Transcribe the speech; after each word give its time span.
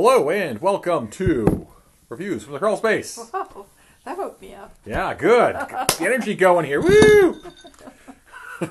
Hello 0.00 0.30
and 0.30 0.60
welcome 0.60 1.08
to 1.08 1.66
Reviews 2.08 2.44
from 2.44 2.52
the 2.52 2.60
Crawl 2.60 2.76
Space. 2.76 3.18
Oh, 3.34 3.66
that 4.04 4.16
woke 4.16 4.40
me 4.40 4.54
up. 4.54 4.72
Yeah, 4.86 5.12
good. 5.12 5.54
Got 5.54 5.88
the 5.98 6.04
energy 6.04 6.36
going 6.36 6.64
here. 6.66 6.80
Woo! 6.80 7.42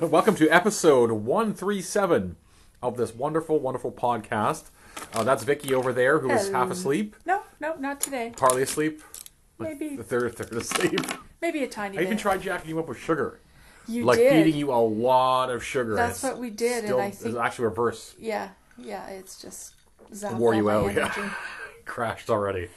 welcome 0.00 0.34
to 0.36 0.48
episode 0.48 1.10
137 1.12 2.36
of 2.82 2.96
this 2.96 3.14
wonderful, 3.14 3.58
wonderful 3.58 3.92
podcast. 3.92 4.70
Uh, 5.12 5.22
that's 5.22 5.44
Vicky 5.44 5.74
over 5.74 5.92
there 5.92 6.18
who 6.20 6.30
is 6.30 6.48
half 6.48 6.70
asleep, 6.70 7.14
No, 7.26 7.42
no, 7.60 7.74
not 7.74 8.00
today. 8.00 8.32
partly 8.34 8.62
asleep, 8.62 9.02
Maybe, 9.58 9.96
the 9.96 10.02
third, 10.04 10.34
third 10.34 10.54
asleep. 10.54 10.98
maybe 11.42 11.62
a 11.62 11.68
tiny 11.68 11.98
bit. 11.98 12.00
I 12.00 12.04
even 12.04 12.16
bit. 12.16 12.22
tried 12.22 12.40
jacking 12.40 12.70
you 12.70 12.78
up 12.78 12.88
with 12.88 12.96
sugar. 12.96 13.42
you 13.86 14.06
like 14.06 14.16
did. 14.16 14.32
feeding 14.46 14.58
you 14.58 14.72
a 14.72 14.80
lot 14.80 15.50
of 15.50 15.62
sugar. 15.62 15.94
That's 15.94 16.22
what 16.22 16.38
we 16.38 16.48
did, 16.48 16.86
and 16.86 16.94
I 16.94 17.10
think- 17.10 17.32
it's 17.34 17.38
actually 17.38 17.66
reverse. 17.66 18.14
Yeah, 18.18 18.48
yeah. 18.78 19.06
It's 19.08 19.38
just 19.38 19.74
zapped 20.12 20.34
Wore 20.34 20.54
you 20.54 20.70
out, 20.70 20.94
yeah. 20.94 21.30
Crashed 21.84 22.30
already. 22.30 22.68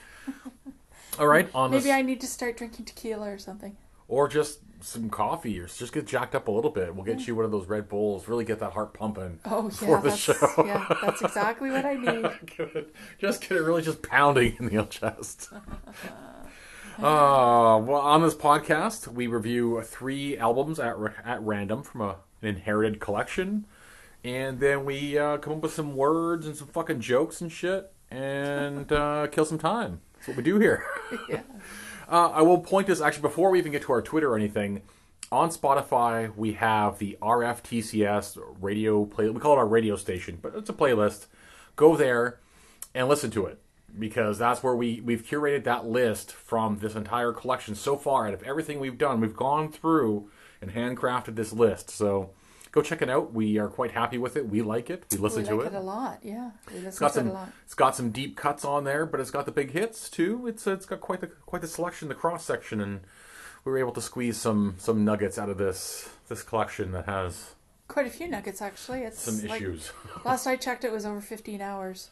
All 1.19 1.27
right, 1.27 1.49
on 1.53 1.71
Maybe 1.71 1.83
this, 1.83 1.91
I 1.91 2.01
need 2.01 2.21
to 2.21 2.27
start 2.27 2.57
drinking 2.57 2.85
tequila 2.85 3.29
or 3.31 3.37
something. 3.37 3.75
or 4.07 4.27
just 4.27 4.59
some 4.83 5.09
coffee, 5.11 5.59
or 5.59 5.67
just 5.67 5.93
get 5.93 6.07
jacked 6.07 6.33
up 6.33 6.47
a 6.47 6.51
little 6.51 6.71
bit. 6.71 6.95
We'll 6.95 7.03
get 7.05 7.27
you 7.27 7.35
one 7.35 7.45
of 7.45 7.51
those 7.51 7.67
Red 7.67 7.87
Bulls. 7.89 8.27
Really 8.27 8.45
get 8.45 8.59
that 8.59 8.71
heart 8.73 8.93
pumping. 8.93 9.39
Oh 9.45 9.69
For 9.69 9.85
yeah, 9.85 9.99
the 10.01 10.09
that's 10.09 10.17
show. 10.19 10.63
yeah, 10.65 10.85
that's 11.03 11.21
exactly 11.21 11.69
what 11.69 11.85
I 11.85 11.93
need. 11.95 12.85
Just 13.19 13.41
get 13.41 13.51
it 13.51 13.61
really 13.61 13.81
just 13.83 14.01
pounding 14.01 14.55
in 14.59 14.73
the 14.73 14.83
chest. 14.85 15.49
Uh, 16.97 17.79
well, 17.83 18.01
on 18.01 18.21
this 18.21 18.35
podcast, 18.35 19.07
we 19.07 19.27
review 19.27 19.81
three 19.83 20.37
albums 20.37 20.79
at 20.79 20.95
at 21.25 21.41
random 21.41 21.83
from 21.83 22.01
a, 22.01 22.15
an 22.41 22.47
inherited 22.49 22.99
collection, 22.99 23.65
and 24.23 24.59
then 24.59 24.85
we 24.85 25.17
uh, 25.17 25.37
come 25.37 25.53
up 25.53 25.61
with 25.61 25.73
some 25.73 25.95
words 25.95 26.45
and 26.45 26.55
some 26.55 26.67
fucking 26.67 27.01
jokes 27.01 27.41
and 27.41 27.51
shit, 27.51 27.91
and 28.09 28.91
uh, 28.91 29.27
kill 29.27 29.45
some 29.45 29.57
time. 29.57 30.01
That's 30.15 30.27
what 30.29 30.37
we 30.37 30.43
do 30.43 30.59
here. 30.59 30.85
Yeah. 31.29 31.41
Uh, 32.09 32.29
I 32.29 32.41
will 32.41 32.59
point 32.59 32.87
this 32.87 32.99
actually 32.99 33.21
before 33.21 33.51
we 33.51 33.59
even 33.59 33.71
get 33.71 33.83
to 33.83 33.93
our 33.93 34.01
Twitter 34.01 34.33
or 34.33 34.35
anything. 34.35 34.81
On 35.31 35.49
Spotify, 35.49 36.35
we 36.35 36.53
have 36.53 36.99
the 36.99 37.17
RFTCS 37.21 38.37
radio 38.59 39.05
play. 39.05 39.29
We 39.29 39.39
call 39.39 39.53
it 39.53 39.59
our 39.59 39.67
radio 39.67 39.95
station, 39.95 40.37
but 40.41 40.53
it's 40.53 40.69
a 40.69 40.73
playlist. 40.73 41.27
Go 41.77 41.95
there 41.95 42.41
and 42.93 43.07
listen 43.07 43.31
to 43.31 43.45
it 43.45 43.61
because 43.97 44.37
that's 44.37 44.61
where 44.61 44.75
we 44.75 44.99
we've 44.99 45.25
curated 45.25 45.63
that 45.63 45.85
list 45.85 46.33
from 46.33 46.79
this 46.79 46.95
entire 46.95 47.31
collection 47.31 47.75
so 47.75 47.95
far. 47.95 48.27
Out 48.27 48.33
of 48.33 48.43
everything 48.43 48.81
we've 48.81 48.97
done, 48.97 49.21
we've 49.21 49.35
gone 49.35 49.71
through 49.71 50.29
and 50.61 50.73
handcrafted 50.73 51.35
this 51.35 51.53
list. 51.53 51.89
So 51.89 52.31
go 52.71 52.81
check 52.81 53.01
it 53.01 53.09
out. 53.09 53.33
We 53.33 53.57
are 53.59 53.67
quite 53.67 53.91
happy 53.91 54.17
with 54.17 54.35
it. 54.37 54.47
We 54.47 54.61
like 54.61 54.89
it. 54.89 55.03
We 55.11 55.17
listen 55.17 55.43
we 55.43 55.49
to 55.49 55.55
like 55.55 55.67
it. 55.67 55.73
it 55.73 55.77
a 55.77 55.81
lot. 55.81 56.19
Yeah, 56.23 56.51
we 56.69 56.75
listen 56.75 56.87
It's 56.87 56.99
got 56.99 57.13
to 57.13 57.19
it 57.19 57.23
some. 57.23 57.27
a 57.29 57.33
lot. 57.33 57.51
It's 57.65 57.73
got 57.73 57.95
some 57.95 58.11
deep 58.11 58.37
cuts 58.37 58.63
on 58.65 58.83
there, 58.83 59.05
but 59.05 59.19
it's 59.19 59.31
got 59.31 59.45
the 59.45 59.51
big 59.51 59.71
hits 59.71 60.09
too. 60.09 60.47
It's 60.47 60.65
it's 60.67 60.85
got 60.85 61.01
quite 61.01 61.21
the 61.21 61.27
quite 61.27 61.61
the 61.61 61.67
selection, 61.67 62.07
the 62.07 62.15
cross 62.15 62.43
section, 62.45 62.79
and 62.81 63.01
we 63.65 63.71
were 63.71 63.77
able 63.77 63.91
to 63.93 64.01
squeeze 64.01 64.37
some 64.37 64.75
some 64.77 65.03
nuggets 65.05 65.37
out 65.37 65.49
of 65.49 65.57
this 65.57 66.09
this 66.29 66.43
collection 66.43 66.91
that 66.93 67.05
has 67.05 67.55
Quite 67.87 68.07
a 68.07 68.09
few 68.09 68.29
nuggets 68.29 68.61
actually. 68.61 69.01
It's 69.01 69.19
some 69.21 69.45
like, 69.49 69.61
issues. 69.61 69.91
Last 70.25 70.47
I 70.47 70.55
checked, 70.55 70.85
it 70.85 70.93
was 70.93 71.05
over 71.05 71.19
15 71.19 71.59
hours. 71.61 72.11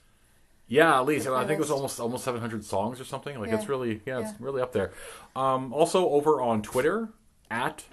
Yeah, 0.67 0.99
at 0.99 1.05
least 1.05 1.25
I 1.25 1.45
think 1.47 1.53
it 1.57 1.61
was 1.61 1.71
almost 1.71 1.99
almost 2.01 2.23
seven 2.25 2.41
hundred 2.41 2.63
songs 2.65 2.99
or 2.99 3.05
something. 3.05 3.39
Like 3.39 3.49
Yeah. 3.49 3.55
it's 3.55 3.69
really 3.69 4.01
yeah, 4.05 4.19
Yeah. 4.19 4.29
it's 4.29 4.41
really 4.41 4.61
up 4.61 4.71
there. 4.73 4.91
Um, 5.35 5.73
also 5.73 6.09
over 6.09 6.41
on 6.41 6.61
Twitter 6.61 7.09
at 7.49 7.85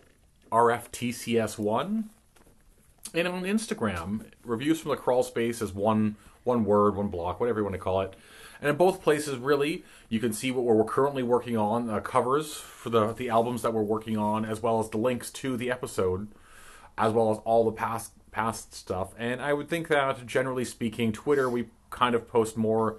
RFTCS1 0.52 2.04
and 3.14 3.28
on 3.28 3.42
Instagram, 3.42 4.26
reviews 4.44 4.80
from 4.80 4.90
the 4.90 4.96
crawl 4.96 5.22
space 5.22 5.60
is 5.62 5.72
one 5.72 6.16
one 6.44 6.64
word, 6.64 6.94
one 6.94 7.08
block, 7.08 7.40
whatever 7.40 7.58
you 7.60 7.64
want 7.64 7.74
to 7.74 7.80
call 7.80 8.00
it. 8.02 8.14
And 8.60 8.70
in 8.70 8.76
both 8.76 9.02
places, 9.02 9.36
really, 9.38 9.84
you 10.08 10.20
can 10.20 10.32
see 10.32 10.50
what 10.50 10.64
we're 10.64 10.84
currently 10.84 11.22
working 11.22 11.56
on, 11.56 11.90
uh, 11.90 12.00
covers 12.00 12.54
for 12.54 12.88
the 12.90 13.12
the 13.12 13.28
albums 13.28 13.62
that 13.62 13.74
we're 13.74 13.82
working 13.82 14.16
on, 14.16 14.44
as 14.44 14.62
well 14.62 14.80
as 14.80 14.88
the 14.90 14.96
links 14.98 15.30
to 15.32 15.56
the 15.56 15.70
episode, 15.70 16.28
as 16.96 17.12
well 17.12 17.30
as 17.32 17.38
all 17.44 17.64
the 17.64 17.72
past 17.72 18.12
past 18.30 18.74
stuff. 18.74 19.12
And 19.18 19.40
I 19.42 19.52
would 19.52 19.68
think 19.68 19.88
that, 19.88 20.26
generally 20.26 20.64
speaking, 20.64 21.12
Twitter 21.12 21.48
we 21.50 21.66
kind 21.90 22.14
of 22.14 22.28
post 22.28 22.56
more 22.56 22.96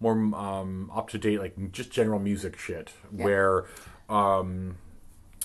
more 0.00 0.12
um, 0.34 0.90
up 0.94 1.08
to 1.10 1.18
date, 1.18 1.38
like 1.38 1.72
just 1.72 1.90
general 1.90 2.18
music 2.18 2.58
shit, 2.58 2.92
Yeah. 3.14 3.24
where 3.24 3.64
um, 4.08 4.76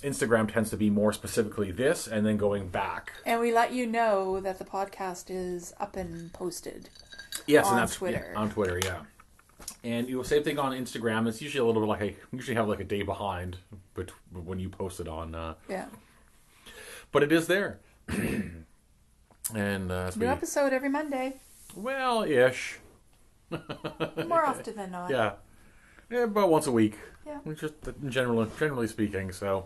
Instagram 0.04 0.52
tends 0.52 0.70
to 0.70 0.78
be 0.78 0.90
more 0.90 1.12
specifically 1.14 1.72
this, 1.72 2.08
and 2.08 2.26
then 2.26 2.38
going 2.38 2.70
back. 2.70 3.14
And 3.26 3.40
we 3.42 3.54
let 3.54 3.74
you 3.74 3.86
know 3.86 4.40
that 4.40 4.58
the 4.58 4.66
podcast 4.66 5.26
is 5.30 5.74
up 5.80 5.96
and 5.96 6.32
posted. 6.34 6.90
Yes, 7.48 7.66
on 7.66 7.74
and 7.74 7.82
that's 7.82 7.96
Twitter. 7.96 8.30
yeah, 8.34 8.40
on 8.40 8.50
Twitter, 8.50 8.80
yeah. 8.84 9.02
And 9.84 10.08
you 10.10 10.18
know, 10.18 10.24
same 10.24 10.44
thing 10.44 10.58
on 10.60 10.72
Instagram. 10.74 11.28
It's 11.28 11.42
usually 11.42 11.60
a 11.62 11.66
little 11.66 11.82
bit 11.82 11.88
like 11.88 12.02
I 12.02 12.16
usually 12.32 12.56
have 12.56 12.68
like 12.68 12.80
a 12.80 12.84
day 12.86 13.02
behind, 13.04 13.58
but 13.94 14.12
when 14.32 14.60
you 14.60 14.70
post 14.70 15.00
it 15.00 15.08
on, 15.08 15.36
uh, 15.36 15.56
Yeah. 15.68 15.86
but 17.12 17.24
it 17.24 17.32
is 17.32 17.48
there. 17.48 17.80
and 19.56 19.92
uh, 19.92 20.12
New 20.16 20.26
episode 20.28 20.74
every 20.74 20.90
Monday. 20.90 21.38
well, 21.76 22.24
ish, 22.24 22.80
More 23.52 24.46
often 24.46 24.76
than 24.76 24.92
not. 24.92 25.10
yeah, 25.12 25.34
yeah, 26.10 26.24
about 26.24 26.50
once 26.50 26.68
a 26.68 26.72
week. 26.72 26.98
Yeah. 27.26 27.40
just 27.56 27.74
in 28.02 28.10
general, 28.12 28.46
generally 28.58 28.88
speaking. 28.88 29.32
So, 29.32 29.66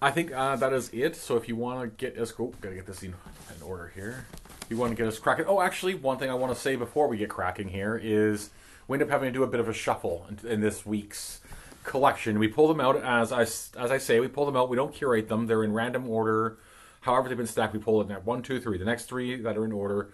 I 0.00 0.10
think 0.10 0.32
uh, 0.32 0.56
that 0.56 0.72
is 0.72 0.90
it. 0.92 1.16
So 1.16 1.36
if 1.36 1.48
you 1.48 1.56
want 1.56 1.80
to 1.82 1.86
get 2.06 2.18
us, 2.18 2.32
oh, 2.38 2.52
gotta 2.60 2.74
get 2.74 2.86
this 2.86 3.02
in, 3.02 3.14
in 3.56 3.62
order 3.62 3.92
here. 3.94 4.26
If 4.62 4.70
you 4.70 4.76
want 4.76 4.90
to 4.92 4.96
get 4.96 5.06
us 5.06 5.18
cracking. 5.18 5.46
Oh, 5.48 5.60
actually, 5.60 5.94
one 5.94 6.18
thing 6.18 6.28
I 6.30 6.34
want 6.34 6.54
to 6.54 6.60
say 6.60 6.76
before 6.76 7.08
we 7.08 7.16
get 7.16 7.28
cracking 7.30 7.68
here 7.68 8.00
is 8.02 8.50
we 8.88 8.96
end 8.96 9.02
up 9.02 9.10
having 9.10 9.28
to 9.28 9.32
do 9.32 9.42
a 9.42 9.46
bit 9.46 9.60
of 9.60 9.68
a 9.68 9.72
shuffle 9.72 10.26
in, 10.28 10.48
in 10.48 10.60
this 10.60 10.84
week's 10.84 11.40
collection. 11.84 12.38
We 12.38 12.48
pull 12.48 12.68
them 12.68 12.80
out 12.80 12.96
as 13.02 13.32
I 13.32 13.42
as 13.42 13.90
I 13.90 13.98
say. 13.98 14.20
We 14.20 14.28
pull 14.28 14.44
them 14.46 14.56
out. 14.56 14.68
We 14.68 14.76
don't 14.76 14.92
curate 14.92 15.28
them. 15.28 15.46
They're 15.46 15.64
in 15.64 15.72
random 15.72 16.08
order. 16.10 16.58
However 17.02 17.28
they've 17.28 17.38
been 17.38 17.46
stacked, 17.46 17.72
we 17.72 17.78
pull 17.78 18.00
it 18.00 18.10
at 18.10 18.24
one, 18.26 18.42
two, 18.42 18.60
three. 18.60 18.78
The 18.78 18.84
next 18.84 19.04
three 19.04 19.40
that 19.42 19.56
are 19.56 19.64
in 19.64 19.72
order. 19.72 20.10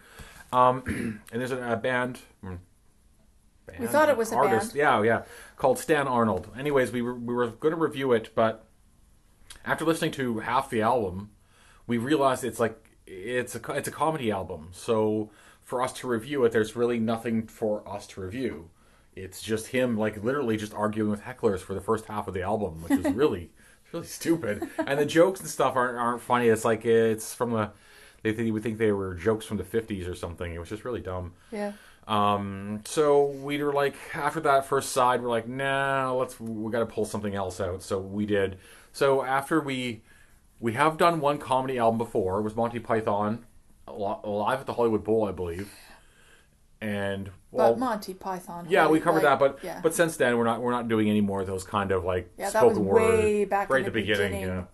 Um, 0.52 0.82
and 1.32 1.40
there's 1.40 1.50
a, 1.52 1.72
a 1.72 1.76
band. 1.76 2.18
hmm, 2.42 2.56
We 3.80 3.86
thought 3.86 4.10
it 4.10 4.16
was 4.18 4.32
a 4.32 4.36
artist, 4.36 4.74
band. 4.74 4.76
Yeah, 4.76 5.02
yeah, 5.02 5.22
called 5.56 5.78
Stan 5.78 6.06
Arnold. 6.06 6.48
Anyways, 6.58 6.92
we 6.92 7.00
were 7.00 7.14
we 7.14 7.32
were 7.34 7.46
going 7.48 7.72
to 7.72 7.80
review 7.80 8.12
it, 8.12 8.28
but 8.34 8.66
after 9.64 9.84
listening 9.84 10.12
to 10.12 10.40
half 10.40 10.70
the 10.70 10.82
album, 10.82 11.30
we 11.86 11.98
realized 11.98 12.44
it's 12.44 12.60
like 12.60 12.90
it's 13.06 13.54
a 13.54 13.72
it's 13.72 13.88
a 13.88 13.92
comedy 13.92 14.30
album. 14.30 14.68
So 14.72 15.30
for 15.62 15.82
us 15.82 15.92
to 15.94 16.08
review 16.08 16.44
it, 16.44 16.52
there's 16.52 16.76
really 16.76 16.98
nothing 16.98 17.46
for 17.46 17.86
us 17.88 18.06
to 18.08 18.20
review. 18.20 18.70
It's 19.14 19.42
just 19.42 19.68
him, 19.68 19.98
like 19.98 20.22
literally, 20.22 20.56
just 20.56 20.72
arguing 20.72 21.10
with 21.10 21.22
hecklers 21.22 21.60
for 21.60 21.74
the 21.74 21.80
first 21.80 22.06
half 22.06 22.28
of 22.28 22.34
the 22.34 22.42
album, 22.42 22.82
which 22.82 22.98
is 22.98 23.12
really 23.14 23.50
really 23.92 24.06
stupid. 24.06 24.68
And 24.78 24.98
the 24.98 25.06
jokes 25.06 25.40
and 25.40 25.48
stuff 25.48 25.76
aren't 25.76 25.98
aren't 25.98 26.22
funny. 26.22 26.48
It's 26.48 26.64
like 26.64 26.84
it's 26.84 27.34
from 27.34 27.50
the 27.50 27.70
they 28.22 28.32
think, 28.32 28.52
would 28.52 28.62
think 28.62 28.78
they 28.78 28.92
were 28.92 29.14
jokes 29.14 29.44
from 29.44 29.56
the 29.56 29.64
50s 29.64 30.08
or 30.08 30.14
something. 30.14 30.54
It 30.54 30.58
was 30.58 30.68
just 30.68 30.84
really 30.84 31.00
dumb. 31.00 31.32
Yeah. 31.50 31.72
Um, 32.06 32.82
so 32.84 33.26
we 33.26 33.62
were 33.62 33.72
like, 33.72 33.94
after 34.14 34.40
that 34.40 34.66
first 34.66 34.92
side, 34.92 35.22
we're 35.22 35.28
like, 35.28 35.48
nah, 35.48 36.12
let's, 36.12 36.38
we 36.38 36.70
got 36.70 36.80
to 36.80 36.86
pull 36.86 37.04
something 37.04 37.34
else 37.34 37.60
out. 37.60 37.82
So 37.82 37.98
we 37.98 38.26
did. 38.26 38.58
So 38.92 39.22
after 39.24 39.60
we, 39.60 40.02
we 40.60 40.74
have 40.74 40.96
done 40.98 41.20
one 41.20 41.38
comedy 41.38 41.78
album 41.78 41.98
before. 41.98 42.38
It 42.38 42.42
was 42.42 42.54
Monty 42.54 42.78
Python, 42.78 43.44
Live 43.88 44.60
at 44.60 44.66
the 44.66 44.74
Hollywood 44.74 45.02
Bowl, 45.04 45.26
I 45.26 45.32
believe. 45.32 45.72
And 46.80 47.30
well, 47.52 47.72
but 47.72 47.78
Monty 47.78 48.12
Python. 48.14 48.66
yeah, 48.68 48.88
we 48.88 48.98
like- 48.98 49.04
covered 49.04 49.22
that, 49.22 49.38
but 49.38 49.58
yeah. 49.62 49.80
but 49.82 49.94
since 49.94 50.16
then 50.16 50.36
we're 50.36 50.44
not 50.44 50.60
we're 50.60 50.72
not 50.72 50.88
doing 50.88 51.08
any 51.08 51.20
more 51.20 51.40
of 51.40 51.46
those 51.46 51.62
kind 51.62 51.92
of 51.92 52.04
like 52.04 52.28
Yeah, 52.36 52.50
that 52.50 52.58
spoken 52.58 52.84
was 52.84 52.94
word 53.00 53.18
way 53.20 53.44
back 53.44 53.70
right 53.70 53.78
in 53.78 53.84
the 53.84 53.90
the 53.92 54.00
beginning. 54.00 54.32
beginning. 54.32 54.48
Yeah. 54.56 54.64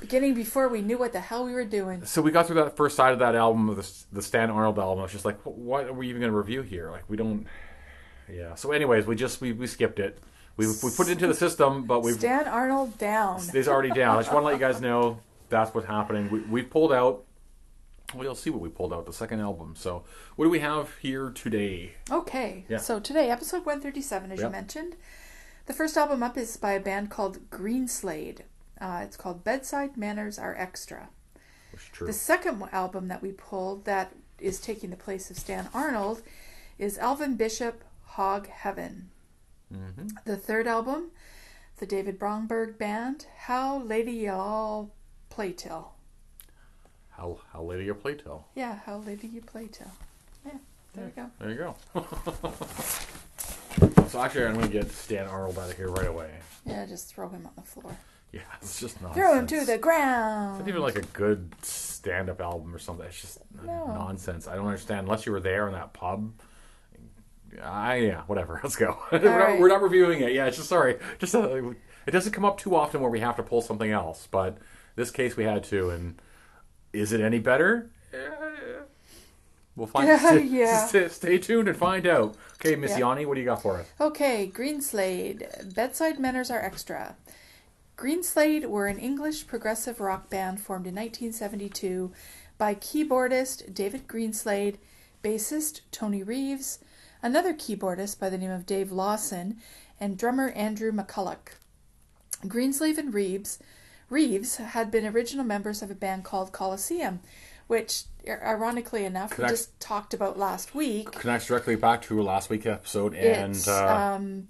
beginning 0.00 0.34
before 0.34 0.66
we 0.68 0.82
knew 0.82 0.98
what 0.98 1.12
the 1.12 1.20
hell 1.20 1.44
we 1.44 1.52
were 1.52 1.64
doing. 1.64 2.04
So 2.04 2.20
we 2.20 2.32
got 2.32 2.46
through 2.48 2.56
that 2.56 2.76
first 2.76 2.96
side 2.96 3.12
of 3.12 3.20
that 3.20 3.36
album, 3.36 3.68
of 3.68 3.76
the 3.76 3.92
the 4.12 4.22
Stan 4.22 4.50
Arnold 4.50 4.76
album. 4.78 4.98
I 4.98 5.02
was 5.02 5.12
just 5.12 5.24
like, 5.24 5.38
what 5.44 5.86
are 5.86 5.92
we 5.92 6.08
even 6.08 6.20
going 6.20 6.32
to 6.32 6.36
review 6.36 6.62
here? 6.62 6.90
Like, 6.90 7.04
we 7.08 7.16
don't. 7.16 7.46
Yeah. 8.28 8.56
So, 8.56 8.72
anyways, 8.72 9.06
we 9.06 9.14
just 9.14 9.40
we, 9.40 9.52
we 9.52 9.68
skipped 9.68 10.00
it. 10.00 10.18
We 10.56 10.66
we 10.66 10.90
put 10.96 11.08
it 11.08 11.12
into 11.12 11.26
the 11.26 11.34
system, 11.34 11.84
but 11.84 12.00
we've 12.02 12.14
Stan 12.16 12.46
Arnold 12.48 12.96
down. 12.98 13.42
it's 13.52 13.68
already 13.68 13.90
down. 13.90 14.16
I 14.16 14.20
just 14.20 14.32
want 14.32 14.42
to 14.42 14.46
let 14.46 14.54
you 14.54 14.60
guys 14.60 14.80
know 14.80 15.18
that's 15.48 15.74
what's 15.74 15.86
happening. 15.86 16.30
We 16.30 16.40
we 16.40 16.62
pulled 16.62 16.92
out. 16.92 17.24
Well, 18.14 18.22
you'll 18.24 18.34
see 18.36 18.50
what 18.50 18.60
we 18.60 18.68
pulled 18.68 18.92
out 18.92 19.04
the 19.04 19.12
second 19.12 19.40
album. 19.40 19.74
So, 19.76 20.04
what 20.36 20.44
do 20.44 20.50
we 20.50 20.60
have 20.60 20.94
here 20.98 21.30
today? 21.30 21.94
Okay. 22.10 22.64
Yeah. 22.68 22.78
So 22.78 23.00
today, 23.00 23.30
episode 23.30 23.66
137, 23.66 24.30
as 24.32 24.38
Yep. 24.38 24.48
you 24.48 24.52
mentioned. 24.52 24.96
The 25.66 25.72
first 25.72 25.96
album 25.96 26.22
up 26.22 26.38
is 26.38 26.56
by 26.56 26.72
a 26.72 26.80
band 26.80 27.10
called 27.10 27.50
Greenslade. 27.50 28.42
Uh, 28.80 29.00
it's 29.02 29.16
called 29.16 29.42
Bedside 29.42 29.96
Manners 29.96 30.38
Are 30.38 30.54
Extra. 30.56 31.08
True. 31.92 32.06
The 32.06 32.12
second 32.12 32.62
album 32.72 33.08
that 33.08 33.20
we 33.22 33.32
pulled 33.32 33.84
that 33.86 34.12
is 34.38 34.60
taking 34.60 34.90
the 34.90 34.96
place 34.96 35.28
of 35.30 35.36
Stan 35.36 35.68
Arnold 35.74 36.22
is 36.78 36.96
Alvin 36.98 37.34
Bishop 37.36 37.82
Hog 38.04 38.46
Heaven. 38.48 39.10
Mhm. 39.72 40.24
The 40.24 40.36
third 40.36 40.66
album, 40.66 41.10
the 41.78 41.86
David 41.86 42.18
Bromberg 42.18 42.78
Band, 42.78 43.26
How 43.36 43.78
Lady 43.78 44.12
Y'all 44.12 44.90
Play 45.28 45.52
Till. 45.52 45.92
How 47.10 47.38
how 47.52 47.62
late 47.62 47.78
are 47.80 47.82
your 47.82 47.94
playtell? 47.94 48.44
Yeah, 48.54 48.78
How 48.84 48.98
Lady 48.98 49.26
You 49.26 49.40
Play 49.40 49.68
Till. 49.68 49.90
Yeah, 50.44 50.58
there 50.94 51.04
we 51.06 51.10
go. 51.12 51.30
There 51.38 51.50
you 51.50 51.56
go. 51.56 51.76
So 54.08 54.22
actually, 54.22 54.46
I'm 54.46 54.54
going 54.54 54.68
to 54.68 54.72
get 54.72 54.90
Stan 54.90 55.26
Arnold 55.26 55.58
out 55.58 55.68
of 55.68 55.76
here 55.76 55.88
right 55.88 56.06
away. 56.06 56.30
Yeah, 56.64 56.86
just 56.86 57.08
throw 57.12 57.28
him 57.28 57.44
on 57.44 57.52
the 57.56 57.62
floor. 57.62 57.94
Yeah, 58.32 58.40
it's 58.62 58.80
just 58.80 59.02
not. 59.02 59.14
Throw 59.14 59.34
him 59.38 59.46
to 59.48 59.64
the 59.66 59.76
ground. 59.76 60.60
It's 60.60 60.60
not 60.60 60.68
even 60.68 60.80
like 60.80 60.96
a 60.96 61.02
good 61.02 61.52
stand-up 61.62 62.40
album 62.40 62.74
or 62.74 62.78
something. 62.78 63.04
It's 63.04 63.20
just 63.20 63.38
No. 63.64 63.86
nonsense. 63.88 64.46
I 64.48 64.54
don't 64.54 64.64
understand 64.66 65.00
unless 65.00 65.26
you 65.26 65.32
were 65.32 65.40
there 65.40 65.66
in 65.66 65.74
that 65.74 65.92
pub. 65.92 66.32
I 67.62 67.96
yeah, 67.96 68.22
whatever. 68.22 68.60
Let's 68.62 68.76
go. 68.76 68.98
we're, 69.12 69.18
right. 69.18 69.50
not, 69.50 69.60
we're 69.60 69.68
not 69.68 69.82
reviewing 69.82 70.20
it. 70.20 70.32
Yeah, 70.32 70.46
it's 70.46 70.56
just 70.56 70.68
sorry. 70.68 70.98
Just 71.18 71.34
uh, 71.34 71.70
it 72.06 72.10
doesn't 72.10 72.32
come 72.32 72.44
up 72.44 72.58
too 72.58 72.74
often 72.74 73.00
where 73.00 73.10
we 73.10 73.20
have 73.20 73.36
to 73.36 73.42
pull 73.42 73.62
something 73.62 73.90
else, 73.90 74.28
but 74.30 74.58
this 74.94 75.10
case 75.10 75.36
we 75.36 75.44
had 75.44 75.64
to. 75.64 75.90
And 75.90 76.20
is 76.92 77.12
it 77.12 77.20
any 77.20 77.38
better? 77.38 77.90
We'll 79.74 79.86
find. 79.86 80.08
Yeah, 80.08 80.18
stay, 80.18 80.42
yeah. 80.44 80.86
Stay, 80.86 81.08
stay 81.08 81.38
tuned 81.38 81.68
and 81.68 81.76
find 81.76 82.06
out. 82.06 82.36
Okay, 82.54 82.76
Miss 82.76 82.92
Yeah. 82.92 83.00
Yanni, 83.00 83.26
what 83.26 83.34
do 83.34 83.40
you 83.40 83.46
got 83.46 83.60
for 83.62 83.78
us? 83.78 83.86
Okay, 84.00 84.50
Greenslade. 84.52 85.74
Bedside 85.74 86.18
manners 86.18 86.50
are 86.50 86.60
extra. 86.60 87.16
Greenslade 87.96 88.66
were 88.66 88.86
an 88.86 88.98
English 88.98 89.46
progressive 89.46 90.00
rock 90.00 90.28
band 90.28 90.60
formed 90.60 90.86
in 90.86 90.94
1972 90.94 92.12
by 92.58 92.74
keyboardist 92.74 93.74
David 93.74 94.06
Greenslade, 94.06 94.76
bassist 95.22 95.80
Tony 95.92 96.22
Reeves, 96.22 96.78
another 97.26 97.52
keyboardist 97.52 98.20
by 98.20 98.30
the 98.30 98.38
name 98.38 98.52
of 98.52 98.64
Dave 98.64 98.92
Lawson, 98.92 99.56
and 99.98 100.16
drummer 100.16 100.50
Andrew 100.50 100.92
McCulloch. 100.92 101.56
Greenslade 102.44 102.98
and 102.98 103.12
Reeves 103.12 103.58
Reeves 104.08 104.56
had 104.58 104.92
been 104.92 105.04
original 105.04 105.44
members 105.44 105.82
of 105.82 105.90
a 105.90 105.94
band 105.94 106.22
called 106.22 106.52
Colosseum, 106.52 107.18
which, 107.66 108.04
ironically 108.28 109.04
enough, 109.04 109.36
we 109.36 109.48
just 109.48 109.78
talked 109.80 110.14
about 110.14 110.38
last 110.38 110.76
week. 110.76 111.10
Connects 111.10 111.48
directly 111.48 111.74
back 111.74 112.02
to 112.02 112.22
last 112.22 112.48
week's 112.48 112.66
episode, 112.66 113.14
and 113.14 113.60
uh, 113.66 113.86
um, 113.88 114.46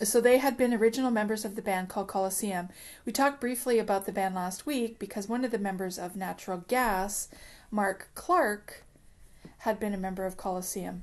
so 0.00 0.20
they 0.20 0.38
had 0.38 0.56
been 0.56 0.72
original 0.72 1.10
members 1.10 1.44
of 1.44 1.56
the 1.56 1.62
band 1.62 1.88
called 1.88 2.06
Colosseum. 2.06 2.68
We 3.04 3.10
talked 3.10 3.40
briefly 3.40 3.80
about 3.80 4.06
the 4.06 4.12
band 4.12 4.36
last 4.36 4.64
week 4.64 5.00
because 5.00 5.28
one 5.28 5.44
of 5.44 5.50
the 5.50 5.58
members 5.58 5.98
of 5.98 6.14
Natural 6.14 6.58
Gas, 6.68 7.28
Mark 7.72 8.10
Clarke, 8.14 8.84
had 9.58 9.80
been 9.80 9.94
a 9.94 9.98
member 9.98 10.24
of 10.24 10.36
Colosseum. 10.36 11.02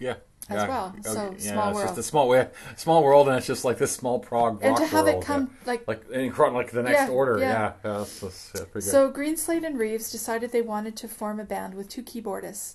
Yeah. 0.00 0.14
as 0.48 0.56
yeah, 0.62 0.68
well. 0.68 0.94
okay, 0.98 1.08
So, 1.08 1.34
yeah, 1.38 1.52
small 1.52 1.68
it's 1.68 1.74
world. 1.76 1.88
just 1.88 1.98
a 1.98 2.02
small 2.02 2.28
way, 2.28 2.48
small 2.76 3.04
world, 3.04 3.28
and 3.28 3.36
it's 3.36 3.46
just 3.46 3.64
like 3.64 3.78
this 3.78 3.92
small 3.92 4.18
prog 4.18 4.54
rock 4.54 4.64
And 4.64 4.76
to 4.76 4.86
have 4.86 5.06
it 5.06 5.12
world, 5.12 5.24
come, 5.24 5.50
yeah. 5.62 5.66
like- 5.70 5.86
like 5.86 6.10
in 6.10 6.32
like 6.34 6.72
the 6.72 6.82
next 6.82 7.08
order, 7.10 7.38
yeah. 7.38 7.74
that's, 7.82 8.18
that's. 8.18 8.52
So 8.90 9.12
Greenslade 9.12 9.64
and 9.64 9.78
Reeves 9.78 10.10
decided 10.10 10.50
they 10.50 10.62
wanted 10.62 10.96
to 10.96 11.08
form 11.08 11.38
a 11.38 11.44
band 11.44 11.74
with 11.74 11.88
two 11.88 12.02
keyboardists. 12.02 12.74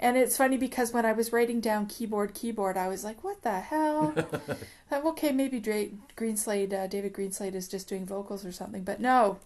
And 0.00 0.16
it's 0.16 0.36
funny 0.36 0.56
because 0.56 0.92
when 0.92 1.06
I 1.06 1.12
was 1.12 1.32
writing 1.32 1.60
down 1.60 1.86
keyboard, 1.86 2.34
keyboard, 2.34 2.76
I 2.76 2.88
was 2.88 3.04
like, 3.04 3.22
what 3.22 3.42
the 3.42 3.60
hell? 3.60 4.10
Thought, 4.90 5.06
okay, 5.06 5.30
maybe 5.30 5.60
Dra- 5.60 5.90
Greenslade, 6.16 6.72
uh, 6.72 6.88
David 6.88 7.12
Greenslade 7.12 7.54
is 7.54 7.68
just 7.68 7.88
doing 7.88 8.04
vocals 8.04 8.44
or 8.44 8.50
something. 8.50 8.82
But 8.82 8.98
no, 9.00 9.38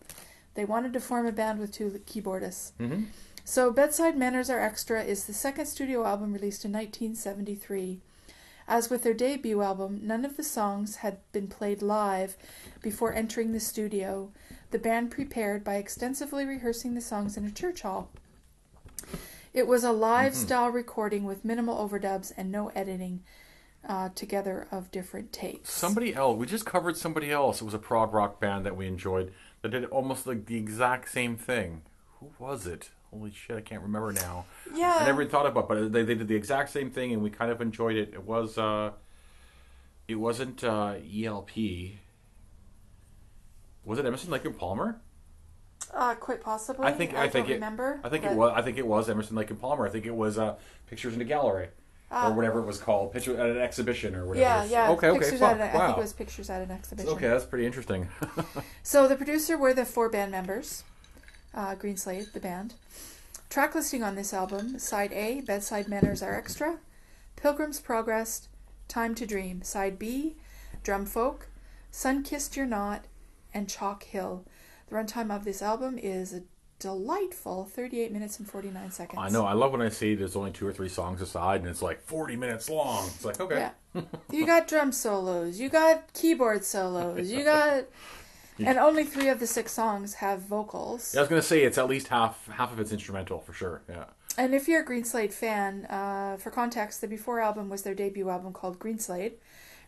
they 0.54 0.64
wanted 0.64 0.94
to 0.94 1.00
form 1.00 1.26
a 1.26 1.32
band 1.32 1.58
with 1.58 1.72
two 1.72 2.00
keyboardists. 2.06 2.72
Mhm. 2.80 3.06
So 3.48 3.70
Bedside 3.70 4.16
Manners 4.18 4.50
Are 4.50 4.58
Extra 4.60 5.04
is 5.04 5.24
the 5.24 5.32
second 5.32 5.66
studio 5.66 6.04
album 6.04 6.32
released 6.32 6.64
in 6.64 6.72
1973. 6.72 8.00
As 8.66 8.90
with 8.90 9.04
their 9.04 9.14
debut 9.14 9.62
album, 9.62 10.00
none 10.02 10.24
of 10.24 10.36
the 10.36 10.42
songs 10.42 10.96
had 10.96 11.18
been 11.30 11.46
played 11.46 11.80
live 11.80 12.36
before 12.82 13.14
entering 13.14 13.52
the 13.52 13.60
studio. 13.60 14.32
The 14.72 14.80
band 14.80 15.12
prepared 15.12 15.62
by 15.62 15.76
extensively 15.76 16.44
rehearsing 16.44 16.94
the 16.94 17.00
songs 17.00 17.36
in 17.36 17.46
a 17.46 17.52
church 17.52 17.82
hall. 17.82 18.10
It 19.54 19.68
was 19.68 19.84
a 19.84 19.92
live 19.92 20.32
Mm-hmm. 20.32 20.42
style 20.42 20.70
recording 20.70 21.22
with 21.22 21.44
minimal 21.44 21.76
overdubs 21.76 22.32
and 22.36 22.50
no 22.50 22.72
editing 22.74 23.22
uh, 23.88 24.08
together 24.16 24.66
of 24.72 24.90
different 24.90 25.32
tapes. 25.32 25.70
Somebody 25.72 26.12
else, 26.16 26.36
we 26.36 26.46
just 26.46 26.66
covered 26.66 26.96
somebody 26.96 27.30
else. 27.30 27.60
It 27.60 27.64
was 27.64 27.74
a 27.74 27.78
prog 27.78 28.12
rock 28.12 28.40
band 28.40 28.66
that 28.66 28.76
we 28.76 28.88
enjoyed 28.88 29.32
that 29.62 29.68
did 29.68 29.84
almost 29.84 30.26
like 30.26 30.46
the 30.46 30.56
exact 30.56 31.08
same 31.08 31.36
thing. 31.36 31.82
Who 32.18 32.32
was 32.40 32.66
it? 32.66 32.90
Holy 33.16 33.32
shit, 33.32 33.56
I 33.56 33.60
can't 33.60 33.82
remember 33.82 34.12
now. 34.12 34.44
yeah, 34.74 34.98
I 35.00 35.06
never 35.06 35.22
even 35.22 35.30
thought 35.30 35.46
about, 35.46 35.64
it, 35.64 35.68
but 35.68 35.92
they, 35.92 36.02
they 36.02 36.14
did 36.14 36.28
the 36.28 36.34
exact 36.34 36.70
same 36.70 36.90
thing, 36.90 37.12
and 37.12 37.22
we 37.22 37.30
kind 37.30 37.50
of 37.50 37.60
enjoyed 37.60 37.96
it. 37.96 38.10
It 38.12 38.24
was, 38.24 38.58
uh, 38.58 38.90
it 40.06 40.16
wasn't 40.16 40.62
uh, 40.62 40.94
ELP. 41.24 41.50
Was 43.84 43.98
it 43.98 44.04
Emerson 44.06 44.30
Lake 44.30 44.44
and 44.44 44.56
Palmer? 44.56 45.00
uh, 45.94 46.14
quite 46.16 46.40
possibly. 46.40 46.86
I 46.86 46.92
think 46.92 47.14
I, 47.14 47.28
think 47.28 47.46
don't 47.46 47.52
it. 47.52 47.54
remember. 47.54 48.00
I 48.04 48.08
think 48.08 48.24
it 48.24 48.32
was. 48.32 48.52
I 48.54 48.60
think 48.62 48.76
it 48.76 48.86
was 48.86 49.08
Emerson 49.08 49.36
Lake 49.36 49.50
and 49.50 49.60
Palmer. 49.60 49.86
I 49.86 49.90
think 49.90 50.04
it 50.04 50.14
was 50.14 50.36
uh, 50.36 50.56
Pictures 50.88 51.12
in 51.12 51.18
the 51.20 51.24
Gallery 51.24 51.68
Ah. 52.10 52.28
or 52.30 52.34
whatever 52.34 52.60
it 52.60 52.66
was 52.66 52.78
called, 52.78 53.12
picture 53.12 53.36
at 53.36 53.50
an 53.50 53.58
exhibition 53.58 54.14
or 54.14 54.26
whatever. 54.26 54.38
Yeah, 54.40 54.64
yeah. 54.64 54.90
Okay, 54.90 55.08
okay, 55.08 55.18
Pictures 55.18 55.40
fuck, 55.40 55.56
at 55.56 55.60
an, 55.60 55.62
I 55.76 55.86
think 55.86 55.98
it 55.98 56.00
was 56.00 56.12
pictures 56.12 56.48
at 56.50 56.62
an 56.62 56.70
exhibition. 56.70 57.10
Okay, 57.10 57.26
that's 57.26 57.44
pretty 57.44 57.66
interesting. 57.66 58.08
So 58.84 59.08
the 59.08 59.16
producer 59.16 59.58
were 59.58 59.74
the 59.74 59.84
four 59.84 60.08
band 60.08 60.30
members, 60.30 60.84
uh, 61.56 61.74
Greenslade, 61.74 62.32
the 62.32 62.40
band. 62.40 62.74
Track 63.48 63.74
listing 63.74 64.02
on 64.02 64.14
this 64.14 64.34
album: 64.34 64.78
Side 64.78 65.12
A, 65.12 65.40
Bedside 65.40 65.88
Manners 65.88 66.22
Are 66.22 66.34
Extra, 66.34 66.78
Pilgrim's 67.36 67.80
Progress, 67.80 68.48
Time 68.88 69.14
to 69.14 69.26
Dream. 69.26 69.62
Side 69.62 69.98
B, 69.98 70.36
Drum 70.82 71.06
Folk, 71.06 71.48
Sun 71.90 72.22
Kissed 72.22 72.56
You're 72.56 72.66
Not, 72.66 73.06
and 73.54 73.68
Chalk 73.68 74.04
Hill. 74.04 74.44
The 74.88 74.96
runtime 74.96 75.34
of 75.34 75.44
this 75.44 75.62
album 75.62 75.98
is 75.98 76.32
a 76.32 76.42
delightful 76.78 77.64
38 77.64 78.12
minutes 78.12 78.38
and 78.38 78.48
49 78.48 78.90
seconds. 78.90 79.18
I 79.20 79.30
know. 79.30 79.44
I 79.44 79.54
love 79.54 79.72
when 79.72 79.82
I 79.82 79.88
see 79.88 80.14
there's 80.14 80.36
only 80.36 80.50
two 80.50 80.66
or 80.66 80.72
three 80.72 80.88
songs 80.88 81.22
aside, 81.22 81.60
and 81.60 81.68
it's 81.70 81.82
like 81.82 82.00
40 82.02 82.36
minutes 82.36 82.68
long. 82.68 83.06
It's 83.06 83.24
like 83.24 83.40
okay. 83.40 83.70
Yeah. 83.94 84.02
you 84.30 84.44
got 84.46 84.68
drum 84.68 84.92
solos, 84.92 85.58
you 85.58 85.68
got 85.68 86.12
keyboard 86.12 86.64
solos, 86.64 87.30
you 87.30 87.44
got. 87.54 87.84
And 88.58 88.78
only 88.78 89.04
three 89.04 89.28
of 89.28 89.38
the 89.38 89.46
six 89.46 89.72
songs 89.72 90.14
have 90.14 90.40
vocals. 90.40 91.12
Yeah, 91.14 91.20
I 91.20 91.22
was 91.22 91.28
gonna 91.28 91.42
say 91.42 91.62
it's 91.62 91.78
at 91.78 91.88
least 91.88 92.08
half 92.08 92.46
half 92.48 92.72
of 92.72 92.80
it's 92.80 92.92
instrumental 92.92 93.40
for 93.40 93.52
sure. 93.52 93.82
Yeah. 93.88 94.04
And 94.38 94.54
if 94.54 94.68
you're 94.68 94.82
a 94.82 94.86
Greenslade 94.86 95.32
fan, 95.32 95.86
uh, 95.86 96.36
for 96.36 96.50
context, 96.50 97.00
the 97.00 97.08
Before 97.08 97.40
album 97.40 97.68
was 97.68 97.82
their 97.82 97.94
debut 97.94 98.28
album 98.28 98.52
called 98.52 98.78
Greenslade, 98.78 99.32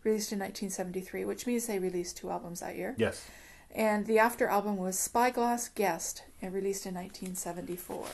released 0.04 0.32
in 0.32 0.38
1973, 0.38 1.24
which 1.26 1.46
means 1.46 1.66
they 1.66 1.78
released 1.78 2.16
two 2.16 2.30
albums 2.30 2.60
that 2.60 2.76
year. 2.76 2.94
Yes. 2.96 3.28
And 3.74 4.06
the 4.06 4.18
After 4.18 4.48
album 4.48 4.78
was 4.78 4.98
Spyglass 4.98 5.68
Guest, 5.68 6.22
and 6.40 6.54
released 6.54 6.86
in 6.86 6.94
1974. 6.94 8.06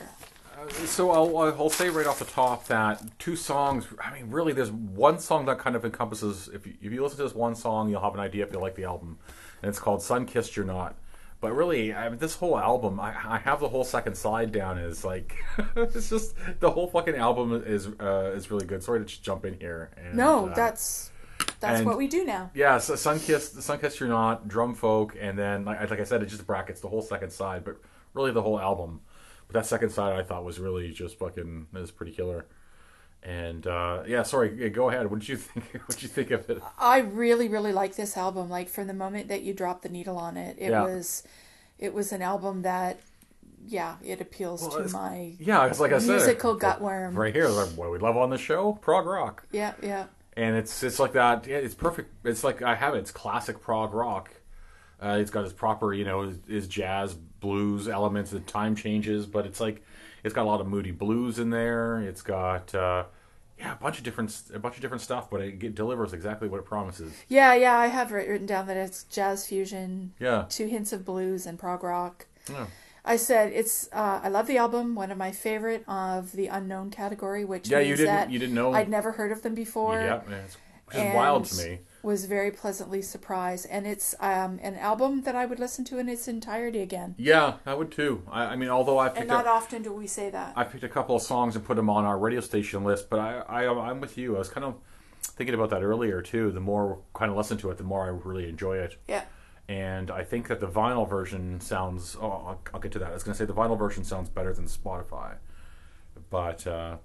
Uh, 0.57 0.69
so 0.87 1.11
I'll, 1.11 1.39
I'll 1.39 1.71
say 1.71 1.89
right 1.89 2.07
off 2.07 2.19
the 2.19 2.25
top 2.25 2.67
that 2.67 3.03
two 3.19 3.37
songs. 3.37 3.87
I 4.03 4.13
mean, 4.13 4.31
really, 4.31 4.53
there's 4.53 4.71
one 4.71 5.19
song 5.19 5.47
that 5.47 5.59
kind 5.59 5.77
of 5.77 5.85
encompasses. 5.85 6.49
If 6.53 6.67
you, 6.67 6.75
if 6.81 6.93
you 6.93 7.03
listen 7.03 7.19
to 7.19 7.25
this 7.25 7.35
one 7.35 7.55
song, 7.55 7.91
you'll 7.91 8.03
have 8.03 8.15
an 8.15 8.21
idea 8.21 8.45
if 8.45 8.53
you 8.53 8.59
like 8.59 8.75
the 8.75 8.85
album, 8.85 9.19
and 9.65 9.71
it's 9.71 9.79
called 9.79 10.03
"Sun 10.03 10.27
Kissed 10.27 10.57
You're 10.57 10.67
Not." 10.67 10.95
But 11.41 11.53
really, 11.55 11.95
I 11.95 12.11
mean, 12.11 12.19
this 12.19 12.37
whole 12.37 12.59
album, 12.59 13.01
I, 13.01 13.15
I 13.27 13.39
have 13.39 13.61
the 13.61 13.69
whole 13.69 13.85
second 13.85 14.15
side 14.15 14.53
down. 14.53 14.77
Is 14.77 15.05
like, 15.07 15.35
it's 15.77 16.11
just 16.11 16.35
the 16.61 16.71
whole 16.71 16.87
fucking 16.87 17.15
album 17.17 17.63
is 17.67 17.87
uh, 17.99 18.33
is 18.35 18.51
really 18.51 18.67
good. 18.67 18.83
Sorry 18.83 18.99
to 18.99 19.07
just 19.07 19.23
jump 19.23 19.47
in 19.47 19.59
here. 19.59 19.91
And, 19.97 20.17
No, 20.17 20.49
uh, 20.49 20.55
that's 20.55 21.11
that's 21.61 21.79
and- 21.79 21.87
what 21.87 21.97
we 21.97 22.09
do 22.09 22.25
now. 22.27 22.51
Yeah, 22.55 22.77
so 22.77 22.93
Sunkissed, 22.93 23.57
Sunkissed 23.57 24.01
You're 24.01 24.11
Not, 24.11 24.49
Drum 24.49 24.75
Folk, 24.75 25.17
and 25.19 25.39
then, 25.39 25.65
like, 25.65 25.89
like 25.91 26.01
I 26.01 26.05
said, 26.05 26.23
it 26.23 26.27
just 26.27 26.47
brackets 26.47 26.81
the 26.83 26.89
whole 26.89 27.03
second 27.03 27.31
side, 27.31 27.65
but 27.65 27.79
really 28.13 28.33
the 28.33 28.43
whole 28.43 28.61
album. 28.61 29.01
But 29.49 29.55
that 29.55 29.67
second 29.67 29.91
side 29.91 30.19
I 30.19 30.23
thought 30.23 30.45
was 30.45 30.59
really 30.59 30.93
just 30.93 31.19
fucking, 31.19 31.67
it 31.75 31.79
was 31.79 31.91
pretty 31.91 32.13
killer. 32.13 32.47
And, 33.25 33.67
uh, 33.67 34.03
yeah, 34.07 34.23
sorry, 34.23 34.69
go 34.71 34.91
ahead. 34.91 35.11
What 35.11 35.21
did 35.21 35.29
you 35.31 35.37
think? 35.39 35.65
What 35.87 35.89
did 35.97 36.03
you 36.03 36.09
think 36.09 36.31
of 36.31 36.49
it? 36.51 36.63
I 36.79 36.99
really, 36.99 37.49
really 37.49 37.73
like 37.73 37.97
this 37.97 38.17
album. 38.17 38.51
Like 38.51 38.69
from 38.69 38.87
the 38.87 38.95
moment 38.95 39.29
that 39.29 39.43
you 39.43 39.55
dropped 39.55 39.83
the 39.83 39.89
needle 39.89 40.19
on 40.19 40.37
it, 40.37 40.57
it 40.59 40.71
Yeah. 40.71 40.83
was, 40.85 41.23
it 41.79 41.95
was 41.95 42.13
an 42.13 42.21
album 42.21 42.63
that, 42.63 43.01
yeah, 43.67 43.97
it 44.05 44.21
appeals 44.21 44.61
Well, 44.61 44.87
to 44.87 44.93
my 44.93 45.37
Yeah, 45.39 45.67
it's 45.67 45.81
like 45.81 45.93
I 45.93 45.99
said. 45.99 46.11
musical 46.11 46.59
gutworm. 46.59 47.17
Right 47.17 47.35
here, 47.35 47.49
like, 47.49 47.71
what 47.71 47.91
we 47.91 47.99
love 47.99 48.17
on 48.19 48.29
the 48.29 48.37
show? 48.37 48.75
Prog 48.83 49.07
rock. 49.07 49.47
Yeah, 49.53 49.73
yeah. 49.83 50.05
and 50.37 50.55
it's 50.57 50.83
it's 50.83 50.99
like 50.99 51.13
that. 51.15 51.47
Yeah, 51.47 51.57
it's 51.57 51.75
perfect. 51.75 52.13
It's 52.27 52.45
like 52.45 52.61
I 52.61 52.75
have 52.75 52.95
it. 52.95 52.99
It's 52.99 53.11
classic 53.11 53.61
prog 53.63 53.95
rock. 53.95 54.31
Uh, 55.03 55.17
it's 55.21 55.31
got 55.31 55.45
its 55.45 55.53
proper, 55.55 55.95
you 55.95 56.05
know, 56.05 56.23
is, 56.23 56.39
is 56.47 56.69
jazz 56.69 57.15
blues 57.15 57.89
elements. 57.89 58.31
The 58.33 58.41
time 58.41 58.77
changes, 58.77 59.25
but 59.27 59.47
it's 59.47 59.61
like 59.61 59.83
it's 60.25 60.35
got 60.35 60.43
a 60.43 60.49
lot 60.49 60.61
of 60.61 60.67
moody 60.67 60.91
blues 60.91 61.39
in 61.39 61.51
there. 61.51 62.01
It's 62.01 62.23
got 62.23 62.75
uh, 62.75 63.05
yeah, 63.59 63.75
a 63.75 63.77
bunch 63.77 63.99
of 63.99 64.05
different 64.05 64.35
a 64.53 64.59
bunch 64.59 64.75
of 64.77 64.81
different 64.81 65.03
stuff, 65.03 65.31
but 65.31 65.41
it 65.41 65.75
delivers 65.75 66.13
exactly 66.13 66.49
what 66.49 66.59
it 66.59 66.65
promises. 66.65 67.13
Yeah, 67.29 67.55
yeah, 67.55 67.79
I 67.79 67.87
have 67.87 68.11
written 68.11 68.47
down 68.47 68.67
that 68.67 68.77
it's 68.77 69.05
jazz 69.05 69.47
fusion, 69.47 70.13
Yeah, 70.19 70.47
two 70.49 70.67
hints 70.67 70.93
of 70.93 71.05
blues 71.05 71.47
and 71.47 71.59
prog 71.59 71.85
rock. 71.85 72.27
yeah. 72.51 72.67
I 73.07 73.17
said 73.17 73.53
it's. 73.53 73.87
Uh, 73.93 74.21
I 74.25 74.29
love 74.31 74.47
the 74.47 74.57
album. 74.57 74.95
One 74.95 75.11
of 75.13 75.19
my 75.19 75.31
favorite 75.31 75.85
of 75.87 76.33
the 76.33 76.47
unknown 76.47 76.91
category, 76.91 77.45
which 77.45 77.69
Yeah, 77.69 77.81
you 77.81 77.97
didn't 77.97 78.31
you 78.31 78.39
didn't 78.39 78.55
know. 78.55 78.73
I'd 78.73 78.89
never 78.89 79.13
heard 79.13 79.31
of 79.31 79.43
them 79.43 79.55
before. 79.55 80.01
yeah, 80.01 80.23
it's, 80.45 80.57
which 80.87 80.97
is 80.97 81.15
wild 81.15 81.45
to 81.45 81.57
me. 81.63 81.79
Was 82.05 82.27
very 82.27 82.51
pleasantly 82.51 83.01
surprised, 83.01 83.67
and 83.71 83.87
it's 83.87 84.15
um, 84.21 84.61
an 84.63 84.77
album 84.77 85.23
that 85.23 85.35
I 85.35 85.47
would 85.47 85.59
listen 85.59 85.87
to 85.87 85.99
in 85.99 86.07
its 86.07 86.29
entirety 86.29 86.81
again. 86.81 87.15
Yeah, 87.17 87.55
I 87.65 87.73
would 87.73 87.91
too. 87.91 88.23
I, 88.31 88.45
I 88.45 88.57
mean, 88.57 88.69
although 88.69 88.99
I 88.99 89.09
And 89.09 89.27
not 89.27 89.47
up, 89.47 89.55
often 89.55 89.83
do 89.83 89.91
we 89.91 90.07
say 90.07 90.29
that. 90.29 90.53
I 90.55 90.65
picked 90.65 90.85
a 90.85 90.89
couple 90.91 91.17
of 91.17 91.23
songs 91.23 91.57
and 91.57 91.65
put 91.65 91.77
them 91.77 91.89
on 91.89 92.05
our 92.05 92.19
radio 92.19 92.41
station 92.41 92.85
list, 92.85 93.09
but 93.09 93.21
I, 93.21 93.39
I 93.49 93.89
I'm 93.89 94.03
with 94.03 94.19
you. 94.19 94.37
I 94.37 94.39
was 94.39 94.51
kind 94.51 94.67
of 94.67 94.75
thinking 95.23 95.55
about 95.55 95.71
that 95.71 95.83
earlier 95.83 96.21
too. 96.21 96.53
The 96.53 96.61
more 96.61 96.99
kind 97.15 97.31
of 97.31 97.39
listen 97.39 97.57
to 97.59 97.71
it, 97.71 97.79
the 97.79 97.85
more 97.85 98.05
I 98.05 98.09
really 98.09 98.51
enjoy 98.51 98.77
it. 98.77 98.99
Yeah. 99.09 99.25
And 99.67 100.11
I 100.11 100.25
think 100.25 100.49
that 100.49 100.61
the 100.61 100.69
vinyl 100.69 101.09
version 101.09 101.59
sounds. 101.63 102.19
Oh, 102.21 102.31
I'll, 102.31 102.61
I'll 102.75 102.81
get 102.81 102.93
to 102.93 102.99
that. 102.99 103.13
I 103.13 103.15
was 103.15 103.23
going 103.23 103.33
to 103.33 103.39
say 103.39 103.47
the 103.47 103.55
vinyl 103.55 103.79
version 103.79 104.05
sounds 104.05 104.29
better 104.29 104.53
than 104.53 104.67
Spotify, 104.67 105.37
but 106.29 106.67
uh, 106.67 106.97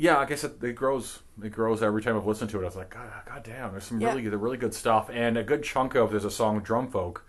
yeah, 0.00 0.16
I 0.18 0.24
guess 0.24 0.44
it, 0.44 0.62
it 0.64 0.72
grows. 0.74 1.18
It 1.44 1.50
grows 1.50 1.82
every 1.82 2.00
time 2.02 2.16
I've 2.16 2.24
listened 2.26 2.48
to 2.50 2.58
it. 2.58 2.62
I 2.62 2.64
was 2.64 2.76
like, 2.76 2.88
God, 2.88 3.10
God 3.26 3.42
damn, 3.42 3.72
there's 3.72 3.84
some 3.84 4.00
Yeah. 4.00 4.08
really, 4.14 4.26
really 4.28 4.56
good 4.56 4.72
stuff, 4.72 5.10
and 5.12 5.36
a 5.36 5.42
good 5.44 5.62
chunk 5.62 5.94
of 5.94 6.10
there's 6.10 6.24
a 6.24 6.30
song 6.30 6.60
Drum 6.60 6.90
Folk, 6.90 7.24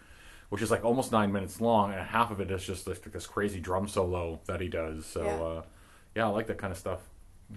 which 0.47 0.61
is 0.61 0.71
like 0.71 0.85
almost 0.85 1.11
nine 1.11 1.33
minutes 1.33 1.59
long, 1.59 1.91
and 1.93 2.01
half 2.01 2.31
of 2.31 2.39
it 2.39 2.49
is 2.49 2.63
just 2.63 2.85
this, 2.85 2.99
this 2.99 3.27
crazy 3.27 3.59
drum 3.59 3.89
solo 3.89 4.39
that 4.45 4.61
he 4.61 4.69
does. 4.69 5.05
So 5.05 5.23
Yeah. 5.25 5.43
uh, 5.43 5.61
yeah, 6.15 6.25
I 6.27 6.29
like 6.29 6.47
that 6.47 6.57
kind 6.57 6.71
of 6.71 6.77
stuff. 6.77 7.01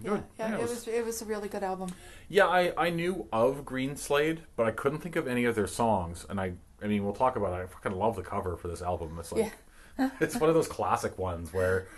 Yeah, 0.02 0.10
Good. 0.10 0.22
yeah, 0.40 0.54
it 0.56 0.60
was 0.60 0.88
it 0.88 1.04
was 1.06 1.22
a 1.22 1.24
really 1.24 1.48
good 1.48 1.62
album. 1.62 1.90
Yeah, 2.28 2.46
I, 2.46 2.72
I 2.76 2.90
knew 2.90 3.28
of 3.32 3.64
Greenslade, 3.64 4.38
but 4.56 4.66
I 4.66 4.72
couldn't 4.72 4.98
think 4.98 5.14
of 5.14 5.28
any 5.28 5.44
of 5.44 5.54
their 5.54 5.68
songs. 5.68 6.26
And 6.28 6.40
I 6.40 6.54
I 6.82 6.88
mean, 6.88 7.04
we'll 7.04 7.14
talk 7.14 7.36
about 7.36 7.52
it. 7.52 7.62
I 7.62 7.66
fucking 7.66 7.92
love 7.92 8.16
the 8.16 8.22
cover 8.22 8.56
for 8.56 8.66
this 8.66 8.82
album. 8.82 9.16
It's 9.20 9.30
like 9.30 9.52
it's 10.20 10.34
one 10.40 10.48
of 10.50 10.56
those 10.56 10.66
classic 10.66 11.16
ones 11.18 11.52
where 11.52 11.86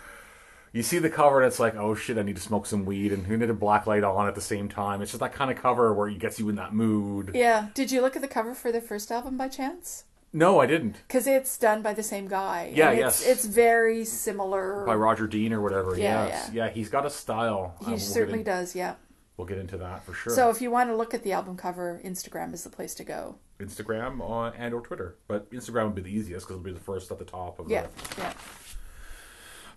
you 0.77 0.83
see 0.83 0.99
the 0.99 1.09
cover 1.09 1.41
and 1.41 1.47
it's 1.47 1.59
like, 1.59 1.75
oh 1.75 1.95
shit, 1.95 2.17
I 2.17 2.21
need 2.21 2.35
to 2.35 2.41
smoke 2.41 2.67
some 2.67 2.85
weed 2.85 3.11
and 3.11 3.25
who 3.25 3.35
need 3.35 3.49
a 3.49 3.53
black 3.53 3.87
light 3.87 4.03
on 4.03 4.27
at 4.27 4.35
the 4.35 4.41
same 4.41 4.69
time. 4.69 5.01
It's 5.01 5.11
just 5.11 5.21
that 5.21 5.33
kind 5.33 5.49
of 5.49 5.57
cover 5.57 5.91
where 5.91 6.07
it 6.07 6.19
gets 6.19 6.37
you 6.39 6.47
in 6.49 6.55
that 6.55 6.73
mood. 6.73 7.31
Yeah. 7.33 7.69
Did 7.73 7.91
you 7.91 7.99
look 8.01 8.15
at 8.15 8.21
the 8.21 8.27
cover 8.27 8.53
for 8.53 8.71
their 8.71 8.81
first 8.81 9.11
album 9.11 9.37
by 9.37 9.47
chance? 9.47 10.03
No, 10.31 10.59
I 10.59 10.67
didn't. 10.67 10.97
Because 11.07 11.25
it's 11.25 11.57
done 11.57 11.81
by 11.81 11.93
the 11.95 12.03
same 12.03 12.27
guy. 12.27 12.71
Yeah, 12.73 12.91
and 12.91 12.99
yes. 12.99 13.21
It's, 13.21 13.45
it's 13.45 13.45
very 13.45 14.05
similar. 14.05 14.85
By 14.85 14.93
Roger 14.93 15.25
Dean 15.25 15.51
or 15.51 15.61
whatever. 15.61 15.97
Yeah, 15.97 16.27
yes. 16.27 16.51
yeah. 16.53 16.69
he's 16.69 16.89
got 16.89 17.07
a 17.07 17.09
style. 17.09 17.75
Uh, 17.81 17.85
he 17.85 17.91
we'll 17.91 17.99
certainly 17.99 18.39
in- 18.39 18.45
does. 18.45 18.75
Yeah. 18.75 18.95
We'll 19.37 19.47
get 19.47 19.57
into 19.57 19.77
that 19.77 20.03
for 20.03 20.13
sure. 20.13 20.33
So 20.33 20.49
if 20.49 20.61
you 20.61 20.69
want 20.69 20.89
to 20.89 20.95
look 20.95 21.13
at 21.13 21.23
the 21.23 21.31
album 21.31 21.57
cover, 21.57 22.01
Instagram 22.03 22.53
is 22.53 22.63
the 22.63 22.69
place 22.71 22.93
to 22.95 23.03
go. 23.03 23.37
Instagram 23.59 24.19
on, 24.21 24.53
and 24.57 24.73
or 24.73 24.81
Twitter, 24.81 25.15
but 25.27 25.49
Instagram 25.51 25.85
would 25.85 25.95
be 25.95 26.01
the 26.01 26.11
easiest 26.15 26.45
because 26.47 26.55
it'll 26.59 26.63
be 26.65 26.71
the 26.71 26.79
first 26.79 27.11
at 27.11 27.19
the 27.19 27.25
top 27.25 27.59
of 27.59 27.69
Yeah. 27.69 27.87
the 28.15 28.21
Yeah. 28.21 28.33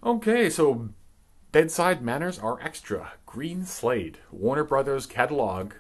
Okay, 0.03 0.49
so 0.49 0.89
bedside 1.53 2.01
manners 2.01 2.39
are 2.39 2.59
extra. 2.63 3.13
Greenslade, 3.29 4.15
Warner 4.33 4.65
Brothers 4.65 5.05
catalog, 5.05 5.75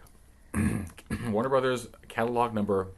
Warner 0.55 1.49
Brothers 1.49 1.89
catalog 2.09 2.53
number 2.53 2.89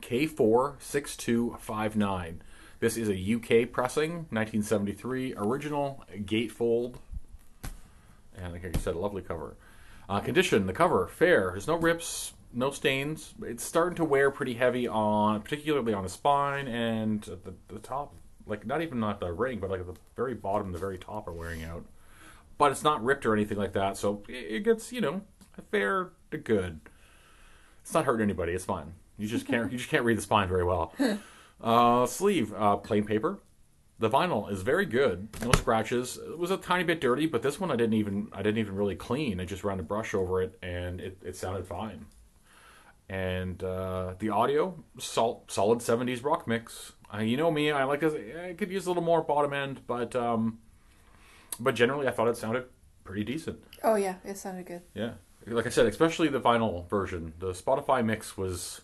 K46259. 0.00 2.34
This 2.78 2.96
is 2.96 3.08
a 3.08 3.34
UK 3.34 3.72
pressing, 3.72 4.28
1973, 4.30 5.34
original 5.36 6.04
gatefold, 6.18 6.98
and 8.36 8.52
like 8.52 8.64
I 8.64 8.70
said, 8.78 8.94
a 8.94 9.00
lovely 9.00 9.22
cover. 9.22 9.56
Uh, 10.08 10.20
condition: 10.20 10.66
the 10.66 10.72
cover 10.72 11.08
fair. 11.08 11.50
There's 11.50 11.66
no 11.66 11.74
rips, 11.74 12.34
no 12.52 12.70
stains. 12.70 13.34
It's 13.42 13.64
starting 13.64 13.96
to 13.96 14.04
wear 14.04 14.30
pretty 14.30 14.54
heavy 14.54 14.86
on, 14.86 15.42
particularly 15.42 15.92
on 15.92 16.04
the 16.04 16.08
spine 16.08 16.68
and 16.68 17.22
the, 17.22 17.54
the 17.66 17.80
top. 17.80 18.14
Like 18.46 18.66
not 18.66 18.82
even 18.82 19.02
at 19.04 19.20
the 19.20 19.32
ring, 19.32 19.58
but 19.60 19.70
like 19.70 19.80
at 19.80 19.86
the 19.86 19.96
very 20.16 20.34
bottom, 20.34 20.72
the 20.72 20.78
very 20.78 20.98
top 20.98 21.28
are 21.28 21.32
wearing 21.32 21.64
out. 21.64 21.84
But 22.58 22.72
it's 22.72 22.84
not 22.84 23.02
ripped 23.02 23.24
or 23.24 23.34
anything 23.34 23.58
like 23.58 23.72
that, 23.72 23.96
so 23.96 24.22
it 24.28 24.56
it 24.56 24.60
gets 24.64 24.92
you 24.92 25.00
know 25.00 25.22
a 25.58 25.62
fair 25.62 26.10
to 26.30 26.38
good. 26.38 26.80
It's 27.82 27.94
not 27.94 28.04
hurting 28.04 28.24
anybody. 28.24 28.52
It's 28.52 28.64
fine. 28.64 28.94
You 29.18 29.28
just 29.28 29.46
can't 29.46 29.70
you 29.72 29.78
just 29.78 29.90
can't 29.90 30.04
read 30.04 30.18
the 30.18 30.22
spine 30.22 30.48
very 30.48 30.64
well. 30.64 30.92
Uh, 31.60 32.06
sleeve, 32.06 32.52
uh, 32.54 32.76
plain 32.76 33.04
paper. 33.04 33.38
The 33.98 34.08
vinyl 34.08 34.50
is 34.50 34.62
very 34.62 34.86
good. 34.86 35.28
No 35.42 35.52
scratches. 35.52 36.16
It 36.16 36.38
was 36.38 36.50
a 36.50 36.56
tiny 36.56 36.84
bit 36.84 37.02
dirty, 37.02 37.26
but 37.26 37.42
this 37.42 37.60
one 37.60 37.70
I 37.70 37.76
didn't 37.76 37.94
even 37.94 38.28
I 38.32 38.42
didn't 38.42 38.58
even 38.58 38.74
really 38.74 38.96
clean. 38.96 39.40
I 39.40 39.44
just 39.44 39.62
ran 39.62 39.78
a 39.78 39.82
brush 39.82 40.14
over 40.14 40.40
it, 40.42 40.58
and 40.62 41.00
it, 41.00 41.18
it 41.22 41.36
sounded 41.36 41.66
fine. 41.66 42.06
And 43.10 43.62
uh, 43.62 44.14
the 44.18 44.30
audio, 44.30 44.82
sol- 44.98 45.44
solid 45.48 45.80
'70s 45.80 46.24
rock 46.24 46.46
mix. 46.46 46.92
Uh, 47.12 47.18
you 47.18 47.36
know 47.36 47.50
me, 47.50 47.70
I 47.70 47.84
like 47.84 48.00
this. 48.00 48.14
I 48.14 48.52
could 48.52 48.70
use 48.70 48.86
a 48.86 48.90
little 48.90 49.02
more 49.02 49.22
bottom 49.22 49.52
end, 49.52 49.80
but 49.86 50.14
um, 50.14 50.58
but 51.58 51.74
generally 51.74 52.06
I 52.06 52.10
thought 52.12 52.28
it 52.28 52.36
sounded 52.36 52.64
pretty 53.04 53.24
decent. 53.24 53.58
Oh 53.82 53.96
yeah, 53.96 54.16
it 54.24 54.38
sounded 54.38 54.66
good. 54.66 54.82
Yeah, 54.94 55.12
like 55.46 55.66
I 55.66 55.70
said, 55.70 55.86
especially 55.86 56.28
the 56.28 56.40
vinyl 56.40 56.88
version. 56.88 57.32
The 57.38 57.52
Spotify 57.52 58.04
mix 58.04 58.36
was, 58.36 58.82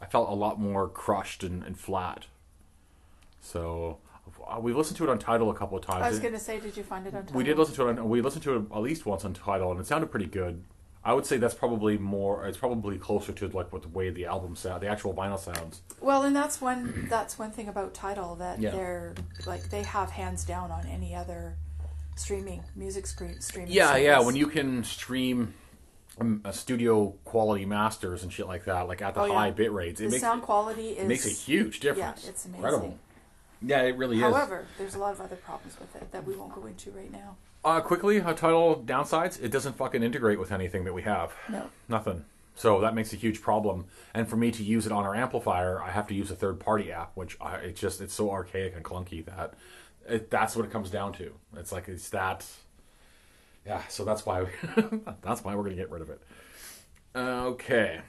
I 0.00 0.06
felt 0.06 0.28
a 0.28 0.34
lot 0.34 0.60
more 0.60 0.88
crushed 0.88 1.42
and, 1.42 1.62
and 1.62 1.78
flat. 1.78 2.26
So 3.40 3.98
uh, 4.46 4.60
we 4.60 4.72
listened 4.72 4.96
to 4.98 5.04
it 5.04 5.10
on 5.10 5.18
Tidal 5.18 5.50
a 5.50 5.54
couple 5.54 5.78
of 5.78 5.84
times. 5.84 6.04
I 6.04 6.10
was 6.10 6.18
gonna 6.18 6.38
say, 6.38 6.60
did 6.60 6.76
you 6.76 6.82
find 6.82 7.06
it 7.06 7.14
on 7.14 7.24
time? 7.24 7.36
we 7.36 7.44
did 7.44 7.56
listen 7.58 7.74
to 7.76 7.88
it. 7.88 7.98
On, 7.98 8.08
we 8.08 8.20
listened 8.20 8.42
to 8.44 8.56
it 8.56 8.62
at 8.74 8.82
least 8.82 9.06
once 9.06 9.24
on 9.24 9.32
Tidal, 9.32 9.70
and 9.70 9.80
it 9.80 9.86
sounded 9.86 10.10
pretty 10.10 10.26
good. 10.26 10.64
I 11.04 11.14
would 11.14 11.24
say 11.24 11.36
that's 11.38 11.54
probably 11.54 11.96
more. 11.96 12.46
It's 12.46 12.58
probably 12.58 12.98
closer 12.98 13.32
to 13.32 13.48
like 13.48 13.72
what 13.72 13.82
the 13.82 13.88
way 13.88 14.10
the 14.10 14.26
album 14.26 14.56
sound, 14.56 14.82
the 14.82 14.88
actual 14.88 15.14
vinyl 15.14 15.38
sounds. 15.38 15.80
Well, 16.00 16.22
and 16.24 16.34
that's 16.36 16.60
one 16.60 17.06
that's 17.08 17.38
one 17.38 17.50
thing 17.50 17.68
about 17.68 17.94
Tidal 17.94 18.34
that 18.36 18.60
Yeah. 18.60 18.70
they're 18.72 19.14
like 19.46 19.70
they 19.70 19.82
have 19.84 20.10
hands 20.10 20.44
down 20.44 20.70
on 20.70 20.86
any 20.86 21.14
other 21.14 21.56
streaming 22.16 22.62
music 22.74 23.06
screen 23.06 23.40
streaming. 23.40 23.72
Yeah, 23.72 23.96
yeah. 23.96 24.20
When 24.20 24.36
you 24.36 24.48
can 24.48 24.82
stream 24.84 25.54
um, 26.20 26.40
a 26.44 26.52
studio 26.52 27.14
quality 27.24 27.64
masters 27.64 28.24
and 28.24 28.32
shit 28.32 28.48
like 28.48 28.64
that, 28.64 28.88
like 28.88 29.00
at 29.00 29.14
the 29.14 29.20
Oh, 29.20 29.26
yeah. 29.26 29.34
high 29.34 29.50
bit 29.52 29.72
rates, 29.72 30.00
it 30.00 30.04
the 30.06 30.10
makes 30.10 30.20
sound 30.20 30.42
quality 30.42 30.90
is 30.90 31.04
it 31.04 31.06
makes 31.06 31.26
a 31.26 31.30
huge 31.30 31.78
difference. 31.80 32.24
yeah, 32.24 32.30
it's 32.30 32.44
amazing. 32.44 32.64
Incredible. 32.64 32.98
Yeah, 33.62 33.82
it 33.82 33.96
really 33.96 34.16
is. 34.16 34.22
However, 34.22 34.66
there's 34.78 34.94
a 34.94 34.98
lot 34.98 35.12
of 35.14 35.20
other 35.20 35.36
problems 35.36 35.78
with 35.80 35.94
it 35.96 36.10
that 36.12 36.26
we 36.26 36.34
won't 36.36 36.54
go 36.54 36.66
into 36.66 36.90
right 36.90 37.10
now. 37.10 37.36
Uh, 37.64 37.80
quickly, 37.80 38.18
a 38.18 38.34
Tidal 38.34 38.82
downsides: 38.84 39.42
it 39.42 39.50
doesn't 39.50 39.76
fucking 39.76 40.02
integrate 40.02 40.38
with 40.38 40.52
anything 40.52 40.84
that 40.84 40.94
we 40.94 41.02
have. 41.02 41.32
No. 41.48 41.70
Nothing. 41.88 42.24
So 42.54 42.80
that 42.80 42.94
makes 42.94 43.12
a 43.12 43.16
huge 43.16 43.40
problem. 43.40 43.86
And 44.14 44.28
for 44.28 44.36
me 44.36 44.50
to 44.50 44.64
use 44.64 44.84
it 44.84 44.90
on 44.90 45.04
our 45.04 45.14
amplifier, 45.14 45.80
I 45.80 45.90
have 45.90 46.08
to 46.08 46.14
use 46.14 46.30
a 46.32 46.34
third-party 46.34 46.90
app, 46.90 47.12
which 47.14 47.36
I, 47.40 47.56
it's 47.56 47.80
just 47.80 48.00
it's 48.00 48.14
so 48.14 48.30
archaic 48.30 48.74
and 48.74 48.84
clunky 48.84 49.24
that 49.26 49.54
it, 50.08 50.30
that's 50.30 50.56
what 50.56 50.64
it 50.64 50.72
comes 50.72 50.90
down 50.90 51.12
to. 51.14 51.32
It's 51.56 51.70
like 51.70 51.88
it's 51.88 52.08
that. 52.10 52.44
Yeah, 53.66 53.82
so 53.88 54.04
that's 54.04 54.24
why 54.26 54.42
we, 54.42 54.48
that's 55.22 55.44
why 55.44 55.54
we're 55.54 55.64
gonna 55.64 55.76
get 55.76 55.90
rid 55.90 56.02
of 56.02 56.10
it. 56.10 56.20
Okay. 57.14 58.00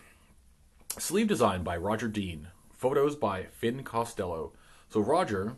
Sleeve 0.97 1.27
design 1.27 1.63
by 1.63 1.77
Roger 1.77 2.07
Dean. 2.07 2.47
Photos 2.73 3.15
by 3.15 3.43
Finn 3.43 3.83
Costello. 3.83 4.53
So 4.89 4.99
Roger, 4.99 5.57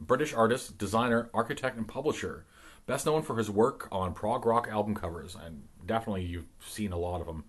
British 0.00 0.34
artist, 0.34 0.76
designer, 0.78 1.30
architect, 1.32 1.76
and 1.76 1.86
publisher. 1.88 2.44
Best 2.86 3.04
known 3.04 3.22
for 3.22 3.36
his 3.36 3.50
work 3.50 3.88
on 3.90 4.14
prog 4.14 4.46
rock 4.46 4.68
album 4.70 4.94
covers, 4.94 5.36
and 5.40 5.64
definitely 5.84 6.22
you've 6.22 6.46
seen 6.64 6.92
a 6.92 6.96
lot 6.98 7.20
of 7.20 7.26
them. 7.26 7.44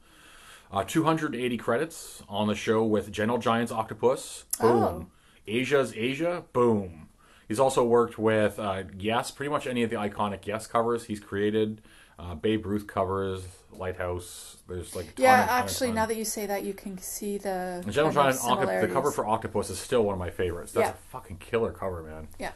Uh, 0.72 0.84
280 0.84 1.58
credits 1.58 2.24
on 2.28 2.48
the 2.48 2.56
show 2.56 2.84
with 2.84 3.12
Gentle 3.12 3.38
Giant's 3.38 3.72
Octopus. 3.72 4.46
Boom. 4.60 4.72
Oh. 4.72 5.06
Asia's 5.46 5.94
Asia. 5.96 6.44
Boom. 6.54 7.08
He's 7.48 7.60
also 7.60 7.84
worked 7.84 8.18
with 8.18 8.60
uh, 8.60 8.84
Yes, 8.98 9.32
pretty 9.32 9.50
much 9.52 9.68
any 9.68 9.84
of 9.84 9.90
the 9.92 9.96
iconic 9.96 10.46
Yes 10.46 10.68
covers 10.68 11.06
he's 11.06 11.20
created. 11.22 11.82
Uh, 12.20 12.34
Babe 12.34 12.66
Ruth 12.66 12.88
covers, 12.88 13.46
Lighthouse. 13.72 14.58
There's 14.68 14.96
like 14.96 15.06
a 15.18 15.22
Yeah, 15.22 15.46
ton 15.46 15.50
actually, 15.64 15.88
ton. 15.90 15.96
now 15.98 16.06
that 16.08 16.18
you 16.18 16.26
say 16.26 16.48
that, 16.48 16.64
you 16.64 16.74
can 16.74 16.98
see 16.98 17.38
the 17.38 17.84
The 17.86 17.92
Gentle 17.92 18.12
Giant 18.12 18.40
Octopus, 18.44 18.82
the 18.82 18.88
cover 18.92 19.12
for 19.12 19.26
Octopus 19.28 19.70
is 19.70 19.78
still 19.80 20.04
one 20.04 20.14
of 20.14 20.20
my 20.20 20.32
favorites. 20.32 20.72
That's 20.74 20.88
Yeah. 20.88 20.94
a 20.94 21.12
fucking 21.12 21.38
killer 21.38 21.72
cover, 21.72 22.02
man. 22.02 22.28
yeah. 22.40 22.52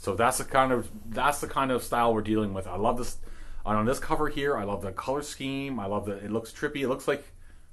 So 0.00 0.14
that's 0.14 0.38
the 0.38 0.44
kind 0.44 0.72
of 0.72 0.90
that's 1.10 1.42
the 1.42 1.46
kind 1.46 1.70
of 1.70 1.82
style 1.82 2.14
we're 2.14 2.22
dealing 2.22 2.54
with. 2.54 2.66
I 2.66 2.76
love 2.76 2.96
this 2.96 3.18
on 3.66 3.84
this 3.84 3.98
cover 3.98 4.30
here. 4.30 4.56
I 4.56 4.64
love 4.64 4.80
the 4.80 4.92
color 4.92 5.20
scheme. 5.20 5.78
I 5.78 5.84
love 5.84 6.06
that 6.06 6.24
it 6.24 6.30
looks 6.30 6.50
trippy. 6.50 6.76
It 6.76 6.88
looks 6.88 7.06
like 7.06 7.22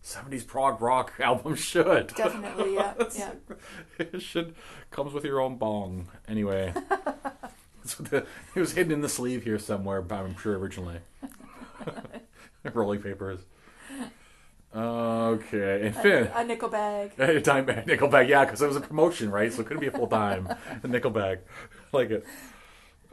70s 0.04 0.46
prog 0.46 0.82
rock 0.82 1.14
album 1.20 1.56
should. 1.56 2.08
Definitely, 2.08 2.76
yeah, 2.76 2.94
yeah. 3.18 3.32
it 3.98 4.22
should 4.22 4.56
comes 4.92 5.14
with 5.14 5.24
your 5.24 5.40
own 5.40 5.56
bong. 5.56 6.10
Anyway, 6.28 6.74
the, 8.00 8.26
it 8.54 8.60
was 8.60 8.74
hidden 8.74 8.92
in 8.92 9.00
the 9.00 9.08
sleeve 9.08 9.46
here 9.46 9.58
somewhere. 9.58 10.06
I'm 10.12 10.36
sure 10.36 10.60
originally. 10.60 11.00
Rolling 12.74 13.02
papers. 13.02 13.40
Okay, 14.76 15.88
and 15.88 15.96
Finn. 15.96 16.30
A 16.36 16.44
nickel 16.44 16.68
bag. 16.68 17.18
A 17.18 17.40
dime 17.40 17.66
bag, 17.66 17.88
nickel 17.88 18.10
bag, 18.10 18.28
yeah, 18.28 18.44
because 18.44 18.62
it 18.62 18.68
was 18.68 18.76
a 18.76 18.82
promotion, 18.82 19.32
right? 19.32 19.52
So 19.52 19.62
it 19.62 19.68
couldn't 19.68 19.80
be 19.80 19.88
a 19.88 19.92
full 19.92 20.08
dime. 20.08 20.54
a 20.84 20.88
nickel 20.88 21.10
bag, 21.10 21.40
like 21.92 22.10
it. 22.12 22.26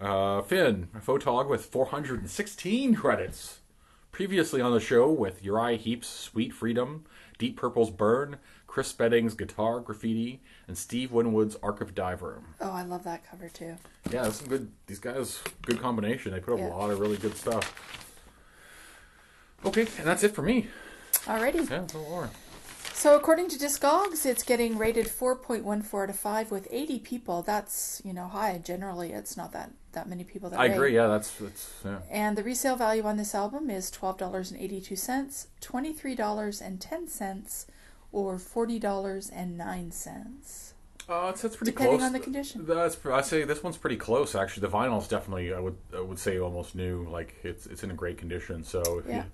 Uh, 0.00 0.42
Finn, 0.42 0.88
a 0.94 0.98
photog 0.98 1.48
with 1.48 1.66
416 1.66 2.94
credits. 2.94 3.60
Previously 4.10 4.60
on 4.60 4.72
the 4.72 4.80
show 4.80 5.10
with 5.10 5.44
Uriah 5.44 5.76
Heep's 5.76 6.08
Sweet 6.08 6.52
Freedom, 6.52 7.04
Deep 7.38 7.56
Purple's 7.56 7.90
Burn, 7.90 8.36
Chris 8.66 8.92
Spedding's 8.92 9.34
Guitar 9.34 9.80
Graffiti, 9.80 10.40
and 10.68 10.78
Steve 10.78 11.10
Winwood's 11.10 11.56
Arc 11.62 11.80
of 11.80 11.94
Diver. 11.94 12.34
Room. 12.34 12.44
Oh, 12.60 12.70
I 12.70 12.82
love 12.82 13.02
that 13.04 13.28
cover 13.28 13.48
too. 13.48 13.76
Yeah, 14.12 14.28
some 14.30 14.48
good. 14.48 14.70
These 14.86 15.00
guys, 15.00 15.40
good 15.62 15.80
combination. 15.80 16.32
They 16.32 16.40
put 16.40 16.54
up 16.54 16.60
Yeah. 16.60 16.68
a 16.68 16.76
lot 16.76 16.90
of 16.90 17.00
really 17.00 17.16
good 17.16 17.36
stuff. 17.36 17.72
Okay, 19.64 19.86
and 19.98 20.06
that's 20.06 20.22
it 20.22 20.34
for 20.34 20.42
me. 20.42 20.68
Alrighty. 21.24 21.68
Yeah, 21.70 21.86
more. 21.98 22.30
So 22.96 23.16
according 23.16 23.48
to 23.50 23.58
Discogs, 23.58 24.24
it's 24.24 24.42
getting 24.44 24.78
rated 24.78 25.06
4.14 25.06 26.02
out 26.04 26.10
of 26.10 26.16
5 26.16 26.50
with 26.50 26.68
80 26.70 27.00
people. 27.00 27.42
That's, 27.42 28.00
you 28.04 28.12
know, 28.14 28.28
high. 28.28 28.58
Generally, 28.62 29.12
it's 29.12 29.36
not 29.36 29.52
that 29.52 29.70
that 29.92 30.08
many 30.08 30.24
people 30.24 30.48
that 30.50 30.58
I 30.58 30.66
rate. 30.66 30.72
agree. 30.74 30.94
Yeah, 30.94 31.06
that's 31.08 31.30
that's 31.36 31.70
yeah. 31.84 31.98
And 32.10 32.36
the 32.38 32.42
resale 32.42 32.74
value 32.76 33.02
on 33.04 33.16
this 33.16 33.32
album 33.34 33.70
is 33.70 33.90
twelve 33.92 34.16
dollars 34.18 34.50
and 34.50 34.60
eighty 34.60 34.80
two 34.80 34.96
cents, 34.96 35.48
twenty 35.60 35.92
three 35.92 36.14
dollars 36.16 36.60
and 36.60 36.80
ten 36.80 37.06
cents, 37.06 37.66
or 38.10 38.38
forty 38.38 38.78
dollars 38.80 39.30
and 39.30 39.56
nine 39.58 39.92
cents, 39.92 40.74
Uh, 41.08 41.28
it's, 41.32 41.44
it's 41.44 41.54
pretty 41.56 41.70
depending 41.72 41.98
close. 41.98 42.06
on 42.06 42.12
the 42.12 42.18
condition. 42.20 42.64
That's 42.66 42.96
I'd 43.06 43.24
say 43.24 43.44
this 43.44 43.62
one's 43.62 43.76
pretty 43.76 43.96
close 43.96 44.34
actually. 44.34 44.62
The 44.62 44.72
vinyl's 44.76 45.06
definitely 45.08 45.52
I 45.54 45.60
would 45.60 45.76
I 45.96 46.00
would 46.00 46.18
say 46.18 46.38
almost 46.40 46.74
new. 46.74 47.06
Like 47.08 47.36
it's 47.44 47.66
it's 47.66 47.84
in 47.84 47.90
a 47.92 47.94
great 47.94 48.18
condition. 48.18 48.64
So 48.64 48.98
if 48.98 49.06
Yeah. 49.06 49.16
you, 49.18 49.24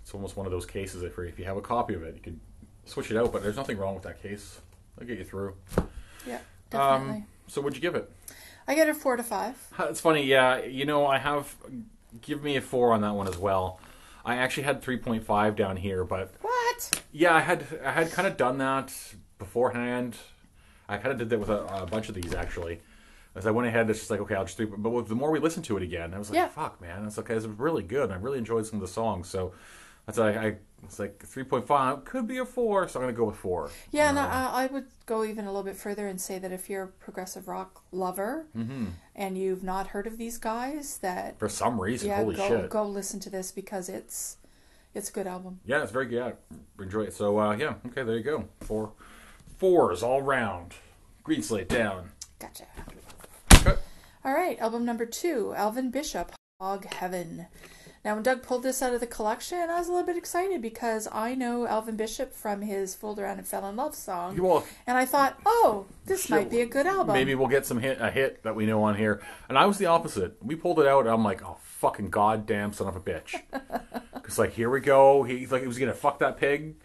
it's 0.00 0.14
almost 0.14 0.36
one 0.36 0.46
of 0.46 0.52
those 0.52 0.66
cases 0.66 1.02
if 1.02 1.18
if 1.18 1.38
you 1.40 1.44
have 1.46 1.56
a 1.56 1.62
copy 1.62 1.94
of 1.94 2.04
it, 2.04 2.14
you 2.14 2.20
could 2.20 2.38
switch 2.86 3.10
it 3.10 3.16
out. 3.16 3.32
But 3.32 3.42
there's 3.42 3.56
nothing 3.56 3.78
wrong 3.78 3.94
with 3.94 4.04
that 4.04 4.22
case. 4.22 4.60
I'll 5.00 5.06
get 5.06 5.18
you 5.18 5.24
through. 5.24 5.54
Yeah, 6.26 6.36
Um, 6.36 6.40
definitely. 6.70 7.24
so 7.48 7.60
what'd 7.60 7.76
you 7.76 7.82
give 7.82 7.94
it? 7.94 8.10
I 8.66 8.74
get 8.74 8.88
a 8.88 8.94
four 8.94 9.16
to 9.16 9.22
five. 9.22 9.56
It's 9.80 10.00
funny, 10.00 10.24
yeah. 10.24 10.62
You 10.62 10.84
know, 10.86 11.06
I 11.06 11.18
have 11.18 11.54
give 12.22 12.42
me 12.42 12.56
a 12.56 12.60
four 12.60 12.92
on 12.92 13.00
that 13.02 13.14
one 13.14 13.28
as 13.28 13.36
well. 13.36 13.80
I 14.24 14.36
actually 14.36 14.62
had 14.62 14.80
three 14.82 14.96
point 14.96 15.24
five 15.24 15.54
down 15.56 15.76
here, 15.76 16.04
but 16.04 16.32
What? 16.40 17.02
yeah, 17.12 17.34
I 17.34 17.40
had 17.40 17.64
I 17.84 17.90
had 17.92 18.10
kind 18.12 18.26
of 18.26 18.36
done 18.36 18.58
that 18.58 18.92
beforehand. 19.38 20.16
I 20.88 20.96
kind 20.98 21.12
of 21.12 21.18
did 21.18 21.30
that 21.30 21.38
with 21.40 21.48
a, 21.50 21.64
a 21.82 21.86
bunch 21.86 22.08
of 22.08 22.14
these 22.14 22.32
actually. 22.34 22.80
As 23.34 23.46
I 23.46 23.50
went 23.50 23.66
ahead, 23.66 23.90
it's 23.90 23.98
just 23.98 24.10
like 24.10 24.20
okay, 24.20 24.34
I'll 24.34 24.44
just 24.44 24.56
do. 24.56 24.66
But 24.78 24.90
with, 24.90 25.08
the 25.08 25.14
more 25.14 25.30
we 25.30 25.40
listened 25.40 25.64
to 25.66 25.76
it 25.76 25.82
again, 25.82 26.14
I 26.14 26.18
was 26.18 26.30
like, 26.30 26.36
Yeah. 26.36 26.48
fuck, 26.48 26.80
man, 26.80 27.04
it's 27.04 27.18
okay. 27.18 27.34
It's 27.34 27.46
really 27.46 27.82
good. 27.82 28.10
I 28.12 28.14
really 28.16 28.38
enjoyed 28.38 28.64
some 28.64 28.76
of 28.76 28.80
the 28.80 28.92
songs. 28.92 29.28
So 29.28 29.52
that's 30.06 30.18
why 30.18 30.32
I, 30.34 30.56
it's 30.82 30.98
like 30.98 31.22
three 31.24 31.44
point 31.44 31.66
five 31.66 32.04
could 32.04 32.26
be 32.26 32.38
a 32.38 32.44
four, 32.44 32.86
so 32.88 32.98
I'm 33.00 33.04
gonna 33.06 33.16
go 33.16 33.24
with 33.24 33.36
four. 33.36 33.70
Yeah, 33.90 34.10
and 34.10 34.18
I, 34.18 34.50
I 34.64 34.66
would 34.66 34.84
go 35.06 35.24
even 35.24 35.44
a 35.46 35.48
little 35.48 35.62
bit 35.62 35.76
further 35.76 36.06
and 36.06 36.20
say 36.20 36.38
that 36.38 36.52
if 36.52 36.68
you're 36.68 36.82
a 36.84 36.88
progressive 36.88 37.48
rock 37.48 37.82
lover 37.92 38.46
Mm-hmm. 38.56 38.86
and 39.16 39.38
you've 39.38 39.62
not 39.62 39.88
heard 39.88 40.06
of 40.06 40.18
these 40.18 40.36
guys, 40.38 40.98
that 40.98 41.38
for 41.38 41.48
some 41.48 41.80
reason, 41.80 42.08
yeah, 42.08 42.16
holy 42.16 42.36
go 42.36 42.48
shit. 42.48 42.70
go 42.70 42.84
listen 42.86 43.18
to 43.20 43.30
this 43.30 43.50
because 43.50 43.88
it's 43.88 44.36
it's 44.94 45.08
a 45.08 45.12
good 45.12 45.26
album. 45.26 45.60
Yeah, 45.64 45.82
it's 45.82 45.90
very 45.92 46.06
good. 46.06 46.36
Yeah, 46.50 46.62
enjoy 46.84 47.02
it. 47.04 47.14
So 47.14 47.38
uh, 47.38 47.56
yeah, 47.56 47.74
okay, 47.88 48.02
there 48.02 48.16
you 48.16 48.22
go. 48.22 48.44
Four 48.60 48.92
fours 49.58 50.02
all 50.02 50.20
round. 50.22 50.74
Greenslade 51.24 51.68
down. 51.68 52.10
Gotcha. 52.38 52.64
Okay. 53.54 53.80
All 54.24 54.34
right, 54.34 54.58
album 54.58 54.84
number 54.84 55.06
two, 55.06 55.54
Alvin 55.56 55.90
Bishop, 55.90 56.32
Hog 56.60 56.84
Heaven. 56.86 57.46
Now, 58.04 58.14
when 58.14 58.22
Doug 58.22 58.42
pulled 58.42 58.62
this 58.64 58.82
out 58.82 58.92
of 58.92 59.00
the 59.00 59.06
collection, 59.06 59.58
I 59.70 59.78
was 59.78 59.88
a 59.88 59.90
little 59.92 60.06
bit 60.06 60.18
excited 60.18 60.60
because 60.60 61.08
I 61.10 61.34
know 61.34 61.66
Alvin 61.66 61.96
Bishop 61.96 62.34
from 62.34 62.60
his 62.60 62.94
"Fooled 62.94 63.18
Around 63.18 63.38
and 63.38 63.48
Fell 63.48 63.66
in 63.66 63.76
Love" 63.76 63.94
song, 63.94 64.36
Well, 64.36 64.66
and 64.86 64.98
I 64.98 65.06
thought, 65.06 65.38
oh, 65.46 65.86
this 66.04 66.26
Sure. 66.26 66.36
might 66.36 66.50
be 66.50 66.60
a 66.60 66.66
good 66.66 66.86
album. 66.86 67.14
maybe 67.14 67.34
we'll 67.34 67.48
get 67.48 67.64
some 67.64 67.78
hit 67.78 67.98
a 68.00 68.10
hit 68.10 68.42
that 68.42 68.54
we 68.54 68.66
know 68.66 68.82
on 68.82 68.96
here. 68.96 69.22
And 69.48 69.56
I 69.56 69.64
was 69.64 69.78
the 69.78 69.86
opposite. 69.86 70.36
We 70.42 70.54
pulled 70.54 70.80
it 70.80 70.86
out. 70.86 71.00
And 71.06 71.10
I'm 71.14 71.24
like, 71.24 71.42
oh 71.42 71.56
fucking 71.62 72.10
goddamn 72.10 72.72
son 72.74 72.88
of 72.88 72.96
a 72.96 73.00
bitch. 73.00 73.40
Because 74.14 74.38
like 74.38 74.52
here 74.54 74.70
we 74.70 74.80
go. 74.80 75.22
He's 75.22 75.52
like 75.52 75.60
he 75.60 75.68
was 75.68 75.78
gonna 75.78 75.92
fuck 75.92 76.18
that 76.20 76.38
pig. 76.38 76.76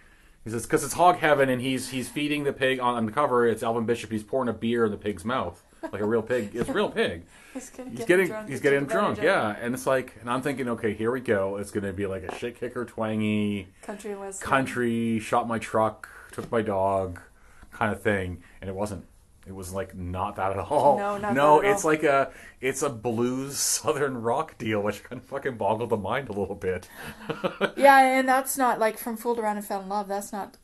He 0.43 0.49
says 0.49 0.63
because 0.65 0.83
it's 0.83 0.93
hog 0.93 1.17
heaven 1.19 1.47
and 1.47 1.61
he's 1.61 1.87
he's 1.89 2.09
feeding 2.09 2.43
the 2.43 2.51
pig 2.51 2.81
on, 2.81 2.95
on 2.95 3.05
the 3.05 3.13
cover. 3.13 3.47
It's 3.47 3.63
Alvin 3.63 3.85
Bishop. 3.85 4.11
He's 4.11 4.23
pouring 4.25 4.49
a 4.49 4.53
beer 4.53 4.83
in 4.85 4.91
the 4.91 4.97
pig's 4.97 5.23
mouth 5.23 5.63
like 5.91 6.01
a 6.01 6.05
real 6.05 6.21
pig. 6.21 6.51
It's 6.55 6.69
a 6.69 6.73
real 6.73 6.89
pig. 7.01 7.23
he's, 7.53 7.69
He's 7.69 7.99
get 7.99 8.07
getting 8.07 8.27
drunk 8.27 8.49
he's 8.49 8.59
getting 8.59 8.83
advantage 8.83 9.15
drunk, 9.15 9.21
yeah. 9.23 9.55
And 9.61 9.73
it's 9.73 9.87
like, 9.87 10.15
and 10.21 10.29
I'm 10.29 10.41
thinking, 10.41 10.69
okay, 10.69 10.93
here 10.93 11.11
we 11.11 11.21
go. 11.21 11.57
It's 11.57 11.71
gonna 11.71 11.93
be 11.93 12.05
like 12.05 12.23
a 12.23 12.35
shit 12.35 12.59
kicker, 12.59 12.85
twangy, 12.85 13.67
country 13.81 14.15
western. 14.15 14.47
country, 14.47 15.19
shot 15.19 15.47
my 15.47 15.59
truck, 15.59 16.07
took 16.31 16.51
my 16.51 16.61
dog, 16.61 17.19
kind 17.71 17.91
of 17.91 18.01
thing. 18.01 18.43
And 18.61 18.69
it 18.69 18.75
wasn't. 18.75 19.05
It 19.47 19.55
was 19.55 19.73
like 19.73 19.95
not 19.95 20.35
that 20.35 20.51
at 20.51 20.59
all. 20.59 20.97
No, 20.99 21.17
not 21.17 21.33
no. 21.33 21.61
it's 21.61 21.83
all. 21.83 21.91
like 21.91 22.03
a 22.03 22.31
it's 22.61 22.83
a 22.83 22.89
blues 22.89 23.57
southern 23.77 24.21
rock 24.21 24.57
deal, 24.59 24.81
which 24.81 25.03
kind 25.03 25.19
of 25.19 25.27
fucking 25.27 25.55
boggled 25.57 25.89
the 25.89 25.97
mind 25.97 26.29
a 26.29 26.33
little 26.33 26.55
bit. 26.55 26.87
Yeah, 27.75 27.99
and 28.19 28.27
that's 28.27 28.57
not 28.57 28.77
like 28.79 28.97
from 28.99 29.15
"Fooled 29.17 29.39
Around 29.39 29.57
and 29.57 29.65
Fell 29.65 29.81
in 29.81 29.89
Love." 29.89 30.07
That's 30.07 30.31
not 30.31 30.57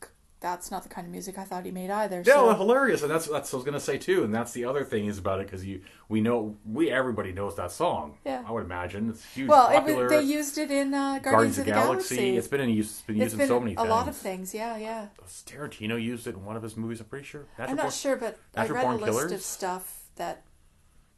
that's 0.50 0.70
not 0.70 0.84
the 0.84 0.88
kind 0.88 1.04
of 1.06 1.10
music 1.10 1.38
I 1.38 1.44
thought 1.44 1.64
he 1.64 1.72
made 1.72 1.90
either. 1.90 2.22
Yeah, 2.24 2.34
so. 2.34 2.46
well, 2.46 2.56
hilarious, 2.56 3.02
and 3.02 3.10
that's 3.10 3.26
that's 3.26 3.52
what 3.52 3.56
I 3.56 3.58
was 3.58 3.64
gonna 3.64 3.80
say 3.80 3.98
too. 3.98 4.22
And 4.22 4.32
that's 4.32 4.52
the 4.52 4.64
other 4.64 4.84
thing 4.84 5.06
is 5.06 5.18
about 5.18 5.40
it 5.40 5.46
because 5.46 5.64
you 5.64 5.80
we 6.08 6.20
know 6.20 6.56
we 6.64 6.90
everybody 6.90 7.32
knows 7.32 7.56
that 7.56 7.72
song. 7.72 8.18
Yeah. 8.24 8.44
I 8.46 8.52
would 8.52 8.62
imagine 8.64 9.10
it's 9.10 9.24
huge. 9.24 9.48
well, 9.48 9.68
popular. 9.68 10.04
was, 10.04 10.12
they 10.12 10.22
used 10.22 10.56
it 10.58 10.70
in 10.70 10.94
uh, 10.94 11.18
Guardians, 11.18 11.24
Guardians 11.24 11.58
of 11.58 11.64
the 11.64 11.70
Galaxy. 11.72 12.36
It's 12.36 12.46
been 12.48 12.60
in 12.60 12.70
use. 12.70 12.90
It's 12.90 13.02
been 13.02 13.20
It's 13.20 13.32
used 13.32 13.40
in 13.42 13.48
so 13.48 13.58
many 13.58 13.72
things. 13.72 13.78
a 13.80 13.82
things. 13.82 13.90
lot 13.90 14.08
of 14.08 14.16
things. 14.16 14.54
Yeah, 14.54 14.76
yeah. 14.76 15.06
Tarantino 15.46 16.00
used 16.00 16.26
it 16.28 16.34
in 16.36 16.44
one 16.44 16.56
of 16.56 16.62
his 16.62 16.76
movies. 16.76 17.00
I'm 17.00 17.06
pretty 17.06 17.26
sure. 17.26 17.46
Natural 17.58 17.70
I'm 17.70 17.76
not 17.76 17.82
Born- 17.82 17.92
sure, 17.92 18.16
but 18.16 18.38
I 18.54 18.60
Natural 18.60 18.76
read 18.76 18.86
a 18.86 18.90
list 18.92 19.04
Killers? 19.18 19.32
of 19.32 19.42
stuff 19.42 20.02
that, 20.16 20.44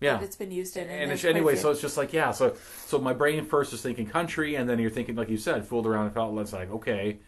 Yeah. 0.00 0.14
that 0.14 0.22
it's 0.24 0.36
been 0.36 0.50
used 0.50 0.76
in. 0.78 0.88
and 0.88 1.12
it's, 1.12 1.24
anyway, 1.24 1.56
so 1.56 1.70
it's 1.70 1.80
just 1.82 1.96
like 1.98 2.12
yeah. 2.14 2.30
So 2.30 2.56
so 2.86 2.98
my 2.98 3.12
brain 3.12 3.44
first 3.44 3.72
is 3.74 3.82
thinking 3.82 4.06
country, 4.06 4.54
and 4.54 4.68
then 4.68 4.78
you're 4.78 4.90
thinking 4.90 5.16
like 5.16 5.28
you 5.28 5.36
said, 5.36 5.66
fooled 5.66 5.86
around 5.86 6.06
and 6.06 6.14
felt. 6.14 6.38
It's 6.38 6.52
like 6.54 6.70
okay, 6.70 7.18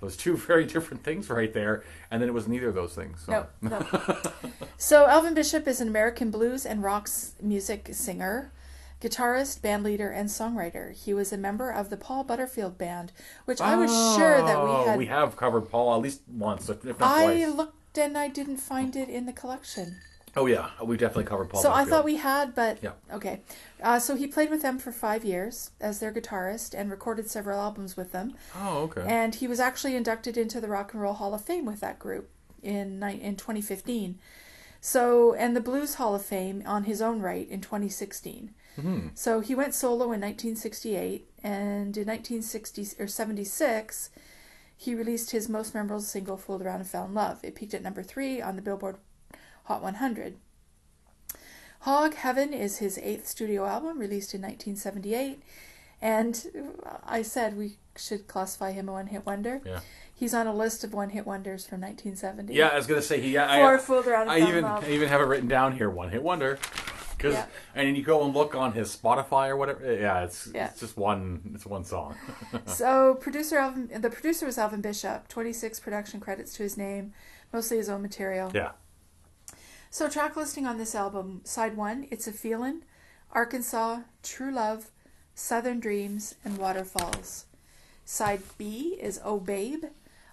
those 0.00 0.16
two 0.16 0.36
very 0.48 0.64
different 0.64 1.02
things 1.04 1.28
right 1.30 1.52
there, 1.52 1.82
and 2.10 2.20
then 2.22 2.28
it 2.28 2.32
was 2.32 2.48
neither 2.48 2.68
of 2.68 2.74
those 2.74 2.94
things. 2.94 3.22
So. 3.24 3.46
no, 3.60 3.70
no. 3.70 4.20
so 4.76 5.06
Alvin 5.06 5.34
Bishop 5.34 5.66
is 5.66 5.80
an 5.80 5.88
American 5.88 6.30
blues 6.30 6.64
and 6.66 6.82
rock 6.82 7.08
music 7.42 7.90
singer, 7.92 8.52
guitarist, 9.00 9.60
bandleader, 9.60 10.12
and 10.14 10.28
songwriter. 10.28 10.92
He 10.92 11.14
was 11.14 11.32
a 11.32 11.36
member 11.38 11.70
of 11.70 11.90
the 11.90 11.96
Paul 11.96 12.24
Butterfield 12.24 12.78
Band, 12.78 13.12
which 13.44 13.60
I 13.60 13.76
was 13.76 13.90
sure 14.16 14.42
that 14.42 14.56
Oh, 14.56 14.80
we 14.82 14.86
had. 14.88 14.98
we 14.98 15.06
have 15.06 15.36
covered 15.36 15.62
Paul 15.70 15.94
at 15.94 16.00
least 16.00 16.22
once, 16.28 16.68
if 16.68 16.84
not 16.84 17.02
I 17.02 17.24
twice. 17.24 17.54
looked 17.54 17.98
and 17.98 18.16
I 18.16 18.28
didn't 18.28 18.58
find 18.58 18.94
it 18.96 19.08
in 19.08 19.26
the 19.26 19.32
collection. 19.32 19.96
Oh 20.38 20.46
yeah, 20.46 20.70
we've 20.82 20.98
definitely 20.98 21.24
covered 21.24 21.50
Paul. 21.50 21.62
So 21.62 21.72
I 21.72 21.84
thought 21.84 22.04
we 22.04 22.16
had, 22.16 22.54
but 22.54 22.78
Yeah. 22.82 22.92
okay. 23.12 23.40
Uh, 23.82 23.98
so 23.98 24.16
he 24.16 24.26
played 24.26 24.50
with 24.50 24.62
them 24.62 24.78
for 24.78 24.92
five 24.92 25.24
years 25.24 25.70
as 25.80 25.98
their 26.00 26.12
guitarist 26.12 26.74
and 26.78 26.90
recorded 26.90 27.28
several 27.30 27.60
albums 27.60 27.96
with 27.96 28.12
them. 28.12 28.34
Oh 28.56 28.78
okay. 28.84 29.04
And 29.06 29.34
he 29.34 29.46
was 29.48 29.60
actually 29.60 29.96
inducted 29.96 30.36
into 30.36 30.60
the 30.60 30.68
Rock 30.68 30.92
and 30.92 31.02
Roll 31.02 31.14
Hall 31.14 31.34
of 31.34 31.42
Fame 31.44 31.64
with 31.66 31.80
that 31.80 31.98
group 31.98 32.30
in 32.62 33.02
in 33.02 33.36
2015. 33.36 34.18
So 34.80 35.34
and 35.34 35.56
the 35.56 35.60
Blues 35.60 35.94
Hall 35.94 36.14
of 36.14 36.24
Fame 36.24 36.62
on 36.66 36.84
his 36.84 37.02
own 37.02 37.20
right 37.20 37.48
in 37.48 37.60
2016. 37.60 38.54
Hmm. 38.76 39.08
So 39.14 39.40
he 39.40 39.54
went 39.56 39.74
solo 39.74 40.04
in 40.12 40.20
1968, 40.20 41.28
and 41.42 41.96
in 41.96 42.06
1960 42.06 42.90
or 43.00 43.08
76, 43.08 44.10
he 44.76 44.94
released 44.94 45.32
his 45.32 45.48
most 45.48 45.74
memorable 45.74 46.00
single, 46.00 46.36
"Fooled 46.36 46.62
Around 46.62 46.80
and 46.80 46.88
Fell 46.88 47.06
in 47.06 47.14
Love." 47.14 47.40
It 47.42 47.56
peaked 47.56 47.74
at 47.74 47.82
number 47.82 48.04
three 48.04 48.40
on 48.40 48.54
the 48.54 48.62
Billboard 48.62 48.98
Hot 49.68 49.82
100. 49.82 50.36
Hog 51.80 52.14
Heaven 52.14 52.54
is 52.54 52.78
his 52.78 52.96
eighth 52.98 53.26
studio 53.28 53.66
album, 53.66 53.98
released 53.98 54.34
in 54.34 54.40
1978, 54.40 55.42
and 56.00 56.46
I 57.04 57.20
said 57.20 57.56
we 57.56 57.76
should 57.94 58.26
classify 58.26 58.72
him 58.72 58.88
a 58.88 58.92
one-hit 58.92 59.26
wonder. 59.26 59.60
Yeah. 59.66 59.80
He's 60.14 60.32
on 60.32 60.46
a 60.46 60.54
list 60.54 60.84
of 60.84 60.94
one-hit 60.94 61.26
wonders 61.26 61.66
from 61.66 61.82
1970. 61.82 62.54
Yeah, 62.54 62.68
I 62.68 62.76
was 62.76 62.86
gonna 62.86 63.02
say 63.02 63.20
he. 63.20 63.34
For 63.34 63.40
I, 63.40 63.76
Fooled 63.78 64.06
Around 64.06 64.30
I 64.30 64.38
even 64.48 64.64
I 64.64 64.90
even 64.90 65.08
have 65.08 65.20
it 65.20 65.24
written 65.24 65.48
down 65.48 65.76
here. 65.76 65.90
One 65.90 66.08
hit 66.08 66.22
wonder. 66.22 66.58
Cause, 67.18 67.34
Yeah. 67.34 67.46
and 67.74 67.86
then 67.88 67.94
you 67.96 68.02
go 68.04 68.24
and 68.24 68.32
look 68.34 68.54
on 68.54 68.72
his 68.72 68.96
Spotify 68.96 69.48
or 69.48 69.56
whatever. 69.56 69.84
Eh, 69.84 70.00
yeah, 70.00 70.22
it's 70.24 70.48
Yeah. 70.54 70.68
it's 70.70 70.80
just 70.80 70.96
one. 70.96 71.50
It's 71.54 71.66
one 71.66 71.84
song. 71.84 72.14
So 72.66 73.16
producer 73.16 73.58
Alvin, 73.58 73.90
the 74.00 74.08
producer 74.08 74.46
was 74.46 74.56
Alvin 74.56 74.80
Bishop. 74.80 75.28
Twenty 75.28 75.52
six 75.52 75.78
production 75.78 76.20
credits 76.20 76.54
to 76.54 76.62
his 76.62 76.76
name, 76.76 77.12
mostly 77.52 77.76
his 77.76 77.88
own 77.88 78.00
material. 78.02 78.50
yeah. 78.54 78.70
So 79.90 80.08
track 80.08 80.36
listing 80.36 80.66
on 80.66 80.78
this 80.78 80.94
album: 80.94 81.40
side 81.44 81.76
one, 81.76 82.06
"It's 82.10 82.26
a 82.26 82.32
Feelin'," 82.32 82.84
Arkansas, 83.32 84.00
"True 84.22 84.52
Love," 84.52 84.90
"Southern 85.34 85.80
Dreams," 85.80 86.34
and 86.44 86.58
"Waterfalls." 86.58 87.46
Side 88.04 88.42
B 88.58 88.98
is 89.00 89.20
"Oh 89.24 89.40
Babe," 89.40 89.84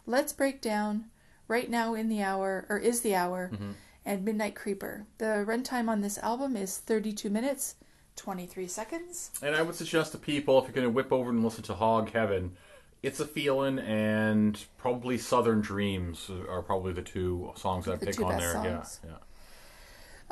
"Let's 0.06 0.34
Break 0.34 0.62
Down," 0.62 1.06
"Right 1.48 1.70
Now 1.70 1.94
in 1.94 2.10
the 2.10 2.22
Hour" 2.22 2.66
or 2.70 2.78
"Is 2.78 3.02
the 3.02 3.16
Hour," 3.16 3.50
mm-hmm. 3.54 3.72
and 4.06 4.26
"Midnight 4.26 4.56
Creeper." 4.56 5.06
The 5.18 5.46
runtime 5.48 5.90
on 5.90 6.02
this 6.02 6.18
album 6.18 6.56
is 6.56 6.78
thirty 6.78 7.14
two 7.14 7.30
minutes, 7.30 7.76
twenty 8.16 8.46
three 8.46 8.68
seconds. 8.68 9.32
And 9.42 9.56
I 9.56 9.62
would 9.62 9.76
suggest 9.76 10.12
to 10.12 10.18
people 10.18 10.60
if 10.60 10.66
you're 10.66 10.74
going 10.74 10.88
to 10.88 10.92
whip 10.92 11.12
over 11.12 11.30
and 11.30 11.44
listen 11.44 11.64
to 11.64 11.76
Hog 11.76 12.12
Heaven, 12.12 12.56
it's 13.02 13.20
a 13.20 13.26
feeling 13.26 13.80
and 13.80 14.64
probably 14.78 15.18
Southern 15.18 15.62
Dreams 15.62 16.30
are 16.50 16.62
probably 16.62 16.94
the 16.94 17.02
two 17.02 17.52
songs 17.56 17.86
that 17.86 17.94
I 17.94 17.98
pick 17.98 18.22
on 18.22 18.38
there. 18.38 18.54
songs. 18.54 19.00
Yeah, 19.04 19.12
yeah. 19.12 19.18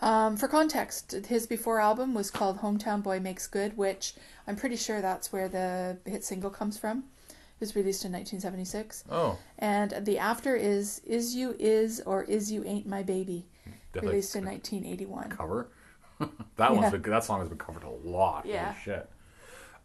Um, 0.03 0.35
for 0.35 0.49
context, 0.49 1.13
his 1.27 1.47
before 1.47 1.79
album 1.79 2.13
was 2.13 2.29
called 2.29 2.59
Hometown 2.59 3.01
Boy 3.01 3.19
Makes 3.21 3.47
Good, 3.47 3.77
which 3.77 4.13
I'm 4.45 4.57
pretty 4.57 4.75
sure 4.75 5.01
that's 5.01 5.31
where 5.31 5.47
the 5.47 5.97
hit 6.05 6.25
single 6.25 6.49
comes 6.49 6.77
from. 6.77 7.05
It 7.29 7.59
was 7.61 7.75
released 7.75 8.03
in 8.03 8.11
1976. 8.11 9.05
Oh, 9.09 9.39
And 9.59 9.91
the 10.05 10.17
after 10.19 10.55
is 10.57 10.99
Is 11.05 11.33
You 11.35 11.55
Is 11.57 12.01
or 12.05 12.23
Is 12.23 12.51
You 12.51 12.65
Ain't 12.65 12.85
My 12.85 13.01
Baby, 13.01 13.45
definitely 13.93 14.09
released 14.17 14.35
in 14.35 14.43
1981. 14.43 15.29
cover. 15.29 15.69
that 16.19 16.29
Yeah. 16.57 16.71
one's 16.71 16.91
been, 16.91 17.01
that 17.03 17.23
song 17.23 17.39
has 17.39 17.47
been 17.47 17.57
covered 17.57 17.83
a 17.83 17.89
lot. 17.89 18.41
Holy 18.41 18.55
Yeah. 18.55 18.73
shit. 18.75 19.09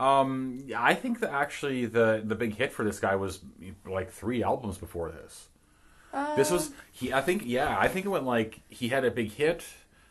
Um, 0.01 0.63
yeah, 0.67 0.83
I 0.83 0.95
think 0.95 1.21
that 1.21 1.31
actually 1.31 1.87
the 1.87 2.23
the 2.25 2.35
big 2.37 2.55
hit 2.57 2.73
for 2.73 2.85
this 2.85 2.99
guy 3.01 3.15
was 3.17 3.41
like 3.87 4.11
three 4.13 4.43
albums 4.45 4.79
before 4.79 5.11
this. 5.11 5.49
this 6.37 6.51
was 6.51 6.71
he. 6.93 7.13
I 7.13 7.21
think 7.21 7.43
yeah. 7.45 7.77
I 7.79 7.87
think 7.89 8.07
it 8.07 8.09
went 8.09 8.25
like 8.25 8.61
he 8.69 8.89
had 8.89 9.05
a 9.05 9.11
big 9.11 9.33
hit, 9.33 9.65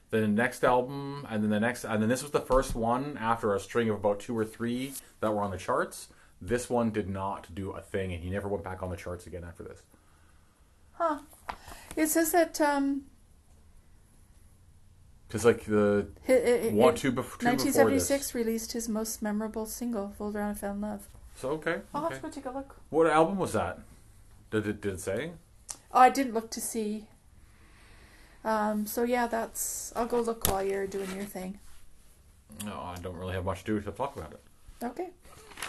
the 0.10 0.28
next 0.28 0.64
album, 0.64 1.26
and 1.30 1.44
then 1.44 1.50
the 1.50 1.60
next, 1.60 1.84
and 1.84 2.02
then 2.02 2.10
this 2.10 2.22
was 2.22 2.32
the 2.32 2.40
first 2.40 2.76
one 2.76 3.18
after 3.20 3.54
a 3.56 3.60
string 3.60 3.90
of 3.90 3.98
about 3.98 4.20
two 4.20 4.38
or 4.38 4.46
three 4.46 4.94
that 5.20 5.34
were 5.34 5.42
on 5.42 5.52
the 5.52 5.58
charts. 5.58 6.08
This 6.42 6.70
one 6.70 6.92
did 6.92 7.10
not 7.10 7.54
do 7.54 7.72
a 7.72 7.82
thing, 7.82 8.14
and 8.14 8.24
he 8.24 8.30
never 8.30 8.48
went 8.48 8.64
back 8.64 8.82
on 8.84 8.90
the 8.90 8.96
charts 8.96 9.26
again 9.28 9.44
after 9.44 9.64
this. 9.64 9.82
Huh. 10.94 11.20
It 11.96 12.08
says 12.08 12.32
that 12.32 12.60
um, 12.62 13.04
Because 15.28 15.44
like 15.46 15.66
the 15.66 16.08
hi- 16.26 16.34
i- 16.34 16.68
i- 16.68 16.72
one, 16.72 16.94
i- 16.94 16.98
two, 16.98 17.12
bef- 17.12 17.16
two 17.38 17.46
before 17.46 17.50
1976 17.52 18.26
this. 18.28 18.36
released 18.36 18.72
his 18.74 18.88
most 18.88 19.22
memorable 19.22 19.66
single, 19.66 20.14
"Fooled 20.18 20.36
Around 20.36 20.50
and 20.52 20.60
Fell 20.60 20.72
in 20.74 20.82
Love." 20.82 21.08
So 21.36 21.50
okay, 21.52 21.82
I'll 21.94 22.06
okay. 22.06 22.14
have 22.16 22.24
to 22.24 22.28
go 22.30 22.34
take 22.34 22.46
a 22.46 22.52
look. 22.52 22.78
What 22.90 23.08
album 23.08 23.38
was 23.38 23.54
that? 23.54 23.80
Did 24.52 24.68
it 24.68 24.82
did 24.82 24.94
it 24.94 25.00
say? 25.02 25.32
Oh, 25.92 26.00
I 26.00 26.10
didn't 26.10 26.34
look 26.34 26.50
to 26.52 26.62
see. 26.62 27.08
Um, 28.48 28.88
so 28.88 29.04
yeah, 29.04 29.28
that's. 29.28 29.92
I'll 29.96 30.06
go 30.08 30.22
look 30.22 30.48
while 30.48 30.64
you're 30.64 30.88
doing 30.88 31.14
your 31.14 31.26
thing. 31.26 31.60
No, 32.66 32.72
I 32.72 32.96
don't 33.02 33.18
really 33.18 33.34
have 33.34 33.44
much 33.46 33.66
to 33.66 33.76
do 33.76 33.82
to 33.82 33.92
talk 33.92 34.16
about 34.16 34.32
it. 34.32 34.42
Okay. 34.82 35.10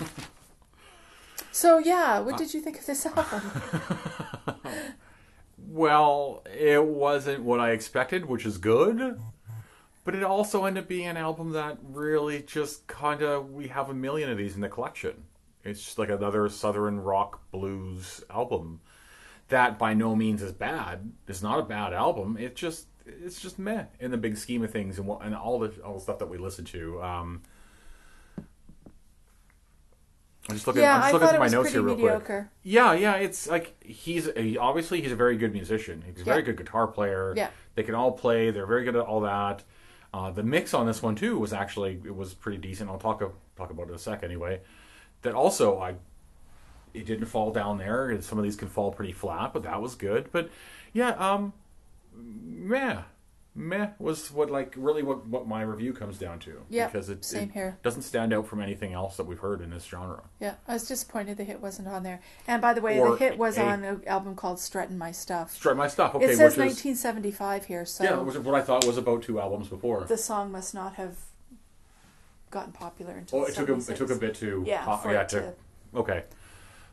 so 1.53 1.79
yeah, 1.79 2.21
what 2.21 2.39
did 2.39 2.55
you 2.55 2.61
think 2.61 2.79
of 2.79 2.87
this 2.87 3.05
album? 3.17 3.43
Well, 5.69 6.45
it 6.57 6.83
wasn't 6.83 7.43
what 7.43 7.61
I 7.61 7.73
expected, 7.73 8.27
which 8.27 8.47
is 8.47 8.59
good. 8.59 9.21
But 10.05 10.15
it 10.15 10.23
also 10.23 10.65
ended 10.65 10.85
up 10.85 10.89
being 10.89 11.07
an 11.07 11.19
album 11.19 11.53
that 11.53 11.77
really 11.83 12.43
just 12.43 12.87
kind 12.87 13.21
of 13.21 13.51
we 13.51 13.69
have 13.69 13.91
a 13.91 13.95
million 13.95 14.31
of 14.31 14.39
these 14.39 14.55
in 14.55 14.63
the 14.63 14.69
collection. 14.69 15.25
It's 15.65 15.85
just 15.85 15.99
like 15.99 16.09
another 16.09 16.49
southern 16.49 17.01
rock 17.01 17.43
blues 17.51 18.25
album 18.31 18.81
that 19.49 19.79
by 19.79 19.95
no 19.95 20.15
means 20.15 20.43
is 20.43 20.53
bad. 20.53 21.13
It's 21.27 21.43
not 21.43 21.59
a 21.59 21.63
bad 21.63 21.93
album. 21.93 22.37
It 22.39 22.57
just 22.57 22.87
it's 23.07 23.41
just 23.41 23.59
meh 23.59 23.85
in 24.01 24.11
the 24.11 24.19
big 24.19 24.37
scheme 24.37 24.63
of 24.63 24.71
things 24.71 24.99
and 24.99 25.07
what 25.07 25.23
and 25.23 25.35
all 25.35 25.59
the 25.59 25.71
all 25.83 25.95
the 25.95 26.01
stuff 26.01 26.19
that 26.19 26.29
we 26.29 26.39
listen 26.39 26.65
to. 26.67 27.03
Um, 27.03 27.43
I'm 30.49 30.55
just 30.55 30.67
looking. 30.67 30.83
yeah, 30.83 30.95
I'm 30.95 31.01
just 31.01 31.09
I 31.09 31.13
looking 31.13 31.27
thought 31.27 31.35
through 31.35 31.45
it 31.45 31.51
my 31.51 31.53
notes 31.57 31.73
here 31.73 31.83
real 31.83 31.95
quick. 31.95 32.05
mediocre. 32.05 32.51
Yeah, 32.63 32.93
yeah, 32.95 33.15
it's 33.17 33.47
like 33.49 33.83
he's 33.85 34.31
he, 34.35 34.57
obviously 34.57 35.03
he's 35.03 35.13
a 35.13 35.17
very 35.17 35.37
good 35.37 35.53
musician. 35.53 36.03
He's 36.07 36.23
a 36.23 36.25
very 36.25 36.43
good 36.43 36.57
guitar 36.57 36.87
player. 36.87 37.35
Yeah. 37.37 37.51
they 37.75 37.83
can 37.83 37.95
all 37.95 38.13
play. 38.13 38.51
They're 38.51 38.67
very 38.67 38.85
good 38.85 38.97
at 38.97 39.03
all 39.03 39.21
that. 39.23 39.63
Uh, 40.15 40.31
the 40.31 40.43
mix 40.43 40.73
on 40.73 40.87
this 40.87 41.03
one 41.03 41.15
too 41.15 41.39
was 41.39 41.53
actually 41.53 42.01
it 42.05 42.15
was 42.17 42.33
pretty 42.33 42.57
decent. 42.59 42.89
I'll 42.89 42.99
talk 42.99 43.21
talk 43.57 43.71
about 43.71 43.87
it 43.87 43.91
in 43.91 43.95
a 43.97 43.99
sec 43.99 44.23
anyway. 44.23 44.61
That 45.23 45.35
also 45.35 45.79
I 45.81 45.97
it 46.95 47.07
didn't 47.07 47.27
fall 47.27 47.51
down 47.53 47.79
there. 47.79 48.09
and 48.11 48.23
Some 48.25 48.39
of 48.39 48.45
these 48.45 48.57
can 48.57 48.69
fall 48.69 48.93
pretty 48.93 49.13
flat, 49.13 49.53
but 49.53 49.63
that 49.65 49.81
was 49.83 49.95
good. 49.95 50.29
But 50.33 50.51
yeah, 50.93 51.11
um, 51.11 51.53
meh, 52.15 53.03
meh 53.55 53.89
was 53.99 54.31
what 54.31 54.51
like 54.51 54.75
really 54.77 55.03
what 55.03 55.27
what 55.27 55.47
my 55.49 55.63
review 55.63 55.93
comes 55.93 56.19
down 56.19 56.39
to. 56.41 56.63
Yeah, 56.69 56.87
because 56.87 57.09
it, 57.09 57.25
same 57.25 57.49
it 57.49 57.53
here. 57.53 57.79
doesn't 57.83 58.03
stand 58.03 58.33
out 58.33 58.47
from 58.47 58.61
anything 58.61 58.93
else 58.93 59.17
that 59.17 59.25
we've 59.27 59.39
heard 59.39 59.61
in 59.61 59.71
this 59.71 59.85
genre. 59.85 60.23
Yeah, 60.41 60.55
I 60.67 60.75
was 60.75 60.87
disappointed 60.87 61.37
the 61.37 61.45
hit 61.45 61.61
wasn't 61.61 61.89
on 61.89 62.03
there. 62.03 62.21
And 62.47 62.63
by 62.63 62.73
the 62.75 62.81
way, 62.81 62.99
Or 62.99 63.11
the 63.13 63.17
hit 63.17 63.39
was 63.39 63.59
a- 63.59 63.63
on 63.65 63.85
an 63.85 64.03
album 64.07 64.35
called 64.35 64.59
"Strutting 64.61 64.97
My 64.99 65.13
Stuff." 65.13 65.53
Strike 65.53 65.77
my 65.77 65.89
stuff. 65.89 66.15
Okay, 66.15 66.25
it 66.27 66.37
says 66.37 66.57
which 66.57 66.67
is 66.69 66.85
1975 66.85 67.65
here, 67.67 67.85
so 67.85 68.05
yeah, 68.05 68.17
which 68.19 68.35
is 68.37 68.41
what 68.43 68.55
I 68.55 68.63
thought 68.63 68.87
was 68.87 68.97
about 68.99 69.23
two 69.23 69.41
albums 69.41 69.69
before. 69.69 70.05
the 70.05 70.17
song 70.19 70.51
must 70.53 70.75
not 70.75 70.95
have 70.95 71.17
gotten 72.51 72.73
popular 72.73 73.13
until 73.13 73.41
Oh, 73.41 73.45
it 73.45 73.55
took 73.55 73.69
a, 73.69 73.75
it 73.75 73.97
took 73.97 74.11
a 74.11 74.15
bit 74.15 74.35
to 74.37 74.65
yeah, 74.67 74.83
pop- 74.85 75.05
yeah, 75.05 75.23
to 75.25 75.41
to- 75.41 75.55
okay. 75.97 76.25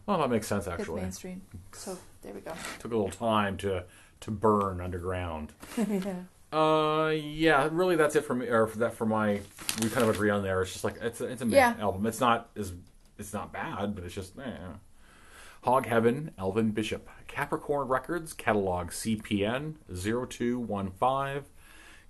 Well, 0.05 0.19
that 0.19 0.29
makes 0.29 0.47
sense 0.47 0.67
actually. 0.67 1.01
mainstream. 1.01 1.41
So 1.71 1.97
there 2.21 2.33
we 2.33 2.41
go. 2.41 2.53
took 2.79 2.91
a 2.91 2.95
little 2.95 3.11
time 3.11 3.57
to 3.57 3.83
to 4.21 4.31
burn 4.31 4.81
underground. 4.81 5.51
yeah. 5.77 6.13
Uh, 6.53 7.09
yeah, 7.09 7.67
really, 7.71 7.95
that's 7.97 8.15
it 8.15 8.23
for 8.23 8.33
me. 8.35 8.47
Or 8.47 8.65
for 8.67 8.77
that 8.79 8.93
for 8.93 9.05
my, 9.05 9.41
we 9.81 9.89
kind 9.89 10.07
of 10.07 10.15
agree 10.15 10.29
on 10.29 10.41
there. 10.41 10.61
It's 10.61 10.71
just 10.71 10.83
like 10.85 10.95
it's 11.01 11.19
a, 11.19 11.25
it's 11.25 11.41
a 11.41 11.45
meh 11.45 11.57
Yeah. 11.57 11.73
album. 11.79 12.05
It's 12.05 12.19
not 12.19 12.49
as 12.55 12.71
it's 13.17 13.33
not 13.33 13.51
bad, 13.51 13.95
but 13.95 14.03
it's 14.03 14.15
just 14.15 14.37
eh. 14.39 14.51
Hog 15.63 15.87
Heaven, 15.87 16.31
Elvin 16.37 16.71
Bishop, 16.71 17.09
Capricorn 17.27 17.87
Records, 17.87 18.33
catalog 18.33 18.91
CPN 18.91 19.73
0215, 19.91 21.43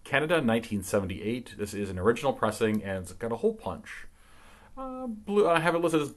Canada 0.03 0.35
1978. 0.35 1.55
This 1.57 1.73
is 1.73 1.89
an 1.89 1.97
original 1.97 2.33
pressing 2.33 2.83
and 2.83 3.03
it's 3.03 3.13
got 3.13 3.31
a 3.31 3.37
hole 3.37 3.53
punch. 3.53 4.07
Uh, 4.77 5.07
blue, 5.07 5.47
I 5.47 5.59
have 5.59 5.75
it 5.75 5.79
listed 5.79 6.01
as 6.01 6.13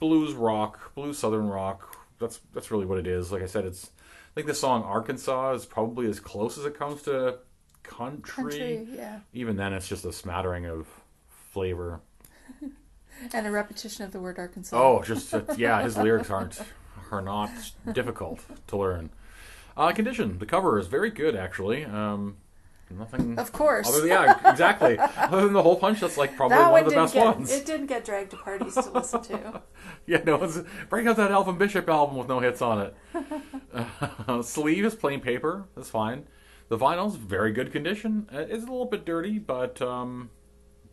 blues 0.00 0.34
rock, 0.34 0.94
blues 0.94 1.18
southern 1.18 1.48
rock. 1.48 1.96
That's 2.18 2.40
that's 2.52 2.70
really 2.70 2.86
what 2.86 2.98
it 2.98 3.06
is. 3.06 3.32
Like 3.32 3.42
I 3.42 3.46
said, 3.46 3.64
it's 3.64 3.90
I 4.32 4.34
think 4.34 4.46
the 4.46 4.54
song 4.54 4.82
Arkansas 4.82 5.52
is 5.52 5.66
probably 5.66 6.06
as 6.08 6.20
close 6.20 6.58
as 6.58 6.64
it 6.64 6.78
comes 6.78 7.02
to 7.02 7.38
country. 7.82 8.42
Country, 8.42 8.88
yeah, 8.94 9.20
Even 9.32 9.56
then, 9.56 9.72
it's 9.72 9.88
just 9.88 10.04
a 10.04 10.12
smattering 10.12 10.66
of 10.66 10.86
flavor. 11.52 12.00
and 13.32 13.46
a 13.46 13.50
repetition 13.50 14.04
of 14.04 14.12
the 14.12 14.20
word 14.20 14.38
Arkansas. 14.38 14.76
Oh, 14.76 15.02
just 15.02 15.32
uh, 15.34 15.42
yeah, 15.56 15.82
his 15.82 15.96
lyrics 15.96 16.30
aren't 16.30 16.60
are 17.10 17.22
not 17.22 17.50
difficult 17.92 18.40
to 18.68 18.76
learn. 18.76 19.10
Uh, 19.76 19.92
condition. 19.92 20.38
The 20.38 20.46
cover 20.46 20.78
is 20.78 20.86
very 20.86 21.10
good, 21.10 21.34
actually. 21.34 21.84
Um, 21.84 22.36
nothing. 22.98 23.38
of 23.38 23.52
course. 23.52 23.88
Other 23.88 24.00
than, 24.00 24.08
yeah, 24.08 24.50
exactly. 24.50 24.98
Other 24.98 25.42
than 25.42 25.52
the 25.52 25.62
whole 25.62 25.76
punch, 25.76 26.00
that's 26.00 26.16
like 26.16 26.36
probably 26.36 26.56
that 26.56 26.64
one 26.64 26.72
one 26.72 26.84
of 26.84 26.90
the 26.90 26.96
best 26.96 27.14
get 27.14 27.24
ones. 27.24 27.52
it 27.52 27.66
didn't 27.66 27.86
get 27.86 28.04
dragged 28.04 28.30
to 28.32 28.36
parties 28.36 28.74
to 28.74 28.90
listen 28.90 29.22
to. 29.22 29.62
Yeah, 30.06 30.22
no, 30.24 30.42
it's, 30.42 30.58
bring 30.88 31.06
out 31.06 31.16
that 31.16 31.30
Elvin 31.30 31.56
Bishop 31.58 31.88
album 31.88 32.16
with 32.16 32.28
no 32.28 32.40
hits 32.40 32.60
on 32.60 32.80
it. 32.80 32.96
uh, 34.26 34.42
sleeve 34.42 34.84
is 34.84 34.94
plain 34.94 35.20
paper. 35.20 35.66
That's 35.76 35.90
fine. 35.90 36.26
The 36.68 36.78
vinyl's 36.78 37.16
very 37.16 37.52
good 37.52 37.70
condition. 37.72 38.28
Uh, 38.34 38.38
It's 38.40 38.64
a 38.64 38.66
little 38.66 38.86
bit 38.86 39.04
dirty, 39.04 39.38
but 39.38 39.80
um, 39.82 40.30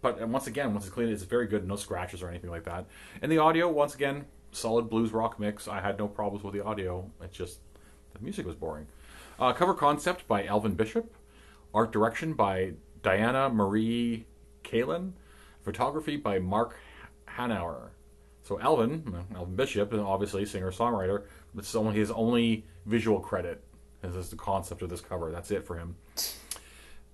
but 0.01 0.19
and 0.19 0.31
once 0.31 0.47
again, 0.47 0.73
once 0.73 0.85
it's 0.85 0.93
clean, 0.93 1.09
it's 1.09 1.23
very 1.23 1.47
good. 1.47 1.67
No 1.67 1.75
scratches 1.75 2.21
or 2.21 2.29
anything 2.29 2.49
like 2.49 2.65
that. 2.65 2.85
And 3.21 3.31
the 3.31 3.37
audio, 3.39 3.67
once 3.69 3.95
again, 3.95 4.25
solid 4.51 4.89
blues 4.89 5.11
rock 5.11 5.39
mix. 5.39 5.67
I 5.67 5.79
had 5.81 5.97
no 5.97 6.07
problems 6.07 6.43
with 6.43 6.53
the 6.53 6.63
audio. 6.63 7.09
It's 7.23 7.35
just 7.37 7.59
the 8.13 8.19
music 8.19 8.45
was 8.45 8.55
boring. 8.55 8.87
Uh, 9.39 9.53
cover 9.53 9.73
concept 9.73 10.27
by 10.27 10.45
Alvin 10.45 10.73
Bishop. 10.75 11.13
Art 11.73 11.91
direction 11.91 12.33
by 12.33 12.73
Diana 13.01 13.49
Marie 13.49 14.25
Kalin. 14.63 15.13
Photography 15.61 16.17
by 16.17 16.39
Mark 16.39 16.77
Hanauer. 17.27 17.89
So 18.43 18.59
Alvin, 18.59 19.25
Alvin 19.35 19.55
Bishop, 19.55 19.93
and 19.93 20.01
obviously 20.01 20.45
singer 20.45 20.71
songwriter. 20.71 21.23
This 21.53 21.69
is 21.69 21.75
only 21.75 21.95
his 21.95 22.09
only 22.11 22.65
visual 22.85 23.19
credit. 23.19 23.63
This 24.01 24.15
is 24.15 24.29
the 24.29 24.35
concept 24.35 24.81
of 24.81 24.89
this 24.89 25.01
cover. 25.01 25.31
That's 25.31 25.51
it 25.51 25.65
for 25.67 25.75
him. 25.75 25.95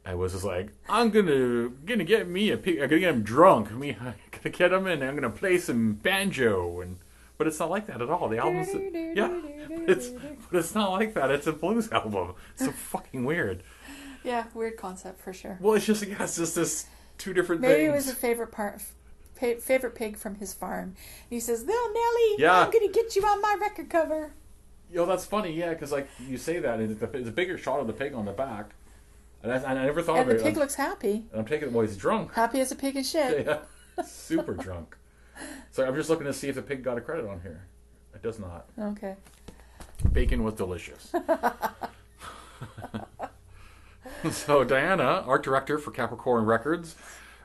I 0.05 0.13
was 0.13 0.33
just 0.33 0.45
like, 0.45 0.69
I'm 0.87 1.09
gonna 1.09 1.69
gonna 1.85 2.03
get 2.03 2.27
me 2.27 2.51
a 2.51 2.57
pic. 2.57 2.75
I'm 2.75 2.87
gonna 2.87 2.99
get 2.99 3.13
him 3.13 3.23
drunk. 3.23 3.71
Me, 3.71 3.97
I'm 3.99 4.13
gonna 4.31 4.55
get 4.55 4.71
him 4.71 4.85
and 4.85 5.03
I'm 5.03 5.15
gonna 5.15 5.29
play 5.29 5.57
some 5.57 5.93
banjo 5.93 6.81
and. 6.81 6.97
But 7.37 7.47
it's 7.47 7.59
not 7.59 7.69
like 7.69 7.87
that 7.87 8.01
at 8.01 8.09
all. 8.09 8.29
The 8.29 8.37
album's 8.37 8.69
yeah, 8.73 9.41
it's 9.67 10.07
but 10.51 10.59
it's 10.59 10.73
not 10.73 10.91
like 10.91 11.15
that. 11.15 11.31
It's 11.31 11.47
a 11.47 11.51
blues 11.51 11.91
album. 11.91 12.35
It's 12.53 12.63
so 12.63 12.71
fucking 12.71 13.25
weird. 13.25 13.61
Yeah, 14.25 14.45
weird 14.53 14.77
concept 14.77 15.21
for 15.21 15.33
sure. 15.33 15.57
Well, 15.61 15.75
it's 15.75 15.85
just 15.85 16.05
yeah, 16.05 16.23
it's 16.23 16.35
just 16.37 16.55
this 16.55 16.85
two 17.17 17.33
different 17.33 17.61
Maybe 17.61 17.73
things. 17.75 17.89
it 17.89 17.95
was 17.95 18.09
a 18.09 18.15
favorite 18.15 18.51
part, 18.51 18.81
fa- 19.35 19.59
favorite 19.61 19.95
pig 19.95 20.17
from 20.17 20.35
his 20.35 20.53
farm. 20.53 20.89
And 20.89 20.95
he 21.29 21.39
says, 21.39 21.63
"Little 21.63 21.93
Nelly, 21.93 22.35
Yeah. 22.39 22.59
I'm 22.65 22.71
gonna 22.71 22.89
get 22.91 23.15
you 23.15 23.21
on 23.23 23.41
my 23.41 23.55
record 23.59 23.89
cover." 23.89 24.33
Yo, 24.91 25.05
that's 25.05 25.25
funny, 25.25 25.51
yeah, 25.51 25.71
because 25.73 25.91
like 25.91 26.07
you 26.27 26.37
say 26.37 26.59
that, 26.59 26.79
and 26.79 26.91
it's 26.91 27.01
a, 27.01 27.31
bigger 27.31 27.57
shot 27.57 27.79
of 27.79 27.87
the 27.87 27.93
pig 27.93 28.13
on 28.13 28.25
the 28.25 28.31
back, 28.31 28.71
and 29.43 29.51
I, 29.51 29.55
and 29.57 29.79
I 29.79 29.85
never 29.85 30.01
thought 30.01 30.17
And 30.19 30.29
of 30.31 30.37
the 30.37 30.41
it. 30.41 30.43
pig 30.43 30.57
uh, 30.57 30.61
looks 30.61 30.75
happy, 30.75 31.25
and 31.31 31.39
I'm 31.41 31.45
taking 31.45 31.69
it 31.69 31.73
well, 31.73 31.85
he's 31.85 31.97
drunk. 31.97 32.33
happy 32.33 32.59
as 32.61 32.71
a 32.71 32.75
pig 32.75 32.95
in 32.95 33.03
shit. 33.03 33.45
yeah, 33.47 33.59
super 34.03 34.53
drunk. 34.53 34.95
So 35.71 35.85
I'm 35.85 35.95
just 35.95 36.09
looking 36.09 36.27
to 36.27 36.33
see 36.33 36.47
if 36.49 36.55
the 36.55 36.61
pig 36.61 36.83
got 36.83 36.97
a 36.97 37.01
credit 37.01 37.27
on 37.27 37.41
here. 37.41 37.65
It 38.13 38.21
does 38.21 38.39
not. 38.39 38.67
Okay. 38.79 39.15
Bacon 40.13 40.43
was 40.43 40.53
delicious. 40.53 41.11
so 44.31 44.63
Diana, 44.63 45.23
art 45.25 45.43
director 45.43 45.77
for 45.77 45.91
Capricorn 45.91 46.45
Records, 46.45 46.95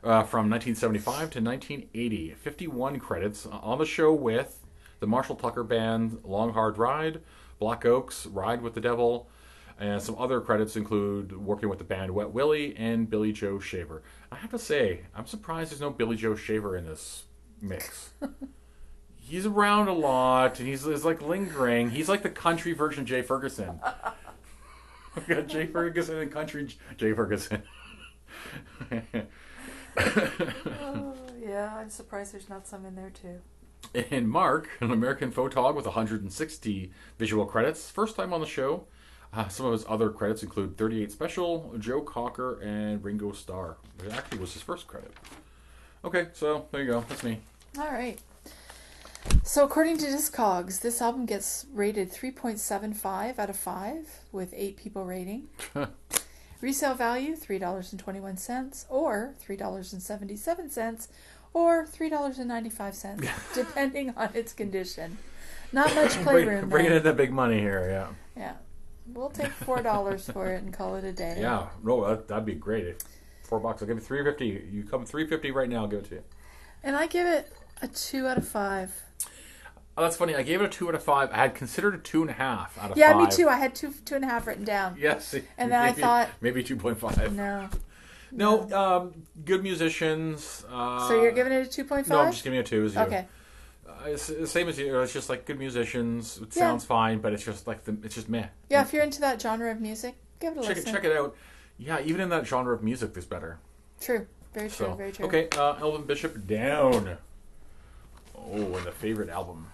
uh, 0.02 0.22
from 0.22 0.48
1975 0.48 1.30
to 1.30 1.40
1980, 1.40 2.34
51 2.34 2.98
credits 2.98 3.46
on 3.46 3.78
the 3.78 3.84
show 3.84 4.12
with 4.12 4.64
the 5.00 5.06
Marshall 5.06 5.36
Tucker 5.36 5.62
Band, 5.62 6.20
Long 6.24 6.52
Hard 6.52 6.78
Ride, 6.78 7.20
Black 7.58 7.84
Oaks, 7.84 8.26
Ride 8.26 8.62
with 8.62 8.74
the 8.74 8.80
Devil, 8.80 9.28
and 9.78 10.00
some 10.00 10.16
other 10.18 10.40
credits 10.40 10.76
include 10.76 11.36
working 11.36 11.68
with 11.68 11.78
the 11.78 11.84
band 11.84 12.12
Wet 12.12 12.30
Willie 12.32 12.74
and 12.76 13.08
Billy 13.08 13.32
Joe 13.32 13.58
Shaver. 13.58 14.02
I 14.30 14.36
have 14.36 14.50
to 14.50 14.58
say, 14.58 15.02
I'm 15.14 15.26
surprised 15.26 15.70
there's 15.70 15.80
no 15.80 15.90
Billy 15.90 16.16
Joe 16.16 16.34
Shaver 16.34 16.76
in 16.76 16.86
this 16.86 17.24
mix. 17.60 18.10
he's 19.16 19.46
around 19.46 19.88
a 19.88 19.92
lot 19.92 20.58
and 20.58 20.68
he's, 20.68 20.84
he's 20.84 21.04
like 21.04 21.22
lingering. 21.22 21.90
He's 21.90 22.08
like 22.08 22.22
the 22.22 22.30
country 22.30 22.72
version 22.72 23.02
of 23.02 23.08
Jay 23.08 23.22
Ferguson. 23.22 23.80
We've 25.16 25.26
got 25.28 25.46
Jay 25.48 25.66
Ferguson 25.66 26.18
and 26.18 26.30
country 26.32 26.66
J- 26.66 26.76
Jay 26.96 27.12
Ferguson. 27.12 27.62
Oh, 29.98 31.14
yeah, 31.44 31.74
I'm 31.76 31.90
surprised 31.90 32.32
there's 32.32 32.48
not 32.48 32.66
some 32.66 32.86
in 32.86 32.94
there 32.94 33.10
too. 33.10 33.40
and 34.10 34.28
Mark, 34.28 34.68
an 34.80 34.90
American 34.92 35.32
photog 35.32 35.74
with 35.74 35.84
160 35.86 36.92
visual 37.18 37.44
credits, 37.46 37.90
first 37.90 38.16
time 38.16 38.32
on 38.32 38.40
the 38.40 38.46
show. 38.46 38.86
Uh, 39.32 39.46
some 39.48 39.66
of 39.66 39.72
his 39.72 39.84
other 39.88 40.10
credits 40.10 40.42
include 40.42 40.76
38 40.76 41.12
Special, 41.12 41.72
Joe 41.78 42.00
Cocker, 42.00 42.60
and 42.60 43.02
Ringo 43.04 43.32
Starr. 43.32 43.76
Which 44.00 44.12
actually 44.12 44.38
was 44.38 44.52
his 44.52 44.62
first 44.62 44.86
credit. 44.88 45.12
Okay, 46.04 46.28
so 46.32 46.66
there 46.72 46.82
you 46.82 46.90
go. 46.90 47.04
That's 47.08 47.22
me. 47.22 47.40
All 47.78 47.90
right. 47.92 48.18
So, 49.42 49.64
according 49.64 49.98
to 49.98 50.06
Discogs, 50.06 50.80
this 50.80 51.02
album 51.02 51.26
gets 51.26 51.66
rated 51.72 52.10
3.75 52.12 53.38
out 53.38 53.50
of 53.50 53.56
5 53.56 54.20
with 54.32 54.54
8 54.56 54.76
people 54.76 55.04
rating. 55.04 55.48
Resale 56.60 56.94
value 56.94 57.36
$3.21 57.36 58.84
or 58.88 59.34
$3.77 59.46 61.08
or 61.52 61.86
$3.95, 61.86 63.28
depending 63.54 64.14
on 64.16 64.28
its 64.34 64.52
condition. 64.52 65.18
Not 65.72 65.94
much 65.94 66.12
playroom. 66.22 66.68
Bring, 66.68 66.70
bringing 66.70 66.92
in 66.92 67.02
the 67.02 67.12
big 67.12 67.32
money 67.32 67.58
here, 67.58 67.88
yeah. 67.90 68.42
Yeah. 68.42 68.54
We'll 69.06 69.30
take 69.30 69.50
$4 69.60 70.32
for 70.32 70.52
it 70.52 70.62
and 70.62 70.72
call 70.72 70.96
it 70.96 71.04
a 71.04 71.12
day. 71.12 71.38
Yeah, 71.40 71.68
no, 71.82 72.06
that, 72.06 72.28
that'd 72.28 72.44
be 72.44 72.54
great. 72.54 72.86
If 72.86 72.98
four 73.50 73.58
bucks, 73.58 73.82
I'll 73.82 73.88
give 73.88 73.96
you 73.96 74.02
three 74.02 74.22
fifty. 74.22 74.64
You 74.70 74.84
come 74.84 75.04
three 75.04 75.26
fifty 75.26 75.50
right 75.50 75.68
now, 75.68 75.82
I'll 75.82 75.88
give 75.88 75.98
it 76.00 76.08
to 76.10 76.14
you. 76.14 76.22
And 76.82 76.96
I 76.96 77.08
give 77.08 77.26
it 77.26 77.52
a 77.82 77.88
2 77.88 78.26
out 78.26 78.38
of 78.38 78.46
5. 78.48 79.02
Oh, 79.96 80.02
that's 80.04 80.16
funny. 80.16 80.34
I 80.34 80.42
gave 80.42 80.60
it 80.62 80.64
a 80.64 80.68
two 80.68 80.88
out 80.88 80.94
of 80.94 81.02
five. 81.02 81.30
I 81.30 81.36
had 81.36 81.54
considered 81.54 81.94
a 81.94 81.98
two 81.98 82.22
and 82.22 82.30
a 82.30 82.34
half 82.34 82.78
out 82.78 82.92
of 82.92 82.96
Yeah, 82.96 83.12
five. 83.12 83.28
me 83.28 83.36
too. 83.36 83.48
I 83.50 83.56
had 83.56 83.74
two, 83.74 83.92
two 84.06 84.14
and 84.14 84.24
a 84.24 84.28
half 84.28 84.46
written 84.46 84.64
down. 84.64 84.96
Yes. 84.98 85.34
And 85.58 85.70
then 85.70 85.78
I 85.82 85.86
maybe- 85.90 86.00
thought- 86.00 86.28
maybe 86.40 86.62
two 86.62 86.76
point 86.76 86.98
five. 86.98 87.34
No. 87.34 87.68
No, 88.32 88.70
um, 88.72 89.26
good 89.44 89.62
musicians. 89.62 90.64
Uh, 90.70 91.06
So 91.08 91.20
you're 91.20 91.32
giving 91.32 91.52
it 91.52 91.66
a 91.66 91.68
2.5? 91.68 92.08
No, 92.08 92.20
I'm 92.20 92.30
just 92.32 92.44
giving 92.44 92.58
it 92.58 92.62
a 92.62 92.70
two. 92.70 92.84
As 92.84 92.94
you. 92.94 93.00
Okay. 93.00 93.26
Uh, 93.86 93.92
it's 94.06 94.28
the 94.28 94.46
same 94.46 94.68
as 94.68 94.78
you. 94.78 94.98
It's 95.00 95.12
just 95.12 95.28
like 95.28 95.44
good 95.44 95.58
musicians. 95.58 96.38
It 96.38 96.56
Yeah. 96.56 96.62
sounds 96.62 96.84
fine, 96.86 97.18
but 97.18 97.32
it's 97.34 97.44
just 97.44 97.66
like 97.66 97.84
the. 97.84 97.94
It's 98.02 98.14
just 98.14 98.28
meh. 98.28 98.46
Yeah, 98.70 98.80
if 98.82 98.92
you're 98.94 99.02
into 99.02 99.20
that 99.20 99.42
genre 99.42 99.70
of 99.70 99.80
music, 99.80 100.14
give 100.38 100.56
it 100.56 100.60
a 100.60 100.62
Check 100.62 100.70
it. 100.70 100.76
listen. 100.76 100.94
Check 100.94 101.04
it 101.04 101.12
out. 101.16 101.36
Yeah, 101.76 101.98
even 102.00 102.22
in 102.22 102.28
that 102.30 102.46
genre 102.46 102.72
of 102.74 102.82
music, 102.82 103.12
there's 103.12 103.26
better. 103.26 103.58
True. 104.00 104.26
Very 104.54 104.68
true. 104.68 104.86
So 104.86 104.94
very 104.94 105.12
true. 105.12 105.26
okay, 105.26 105.48
uh, 105.58 105.74
Elvin 105.80 106.04
Bishop 106.04 106.46
down. 106.46 107.18
Oh, 108.52 108.76
and 108.76 108.84
the 108.86 108.92
favorite 108.92 109.28
album. 109.28 109.66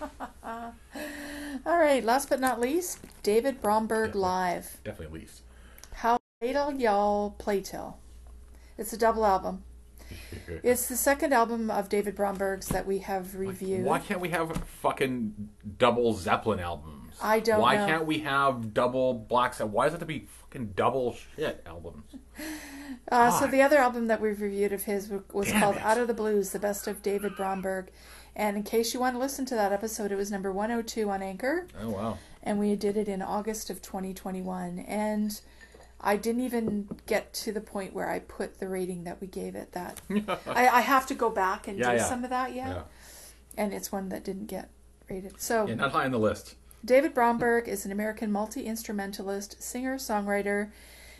All 0.44 0.72
right. 1.78 2.02
Last 2.04 2.28
but 2.28 2.40
not 2.40 2.60
least, 2.60 2.98
David 3.22 3.60
Bromberg 3.60 4.14
Yeah. 4.14 4.20
live. 4.20 4.78
Definitely 4.84 5.20
least. 5.20 5.42
How 5.94 6.18
Fatal 6.40 6.72
Y'all 6.72 7.30
Play 7.32 7.60
Till. 7.60 7.98
It's 8.78 8.92
a 8.92 8.98
double 8.98 9.26
album. 9.26 9.64
It's 10.64 10.88
the 10.88 10.96
second 10.96 11.32
album 11.32 11.70
of 11.70 11.88
David 11.88 12.16
Bromberg's 12.16 12.68
that 12.68 12.84
we 12.84 12.98
have 12.98 13.36
reviewed. 13.36 13.84
Why 13.84 14.00
can't 14.00 14.20
we 14.20 14.30
have 14.30 14.56
fucking 14.82 15.50
double 15.78 16.12
Zeppelin 16.14 16.58
albums? 16.58 17.14
I 17.22 17.38
don't 17.38 17.60
Why 17.60 17.76
know. 17.76 17.86
can't 17.86 18.06
we 18.06 18.18
have 18.20 18.74
double 18.74 19.14
Black 19.14 19.54
Sabbath? 19.54 19.72
Why 19.72 19.84
does 19.84 19.92
it 19.94 19.98
have 19.98 20.00
to 20.00 20.06
be 20.06 20.26
fucking 20.50 20.72
double 20.76 21.16
shit 21.36 21.62
albums? 21.66 22.04
Uh, 23.10 23.30
so 23.30 23.46
the 23.46 23.62
other 23.62 23.78
album 23.78 24.08
that 24.08 24.20
we've 24.20 24.40
reviewed 24.40 24.72
of 24.72 24.82
his 24.84 25.10
was 25.32 25.46
Damn 25.48 25.60
called 25.60 25.76
it. 25.76 25.82
Out 25.82 25.98
of 25.98 26.06
the 26.08 26.14
Blues, 26.14 26.50
the 26.50 26.58
best 26.58 26.86
of 26.88 27.02
David 27.02 27.34
Bromberg. 27.36 27.88
And 28.36 28.56
in 28.56 28.62
case 28.64 28.92
you 28.94 29.00
want 29.00 29.14
to 29.14 29.18
listen 29.20 29.46
to 29.46 29.54
that 29.54 29.72
episode, 29.72 30.10
it 30.12 30.16
was 30.16 30.30
number 30.30 30.52
102 30.52 31.08
on 31.08 31.22
Anchor, 31.22 31.66
Oh 31.80 31.90
wow. 31.90 32.18
and 32.42 32.58
we 32.58 32.74
did 32.76 32.96
it 32.96 33.08
in 33.08 33.22
August 33.22 33.70
of 33.70 33.80
2021. 33.80 34.80
And 34.80 35.40
I 36.00 36.16
didn't 36.16 36.42
even 36.42 36.88
get 37.06 37.32
to 37.34 37.52
the 37.52 37.60
point 37.60 37.94
where 37.94 38.10
I 38.10 38.18
put 38.18 38.58
the 38.60 38.68
rating 38.68 39.04
that 39.04 39.20
we 39.20 39.26
gave 39.28 39.54
it. 39.54 39.72
That 39.72 40.00
I, 40.46 40.68
I 40.68 40.80
have 40.80 41.06
to 41.06 41.14
go 41.14 41.30
back 41.30 41.66
and 41.68 41.78
Yeah, 41.78 41.90
do 41.92 41.96
yeah. 41.98 42.04
some 42.04 42.22
of 42.24 42.30
that 42.30 42.54
yet, 42.54 42.68
Yeah. 42.68 42.82
and 43.56 43.72
it's 43.72 43.90
one 43.92 44.08
that 44.10 44.24
didn't 44.24 44.46
get 44.46 44.68
rated. 45.08 45.40
So 45.40 45.66
yeah, 45.66 45.74
not 45.76 45.92
high 45.92 46.04
on 46.04 46.10
the 46.12 46.18
list. 46.18 46.56
David 46.84 47.14
Bromberg 47.14 47.68
is 47.68 47.84
an 47.84 47.92
American 47.92 48.32
multi 48.32 48.62
instrumentalist, 48.66 49.62
singer, 49.62 49.96
songwriter. 49.96 50.70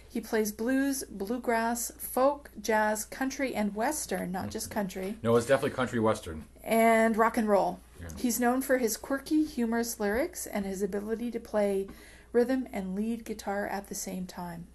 He 0.09 0.21
plays 0.21 0.51
blues, 0.53 1.05
bluegrass, 1.09 1.93
folk, 1.99 2.51
jazz, 2.61 3.05
country, 3.05 3.55
and 3.55 3.75
western, 3.75 4.33
not 4.33 4.51
just 4.51 4.71
country, 4.71 5.17
No, 5.23 5.37
it's 5.37 5.47
definitely 5.47 5.77
country 5.77 6.01
western. 6.01 6.45
and 6.65 7.17
rock 7.17 7.37
and 7.37 7.49
roll. 7.49 7.79
Yeah. 8.01 8.09
He's 8.17 8.41
known 8.41 8.61
for 8.63 8.79
his 8.79 8.97
quirky, 8.97 9.45
humorous 9.45 10.01
lyrics 10.01 10.47
and 10.47 10.65
his 10.67 10.83
ability 10.83 11.31
to 11.33 11.39
play 11.41 11.87
rhythm 12.33 12.67
and 12.73 12.97
lead 12.97 13.25
guitar 13.25 13.67
at 13.67 13.89
the 13.89 13.95
same 13.95 14.27
time. 14.27 14.67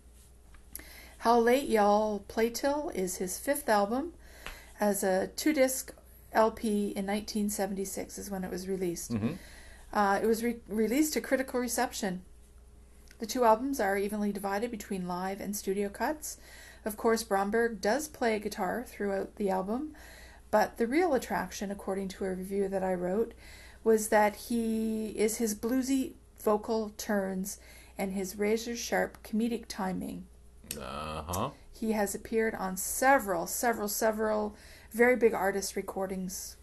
How 1.19 1.39
Late 1.39 1.67
Y'all 1.67 2.19
Play 2.27 2.49
Till 2.51 2.89
is 2.93 3.17
his 3.17 3.37
fifth 3.39 3.67
album 3.67 4.13
as 4.79 5.03
a 5.03 5.27
two 5.35 5.51
disc 5.53 5.93
LP 6.31 6.89
in 6.95 7.05
1976, 7.07 8.17
is 8.17 8.29
when 8.29 8.43
it 8.43 8.51
was 8.51 8.67
released. 8.67 9.11
Mhm. 9.11 9.37
Uh, 9.93 10.19
it 10.21 10.25
was 10.25 10.43
re- 10.43 10.57
released 10.67 11.13
to 11.13 11.21
critical 11.21 11.59
reception. 11.59 12.23
The 13.19 13.25
two 13.25 13.45
albums 13.45 13.79
are 13.79 13.97
evenly 13.97 14.31
divided 14.31 14.71
between 14.71 15.07
live 15.07 15.39
and 15.39 15.55
studio 15.55 15.89
cuts. 15.89 16.37
Of 16.83 16.97
course, 16.97 17.23
Bromberg 17.23 17.81
does 17.81 18.07
play 18.07 18.37
guitar 18.39 18.85
throughout 18.87 19.37
the 19.37 19.49
album, 19.49 19.95
but 20.51 20.77
the 20.77 20.87
real 20.87 21.13
attraction, 21.13 21.71
according 21.71 22.09
to 22.09 22.25
a 22.25 22.33
review 22.33 22.67
that 22.67 22.83
I 22.83 22.93
wrote, 22.93 23.33
was 23.83 24.09
that 24.09 24.35
he 24.35 25.07
is 25.09 25.37
his 25.37 25.55
bluesy 25.55 26.13
vocal 26.39 26.91
turns 26.97 27.59
and 27.97 28.11
his 28.11 28.37
razor 28.37 28.75
sharp 28.75 29.23
comedic 29.23 29.65
timing. 29.67 30.25
Uh 30.79 31.23
huh. 31.27 31.49
He 31.73 31.93
has 31.93 32.15
appeared 32.15 32.55
on 32.55 32.77
several, 32.77 33.47
several, 33.47 33.87
several 33.87 34.55
very 34.91 35.15
big 35.15 35.33
artist 35.33 35.75
recordings 35.75 36.57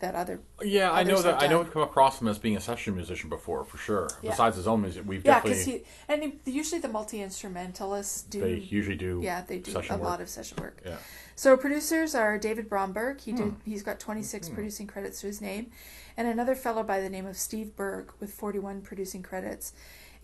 that 0.00 0.14
other 0.14 0.40
Yeah, 0.62 0.92
I 0.92 1.02
know 1.02 1.20
that. 1.22 1.42
I 1.42 1.46
know. 1.48 1.60
I've 1.60 1.72
come 1.72 1.82
across 1.82 2.20
him 2.20 2.28
as 2.28 2.38
being 2.38 2.56
a 2.56 2.60
session 2.60 2.94
musician 2.94 3.28
before, 3.28 3.64
for 3.64 3.78
sure. 3.78 4.08
Yeah. 4.22 4.30
Besides 4.30 4.56
his 4.56 4.66
own 4.68 4.80
music, 4.82 5.02
we've 5.06 5.24
yeah 5.24 5.34
definitely. 5.34 5.64
because 5.64 5.84
he 5.86 6.12
and 6.12 6.22
he- 6.44 6.52
usually 6.52 6.80
the 6.80 6.88
multi 6.88 7.20
instrumentalists 7.22 8.22
do 8.22 8.40
they 8.40 8.54
usually 8.54 8.96
do. 8.96 9.20
yeah 9.22 9.42
they 9.42 9.58
do 9.58 9.72
a 9.72 9.74
work. 9.74 10.00
lot 10.02 10.20
of 10.20 10.28
session 10.28 10.58
work. 10.60 10.80
Yeah. 10.84 10.96
So 11.34 11.56
producers 11.56 12.14
are 12.14 12.38
David 12.38 12.68
Bromberg. 12.68 13.20
He 13.20 13.30
Hmm. 13.32 13.36
did. 13.36 13.54
He's 13.64 13.82
got 13.82 13.98
26 14.00 14.48
producing 14.50 14.86
credits 14.86 15.20
to 15.20 15.26
his 15.28 15.40
name, 15.40 15.70
and 16.16 16.26
another 16.28 16.54
fellow 16.54 16.82
by 16.82 17.00
the 17.00 17.08
name 17.08 17.26
of 17.26 17.36
Steve 17.36 17.74
Burgh 17.76 18.12
with 18.20 18.32
41 18.32 18.82
producing 18.82 19.22
credits. 19.22 19.72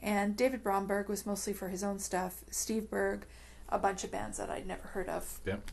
And 0.00 0.36
David 0.36 0.62
Bromberg 0.62 1.08
was 1.08 1.24
mostly 1.24 1.52
for 1.52 1.68
his 1.68 1.82
own 1.82 1.98
stuff. 1.98 2.44
Steve 2.50 2.90
Burgh, 2.90 3.24
a 3.70 3.78
bunch 3.78 4.04
of 4.04 4.10
bands 4.10 4.36
that 4.38 4.50
I'd 4.50 4.66
never 4.66 4.88
heard 4.88 5.08
of. 5.08 5.40
Yep. 5.46 5.70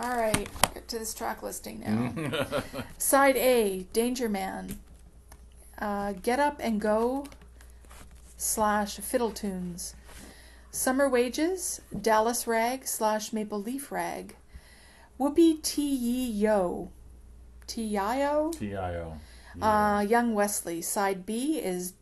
All 0.00 0.16
right, 0.16 0.48
to 0.88 0.98
this 0.98 1.14
track 1.14 1.42
listing 1.42 1.80
now. 1.80 2.42
Side 2.98 3.36
A, 3.36 3.86
Danger 3.92 4.28
Man, 4.28 4.78
uh, 5.78 6.12
Get 6.22 6.40
Up 6.40 6.58
and 6.60 6.80
Go 6.80 7.26
slash 8.36 8.96
Fiddle 8.96 9.30
Tunes. 9.30 9.94
Summer 10.70 11.08
Wages, 11.08 11.80
Dallas 11.98 12.46
Rag 12.46 12.86
slash 12.86 13.32
Maple 13.32 13.62
Leaf 13.62 13.90
Rag. 13.90 14.36
Whoopie 15.18 15.62
T 15.62 15.82
Yee 15.82 16.30
Yo. 16.30 16.90
T 17.66 17.94
Y 17.94 18.26
O? 18.26 18.52
T.I.O. 18.52 19.18
Uh, 19.60 20.00
Young 20.00 20.34
Wesley. 20.34 20.80
Side 20.80 21.26
B 21.26 21.58
is 21.58 21.94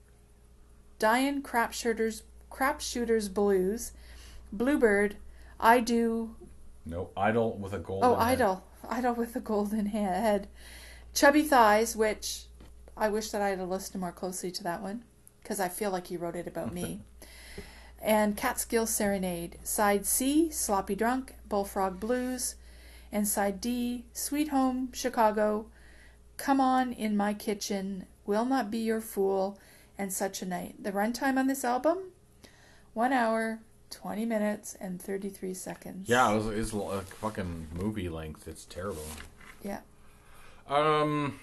Diane 0.98 1.42
Crapshooters, 1.42 2.22
Crapshooters 2.50 3.32
Blues. 3.32 3.92
Bluebird, 4.52 5.16
I 5.58 5.80
Do 5.80 6.36
no, 6.86 7.10
Idol 7.16 7.58
with 7.58 7.72
a 7.72 7.78
gold. 7.78 8.04
Oh. 8.04 8.14
Idol. 8.14 8.62
Idol 8.90 9.14
with 9.14 9.36
a 9.36 9.40
golden 9.40 9.86
head. 9.86 10.48
Chubby 11.14 11.42
Thighs, 11.42 11.96
which 11.96 12.44
I 12.96 13.08
wish 13.08 13.30
that 13.30 13.42
I 13.42 13.50
had 13.50 13.60
listened 13.60 14.00
more 14.00 14.12
closely 14.12 14.50
to 14.52 14.62
that 14.64 14.82
one 14.82 15.04
because 15.42 15.60
I 15.60 15.68
feel 15.68 15.90
like 15.90 16.08
he 16.08 16.16
wrote 16.16 16.36
it 16.36 16.46
about 16.46 16.74
me. 16.74 17.00
and 18.02 18.36
Catskill 18.36 18.86
Serenade. 18.86 19.58
Side 19.62 20.06
C, 20.06 20.50
Sloppy 20.50 20.94
Drunk, 20.94 21.34
Bullfrog 21.48 22.00
Blues. 22.00 22.56
And 23.12 23.26
side 23.28 23.60
D, 23.60 24.04
Sweet 24.12 24.48
Home, 24.48 24.90
Chicago, 24.92 25.66
Come 26.36 26.60
On 26.60 26.92
in 26.92 27.16
My 27.16 27.32
Kitchen, 27.32 28.06
Will 28.26 28.44
Not 28.44 28.70
Be 28.70 28.78
Your 28.78 29.00
Fool, 29.00 29.58
and 29.96 30.12
Such 30.12 30.42
a 30.42 30.46
Night. 30.46 30.82
The 30.82 30.92
runtime 30.92 31.38
on 31.38 31.46
this 31.46 31.64
album, 31.64 31.98
one 32.92 33.12
hour, 33.12 33.60
20 33.90 34.24
minutes, 34.24 34.76
and 34.80 35.00
33 35.00 35.54
seconds. 35.54 36.08
Yeah, 36.08 36.30
it 36.32 36.36
was, 36.36 36.46
it's 36.46 36.72
a 36.72 37.00
fucking 37.20 37.68
movie 37.72 38.08
length. 38.08 38.48
It's 38.48 38.64
terrible. 38.64 39.04
Yeah. 39.62 39.80
Um, 40.68 41.38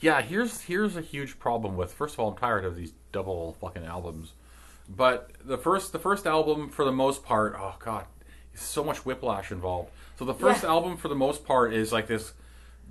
yeah. 0.00 0.22
Here's 0.22 0.62
here's 0.62 0.96
a 0.96 1.00
huge 1.02 1.38
problem 1.38 1.76
with. 1.76 1.92
First 1.92 2.14
of 2.14 2.20
all, 2.20 2.30
I'm 2.30 2.36
tired 2.36 2.64
of 2.64 2.76
these 2.76 2.92
double 3.12 3.56
fucking 3.60 3.84
albums. 3.84 4.32
But 4.88 5.32
the 5.44 5.58
first 5.58 5.92
the 5.92 5.98
first 5.98 6.26
album, 6.26 6.70
for 6.70 6.84
the 6.84 6.92
most 6.92 7.24
part, 7.24 7.54
oh 7.58 7.74
god, 7.78 8.06
so 8.54 8.82
much 8.82 9.04
whiplash 9.04 9.50
involved. 9.52 9.90
So 10.18 10.24
the 10.24 10.34
first 10.34 10.62
Yeah. 10.62 10.70
album, 10.70 10.96
for 10.96 11.08
the 11.08 11.14
most 11.14 11.44
part, 11.44 11.74
is 11.74 11.92
like 11.92 12.06
this 12.06 12.32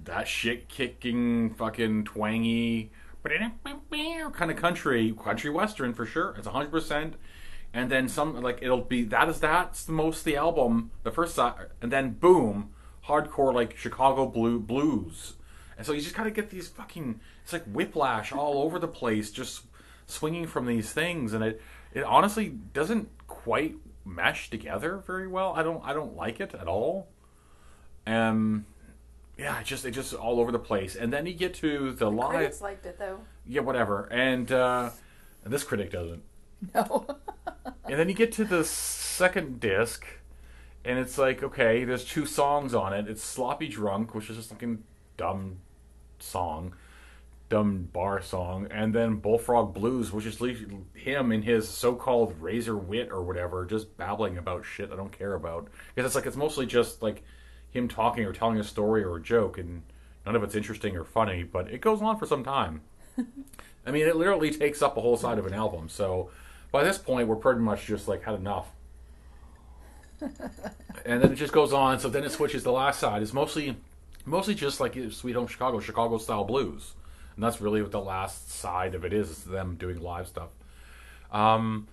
that 0.03 0.27
shit 0.27 0.69
kicking 0.69 1.49
fucking 1.55 2.05
twangy 2.05 2.91
kind 3.23 4.51
of 4.51 4.57
country 4.57 5.13
country 5.23 5.49
western 5.49 5.93
for 5.93 6.05
sure. 6.05 6.35
It's 6.37 6.47
hundred 6.47 6.71
percent. 6.71 7.15
And 7.73 7.91
then 7.91 8.07
some 8.09 8.41
like 8.41 8.59
it'll 8.61 8.81
be 8.81 9.03
that 9.05 9.29
is 9.29 9.39
that's 9.39 9.85
the 9.85 9.91
most 9.91 10.25
the 10.25 10.35
album, 10.35 10.91
the 11.03 11.11
first 11.11 11.35
side, 11.35 11.67
and 11.81 11.91
then 11.91 12.13
boom, 12.13 12.71
hardcore 13.07 13.53
like 13.53 13.77
Chicago 13.77 14.25
blue 14.25 14.59
blues. 14.59 15.33
And 15.77 15.85
so 15.85 15.93
you 15.93 16.01
just 16.01 16.15
gotta 16.15 16.31
get 16.31 16.49
these 16.49 16.67
fucking 16.67 17.19
it's 17.43 17.53
like 17.53 17.65
whiplash 17.65 18.31
all 18.31 18.61
over 18.63 18.79
the 18.79 18.87
place. 18.87 19.31
Just 19.31 19.63
swinging 20.07 20.47
from 20.47 20.65
these 20.65 20.91
things, 20.91 21.33
and 21.33 21.43
it 21.43 21.61
it 21.93 22.03
honestly 22.03 22.49
doesn't 22.73 23.09
quite 23.27 23.75
mesh 24.05 24.49
together 24.49 25.03
very 25.05 25.27
well. 25.27 25.53
I 25.55 25.61
don't 25.63 25.83
I 25.83 25.93
don't 25.93 26.15
like 26.15 26.39
it 26.39 26.55
at 26.55 26.67
all. 26.67 27.09
Um, 28.07 28.65
yeah, 29.37 29.59
it 29.59 29.65
just 29.65 29.85
it 29.85 29.91
just 29.91 30.13
all 30.13 30.39
over 30.39 30.51
the 30.51 30.59
place. 30.59 30.95
And 30.95 31.11
then 31.13 31.25
you 31.27 31.33
get 31.33 31.53
to 31.55 31.91
the 31.91 32.09
live, 32.09 32.29
Critics 32.29 32.61
liked 32.61 32.85
it 32.85 32.97
though. 32.97 33.19
yeah, 33.45 33.61
whatever. 33.61 34.07
And 34.11 34.51
uh, 34.51 34.89
and 35.43 35.53
this 35.53 35.63
critic 35.63 35.91
doesn't. 35.91 36.23
No. 36.73 37.05
And 37.89 37.97
then 37.97 38.09
you 38.09 38.15
get 38.15 38.31
to 38.33 38.43
the 38.43 38.65
second 38.65 39.59
disc, 39.59 40.05
and 40.83 40.99
it's 40.99 41.17
like, 41.17 41.41
okay, 41.41 41.85
there's 41.85 42.03
two 42.03 42.25
songs 42.25 42.73
on 42.73 42.93
it. 42.93 43.07
It's 43.07 43.23
Sloppy 43.23 43.67
Drunk, 43.67 44.13
which 44.13 44.29
is 44.29 44.35
just 44.35 44.51
a 44.51 44.55
fucking 44.55 44.83
dumb 45.15 45.57
song, 46.19 46.73
dumb 47.49 47.89
bar 47.93 48.21
song, 48.21 48.67
and 48.71 48.93
then 48.93 49.15
Bullfrog 49.15 49.73
Blues, 49.73 50.11
which 50.11 50.25
is 50.25 50.41
him 50.93 51.31
in 51.31 51.43
his 51.43 51.69
so-called 51.69 52.35
razor 52.41 52.75
wit 52.75 53.09
or 53.11 53.23
whatever, 53.23 53.65
just 53.65 53.95
babbling 53.97 54.37
about 54.37 54.65
shit 54.65 54.91
I 54.91 54.97
don't 54.97 55.17
care 55.17 55.33
about. 55.33 55.69
Because 55.95 56.07
it's 56.07 56.15
like 56.15 56.25
it's 56.25 56.35
mostly 56.35 56.65
just 56.65 57.01
like 57.01 57.23
him 57.71 57.87
talking 57.87 58.25
or 58.25 58.33
telling 58.33 58.59
a 58.59 58.63
story 58.63 59.03
or 59.03 59.15
a 59.17 59.21
joke, 59.21 59.57
and 59.57 59.83
none 60.25 60.35
of 60.35 60.43
it's 60.43 60.55
interesting 60.55 60.97
or 60.97 61.05
funny. 61.05 61.43
But 61.43 61.71
it 61.71 61.79
goes 61.79 62.01
on 62.01 62.17
for 62.17 62.25
some 62.25 62.43
time. 62.43 62.81
I 63.85 63.91
mean, 63.91 64.07
it 64.07 64.17
literally 64.17 64.51
takes 64.51 64.81
up 64.81 64.97
a 64.97 65.01
whole 65.01 65.15
side 65.15 65.39
of 65.39 65.45
an 65.45 65.53
album. 65.53 65.87
So 65.87 66.29
by 66.77 66.83
this 66.83 66.99
point, 66.99 67.27
we're 67.27 67.35
pretty 67.35 67.59
much 67.59 67.87
just 67.87 68.07
like 68.07 68.21
had 68.21 68.35
enough. 68.35 68.67
and 70.21 71.23
then 71.23 71.31
it 71.31 71.35
just 71.35 71.51
goes 71.51 71.73
on. 71.73 71.99
So 71.99 72.07
then 72.07 72.23
it 72.23 72.31
switches. 72.31 72.61
The 72.61 72.71
last 72.71 72.99
side 72.99 73.23
is 73.23 73.33
mostly, 73.33 73.75
mostly 74.25 74.53
just 74.53 74.79
like 74.79 74.95
Sweet 75.09 75.33
Home 75.33 75.47
Chicago, 75.47 75.79
Chicago 75.79 76.19
style 76.19 76.43
blues, 76.43 76.93
and 77.33 77.43
that's 77.43 77.59
really 77.61 77.81
what 77.81 77.89
the 77.89 77.99
last 77.99 78.51
side 78.51 78.93
of 78.93 79.03
it 79.03 79.11
is. 79.11 79.31
Is 79.31 79.43
them 79.43 79.75
doing 79.75 79.99
live 79.99 80.27
stuff. 80.27 80.49
Um, 81.31 81.87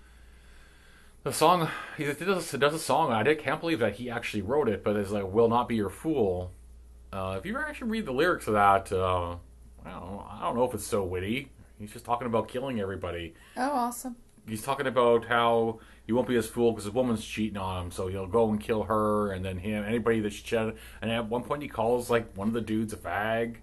the 1.22 1.32
song 1.32 1.70
he 1.96 2.04
does, 2.04 2.50
he 2.50 2.58
does 2.58 2.74
a 2.74 2.78
song. 2.78 3.10
I 3.10 3.22
did, 3.22 3.38
can't 3.38 3.60
believe 3.60 3.78
that 3.78 3.94
he 3.94 4.10
actually 4.10 4.42
wrote 4.42 4.68
it, 4.68 4.84
but 4.84 4.96
it's 4.96 5.10
like 5.10 5.24
"Will 5.32 5.48
Not 5.48 5.66
Be 5.66 5.76
Your 5.76 5.88
Fool." 5.88 6.50
Uh, 7.10 7.36
if 7.38 7.46
you 7.46 7.56
actually 7.56 7.88
read 7.88 8.04
the 8.04 8.12
lyrics 8.12 8.48
of 8.48 8.52
that, 8.52 8.92
uh, 8.92 9.36
well, 9.82 10.30
I 10.30 10.42
don't 10.42 10.56
know 10.56 10.64
if 10.64 10.74
it's 10.74 10.86
so 10.86 11.02
witty. 11.04 11.48
He's 11.78 11.92
just 11.92 12.04
talking 12.04 12.26
about 12.26 12.48
killing 12.48 12.80
everybody 12.80 13.34
Oh, 13.56 13.70
awesome. 13.70 14.16
He's 14.48 14.62
talking 14.62 14.86
about 14.86 15.24
how 15.26 15.80
he 16.06 16.12
won't 16.12 16.28
be 16.28 16.36
as 16.36 16.46
fool 16.48 16.72
because 16.72 16.84
his 16.84 16.92
woman's 16.94 17.24
cheating 17.24 17.56
on 17.56 17.84
him, 17.86 17.90
so 17.90 18.08
he'll 18.08 18.26
go 18.26 18.50
and 18.50 18.60
kill 18.60 18.84
her, 18.84 19.32
and 19.32 19.44
then 19.44 19.58
him, 19.58 19.84
anybody 19.84 20.20
that's 20.20 20.36
chatted. 20.40 20.76
And 21.00 21.10
at 21.10 21.28
one 21.28 21.42
point, 21.42 21.62
he 21.62 21.68
calls 21.68 22.10
like 22.10 22.36
one 22.36 22.48
of 22.48 22.54
the 22.54 22.60
dudes 22.60 22.92
a 22.92 22.96
fag, 22.96 23.56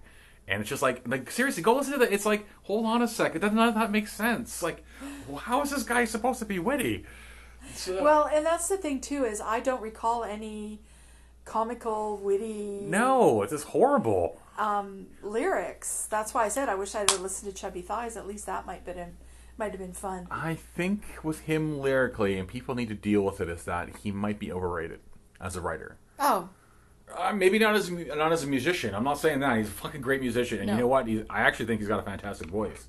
and 0.48 0.60
it's 0.60 0.68
just 0.68 0.82
like, 0.82 1.06
like 1.06 1.30
seriously, 1.30 1.62
go 1.62 1.76
listen 1.76 1.92
to 1.92 1.98
that. 2.00 2.12
It's 2.12 2.26
like, 2.26 2.46
hold 2.64 2.84
on 2.86 3.00
a 3.02 3.08
second, 3.08 3.40
that 3.42 3.54
none 3.54 3.68
of 3.68 3.74
that 3.74 3.90
makes 3.92 4.12
sense. 4.12 4.62
Like, 4.62 4.84
how 5.42 5.62
is 5.62 5.70
this 5.70 5.84
guy 5.84 6.04
supposed 6.04 6.40
to 6.40 6.44
be 6.44 6.58
witty? 6.58 7.04
So- 7.74 8.02
Well, 8.02 8.24
and 8.32 8.44
that's 8.44 8.68
the 8.68 8.76
thing 8.76 9.00
too 9.00 9.24
is 9.24 9.40
I 9.40 9.60
don't 9.60 9.80
recall 9.80 10.24
any 10.24 10.80
comical, 11.44 12.18
witty 12.18 12.80
no, 12.82 13.42
it's 13.42 13.52
just 13.52 13.66
horrible. 13.66 14.40
um, 14.58 15.06
lyrics. 15.22 16.06
That's 16.10 16.34
why 16.34 16.44
I 16.44 16.48
said 16.48 16.68
I 16.68 16.74
wish 16.74 16.94
I 16.94 17.00
had 17.00 17.18
listened 17.20 17.52
to 17.54 17.58
Chubby 17.60 17.82
Thighs. 17.82 18.16
At 18.16 18.26
least 18.26 18.46
that 18.46 18.66
might 18.66 18.82
have 18.84 18.96
been 18.96 19.16
might 19.62 19.70
have 19.70 19.80
been 19.80 19.92
fun. 19.92 20.26
I 20.28 20.54
think 20.54 21.02
with 21.22 21.42
him 21.42 21.78
lyrically, 21.78 22.36
and 22.36 22.48
people 22.48 22.74
need 22.74 22.88
to 22.88 22.94
deal 22.96 23.22
with 23.22 23.40
it, 23.40 23.48
is 23.48 23.62
that 23.64 23.96
he 24.02 24.10
might 24.10 24.40
be 24.40 24.50
overrated 24.50 24.98
as 25.40 25.54
a 25.54 25.60
writer. 25.60 25.98
Oh, 26.18 26.48
Uh, 27.16 27.32
maybe 27.32 27.58
not 27.60 27.76
as 27.76 27.88
not 27.90 28.32
as 28.32 28.42
a 28.42 28.46
musician. 28.48 28.92
I'm 28.94 29.04
not 29.04 29.18
saying 29.18 29.38
that 29.40 29.56
he's 29.58 29.68
a 29.68 29.70
fucking 29.70 30.00
great 30.00 30.20
musician, 30.20 30.58
and 30.58 30.66
No. 30.66 30.72
you 30.72 30.78
know 30.80 30.86
what? 30.88 31.06
He's, 31.06 31.22
I 31.30 31.42
actually 31.42 31.66
think 31.66 31.80
he's 31.80 31.86
got 31.88 32.00
a 32.00 32.02
fantastic 32.02 32.48
voice, 32.48 32.86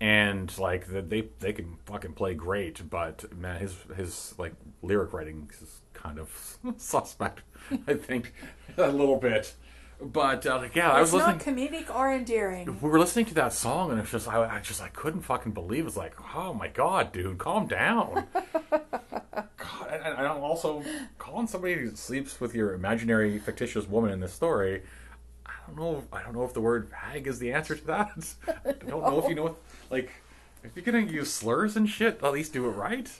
and 0.00 0.56
like 0.58 0.86
the, 0.86 1.02
they 1.02 1.22
they 1.40 1.52
can 1.52 1.78
fucking 1.86 2.12
play 2.12 2.34
great. 2.34 2.88
But 2.88 3.36
man, 3.36 3.58
his 3.58 3.74
his 3.96 4.34
like 4.38 4.52
lyric 4.82 5.12
writing 5.12 5.50
is 5.60 5.80
kind 5.94 6.18
of 6.20 6.58
suspect. 6.76 7.42
I 7.88 7.94
think 7.94 8.34
a 8.76 8.88
little 8.92 9.16
bit. 9.16 9.54
But 10.00 10.46
uh, 10.46 10.58
like, 10.58 10.76
yeah, 10.76 10.92
I 10.92 11.00
was 11.00 11.12
it's 11.12 11.24
listening. 11.24 11.72
not 11.72 11.72
comedic 11.72 11.94
or 11.94 12.12
endearing. 12.12 12.78
we 12.80 12.88
were 12.88 13.00
listening 13.00 13.26
to 13.26 13.34
that 13.34 13.52
song, 13.52 13.90
and 13.90 13.98
it's 13.98 14.12
just 14.12 14.28
I, 14.28 14.56
I 14.56 14.60
just 14.60 14.80
I 14.80 14.88
couldn't 14.88 15.22
fucking 15.22 15.52
believe. 15.52 15.86
It's 15.86 15.96
like, 15.96 16.14
oh 16.36 16.54
my 16.54 16.68
god, 16.68 17.12
dude, 17.12 17.38
calm 17.38 17.66
down. 17.66 18.26
God, 18.70 19.88
and, 19.90 20.04
and 20.18 20.26
I'm 20.26 20.42
also 20.42 20.84
calling 21.18 21.48
somebody 21.48 21.74
who 21.74 21.94
sleeps 21.96 22.40
with 22.40 22.54
your 22.54 22.74
imaginary 22.74 23.38
fictitious 23.38 23.88
woman 23.88 24.12
in 24.12 24.20
this 24.20 24.32
story. 24.32 24.82
I 25.44 25.52
don't 25.66 25.76
know. 25.76 26.04
I 26.12 26.22
don't 26.22 26.34
know 26.34 26.44
if 26.44 26.54
the 26.54 26.60
word 26.60 26.90
"hag" 26.92 27.26
is 27.26 27.40
the 27.40 27.52
answer 27.52 27.74
to 27.74 27.86
that. 27.86 28.34
I 28.48 28.72
don't 28.72 29.02
know 29.02 29.20
if 29.22 29.28
you 29.28 29.34
know. 29.34 29.56
Like, 29.90 30.10
if 30.62 30.76
you're 30.76 30.84
gonna 30.84 31.00
use 31.00 31.32
slurs 31.32 31.76
and 31.76 31.88
shit, 31.88 32.22
at 32.22 32.32
least 32.32 32.52
do 32.52 32.66
it 32.66 32.70
right. 32.70 33.10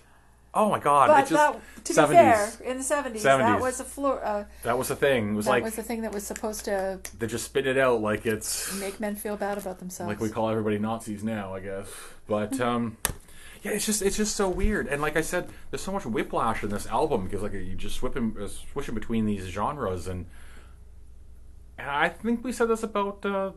Oh 0.55 0.71
my 0.71 0.79
god! 0.79 1.09
But 1.09 1.29
that, 1.29 1.61
to 1.85 1.93
70s. 1.93 2.09
be 2.09 2.15
fair, 2.15 2.53
in 2.65 2.79
the 2.79 2.83
seventies, 2.83 3.23
that 3.23 3.61
was 3.61 3.81
a 3.81 3.85
floor. 3.85 4.25
Uh, 4.25 4.45
that 4.63 4.79
was 4.79 4.89
the 4.89 4.97
thing. 4.97 5.33
It 5.33 5.37
was 5.37 5.45
that 5.45 5.51
like 5.51 5.65
was 5.65 5.77
the 5.77 5.83
thing 5.83 6.03
that 6.03 6.13
was 6.13 6.27
supposed 6.27 6.65
to 6.65 7.01
they 7.19 7.27
just 7.27 7.45
spit 7.45 7.67
it 7.67 7.77
out 7.77 8.01
like 8.01 8.25
it's 8.25 8.75
make 8.81 8.99
men 8.99 9.15
feel 9.15 9.37
bad 9.37 9.59
about 9.59 9.79
themselves. 9.79 10.09
like 10.09 10.21
we 10.21 10.31
call 10.31 10.49
everybody 10.49 10.79
Nazis 10.79 11.23
now, 11.23 11.55
I 11.55 11.61
guess. 11.61 11.89
But 12.27 12.59
um, 12.61 12.97
yeah, 13.63 13.73
it's 13.73 13.85
just 13.85 14.01
it's 14.01 14.17
just 14.17 14.37
so 14.37 14.49
weird. 14.49 14.87
And 14.87 15.03
like 15.03 15.17
I 15.17 15.21
said, 15.21 15.51
there's 15.71 15.83
so 15.83 15.93
much 15.93 16.07
whiplash 16.07 16.63
in 16.63 16.71
this 16.71 16.87
album 16.87 17.25
because 17.25 17.43
like 17.43 17.53
you 17.53 17.75
just 17.75 17.97
switching 17.97 18.35
uh, 18.41 18.49
switching 18.49 18.95
between 18.95 19.27
these 19.27 19.45
genres, 19.45 20.07
and 20.07 20.27
and 21.77 21.91
I 21.91 22.09
think 22.09 22.43
we 22.43 22.53
said 22.53 22.69
this 22.69 22.83
about 22.83 23.25
uh, 23.25 23.53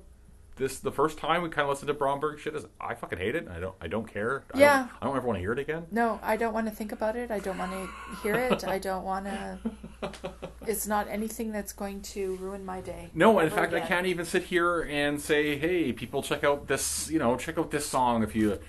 this 0.57 0.79
the 0.79 0.91
first 0.91 1.17
time 1.17 1.41
we 1.41 1.49
kind 1.49 1.63
of 1.63 1.69
listened 1.69 1.87
to 1.87 1.93
Bromberg 1.93 2.39
shit. 2.39 2.55
Is 2.55 2.65
I 2.79 2.93
fucking 2.93 3.17
hate 3.19 3.35
it. 3.35 3.47
I 3.49 3.59
don't 3.59 3.75
I 3.81 3.87
don't 3.87 4.11
care. 4.11 4.43
I 4.53 4.59
Yeah. 4.59 4.77
don't, 4.79 4.89
I 5.01 5.05
don't 5.07 5.17
ever 5.17 5.27
want 5.27 5.37
to 5.37 5.41
hear 5.41 5.53
it 5.53 5.59
again. 5.59 5.87
no, 5.91 6.19
I 6.21 6.35
don't 6.37 6.53
want 6.53 6.67
to 6.67 6.75
think 6.75 6.91
about 6.91 7.15
it. 7.15 7.31
I 7.31 7.39
don't 7.39 7.57
want 7.57 7.71
to 7.71 7.89
hear 8.21 8.35
it. 8.35 8.63
I 8.67 8.77
don't 8.89 9.03
want 9.03 9.25
to. 9.25 9.59
It's 10.67 10.85
not 10.87 11.07
anything 11.09 11.51
that's 11.51 11.73
going 11.73 12.01
to 12.01 12.35
ruin 12.37 12.65
my 12.65 12.81
day. 12.81 13.09
No, 13.13 13.39
in 13.39 13.49
fact, 13.49 13.73
I 13.73 13.79
can't 13.79 14.05
even 14.07 14.25
sit 14.25 14.43
here 14.43 14.81
and 14.81 15.19
say, 15.19 15.57
"Hey, 15.57 15.91
people, 15.93 16.21
check 16.21 16.43
out 16.43 16.67
this." 16.67 17.09
You 17.09 17.19
know, 17.19 17.35
check 17.37 17.57
out 17.57 17.71
this 17.71 17.85
song 17.85 18.21
if 18.23 18.35
you 18.35 18.59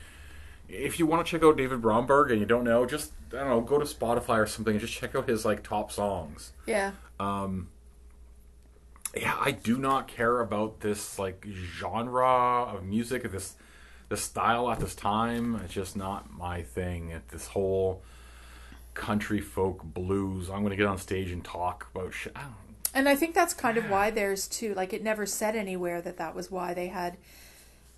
if 0.68 0.98
you 0.98 1.06
want 1.06 1.26
to 1.26 1.30
check 1.30 1.42
out 1.44 1.56
David 1.58 1.82
Bromberg 1.82 2.30
and 2.30 2.40
you 2.40 2.46
don't 2.46 2.64
know, 2.64 2.86
just 2.86 3.12
I 3.32 3.36
don't 3.38 3.48
know, 3.48 3.60
go 3.60 3.78
to 3.78 3.84
Spotify 3.84 4.38
or 4.38 4.46
something 4.46 4.72
and 4.72 4.80
just 4.80 4.94
check 4.94 5.14
out 5.14 5.28
his 5.28 5.44
like 5.44 5.62
top 5.62 5.92
songs. 5.92 6.52
Yeah. 6.66 6.92
Um, 7.20 7.68
Yeah, 9.14 9.36
I 9.38 9.50
do 9.50 9.76
not 9.76 10.08
care 10.08 10.40
about 10.40 10.80
this 10.80 11.18
like 11.18 11.46
genre 11.46 12.64
of 12.64 12.84
music, 12.84 13.30
this 13.30 13.56
this 14.08 14.22
style 14.22 14.70
at 14.70 14.80
this 14.80 14.94
time. 14.94 15.60
It's 15.64 15.74
just 15.74 15.96
not 15.96 16.32
my 16.32 16.62
thing. 16.62 17.20
This 17.28 17.48
whole 17.48 18.02
country 18.94 19.40
folk 19.40 19.82
blues. 19.82 20.50
I'm 20.50 20.60
going 20.60 20.70
to 20.70 20.76
get 20.76 20.86
on 20.86 20.98
stage 20.98 21.30
and 21.30 21.44
talk 21.44 21.88
about 21.94 22.12
shit. 22.12 22.36
And 22.94 23.08
I 23.08 23.16
think 23.16 23.34
that's 23.34 23.54
kind 23.54 23.78
of 23.78 23.88
why 23.88 24.10
there's 24.10 24.46
two. 24.46 24.74
Like 24.74 24.92
it 24.92 25.02
never 25.02 25.24
said 25.24 25.56
anywhere 25.56 26.02
that 26.02 26.18
that 26.18 26.34
was 26.34 26.50
why 26.50 26.74
they 26.74 26.88
had 26.88 27.16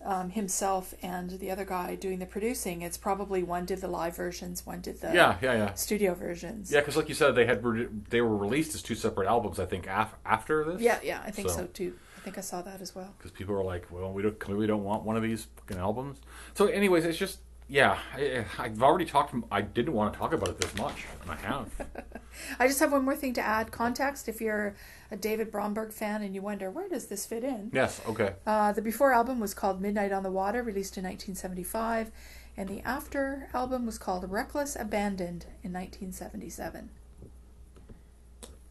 um, 0.05 0.31
himself 0.31 0.95
and 1.03 1.31
the 1.31 1.51
other 1.51 1.64
guy 1.64 1.95
doing 1.95 2.19
the 2.19 2.27
producing. 2.27 2.83
It's 2.83 2.97
probably 2.99 3.43
one 3.43 3.64
did 3.64 3.81
the 3.81 3.88
live 3.88 4.14
versions, 4.17 4.64
one 4.67 4.81
did 4.81 5.01
the 5.01 5.12
yeah, 5.14 5.37
yeah, 5.43 5.55
yeah. 5.55 5.75
studio 5.75 6.14
versions. 6.14 6.71
Yeah, 6.71 6.81
because 6.81 6.97
like 6.97 7.09
you 7.09 7.14
said, 7.14 7.35
they 7.35 7.47
had 7.47 7.64
re- 7.64 7.88
they 8.11 8.21
were 8.21 8.37
released 8.37 8.75
as 8.75 8.83
two 8.83 8.95
separate 8.95 9.27
albums. 9.27 9.59
I 9.59 9.67
think 9.67 9.87
af- 9.88 10.14
after 10.25 10.64
this. 10.64 10.81
yeah, 10.81 10.99
yeah, 11.03 11.23
I 11.25 11.31
think 11.31 11.49
So- 11.49 11.57
so, 11.57 11.67
too. 11.67 11.95
I 12.19 12.21
think 12.25 12.38
I 12.38 12.43
saw 12.43 12.62
that 12.62 12.81
as 12.81 12.95
well. 12.95 13.14
Because 13.19 13.33
people 13.33 13.55
were 13.55 13.62
like, 13.64 13.87
"Well, 13.90 14.11
we 14.11 14.23
don't 14.23 14.38
clearly 14.38 14.67
don't 14.67 14.83
want 14.83 15.03
one 15.05 15.14
of 15.17 15.23
these 15.23 15.47
fucking 15.57 15.77
albums." 15.77 16.21
So, 16.55 16.67
anyways, 16.67 17.05
it's 17.05 17.19
just 17.19 17.40
yeah. 17.68 17.98
I, 18.14 18.44
I've 18.59 18.83
already 18.83 19.05
talked. 19.05 19.35
I 19.50 19.62
didn't 19.62 19.94
want 19.94 20.12
to 20.12 20.18
talk 20.18 20.33
about 20.33 20.48
it 20.48 20.61
this 20.61 20.74
much, 20.77 21.05
and 21.22 21.31
I 21.31 21.37
have. 21.37 21.70
I 22.59 22.66
just 22.66 22.81
have 22.81 22.92
one 22.92 23.05
more 23.05 23.16
thing 23.16 23.33
to 23.35 23.40
add 23.40 23.70
context. 23.70 24.29
If 24.29 24.40
you're 24.40 24.74
a 25.11 25.16
David 25.16 25.50
Bromberg 25.50 25.92
fan 25.92 26.22
and 26.22 26.35
you 26.35 26.42
wonder 26.42 26.70
where 26.70 26.88
does 26.88 27.07
this 27.07 27.27
fit 27.27 27.44
in, 27.44 27.70
yes. 27.72 28.00
Okay. 28.09 28.35
uh, 28.46 28.72
the 28.72 28.83
before 28.83 29.12
album 29.12 29.40
was 29.40 29.55
called 29.55 29.81
Midnight 29.81 30.12
on 30.12 30.22
the 30.22 30.31
Water, 30.31 30.62
released 30.62 30.96
in 30.96 31.05
1975, 31.05 32.11
and 32.57 32.68
the 32.68 32.81
after 32.83 33.49
album 33.55 33.86
was 33.86 33.99
called 33.99 34.30
Reckless 34.30 34.76
Abandoned 34.76 35.47
in 35.62 35.72
1977. 35.72 36.91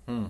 Hmm. 0.08 0.26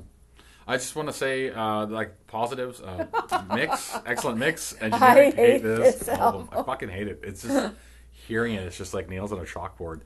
I 0.65 0.77
just 0.77 0.95
want 0.95 1.09
to 1.09 1.13
say, 1.13 1.49
uh, 1.51 1.85
like 1.87 2.27
positives, 2.27 2.79
uh, 2.79 3.05
mix, 3.53 3.97
excellent 4.05 4.37
mix. 4.37 4.73
I 4.79 4.85
Engineering, 4.85 5.31
hate 5.35 5.63
this, 5.63 5.95
this 5.95 6.09
album. 6.09 6.47
I 6.51 6.63
fucking 6.63 6.89
hate 6.89 7.07
it. 7.07 7.19
It's 7.21 7.43
just 7.43 7.73
hearing 8.27 8.55
it. 8.55 8.63
It's 8.63 8.77
just 8.77 8.93
like 8.93 9.07
nails 9.09 9.31
on 9.31 9.39
a 9.39 9.43
chalkboard. 9.43 10.01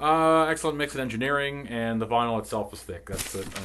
Uh, 0.00 0.44
excellent 0.44 0.78
mix 0.78 0.94
in 0.94 1.00
engineering, 1.00 1.66
and 1.68 2.00
the 2.00 2.06
vinyl 2.06 2.38
itself 2.40 2.72
is 2.72 2.80
thick. 2.82 3.04
That's 3.06 3.34
it. 3.34 3.46
Uh, 3.46 3.60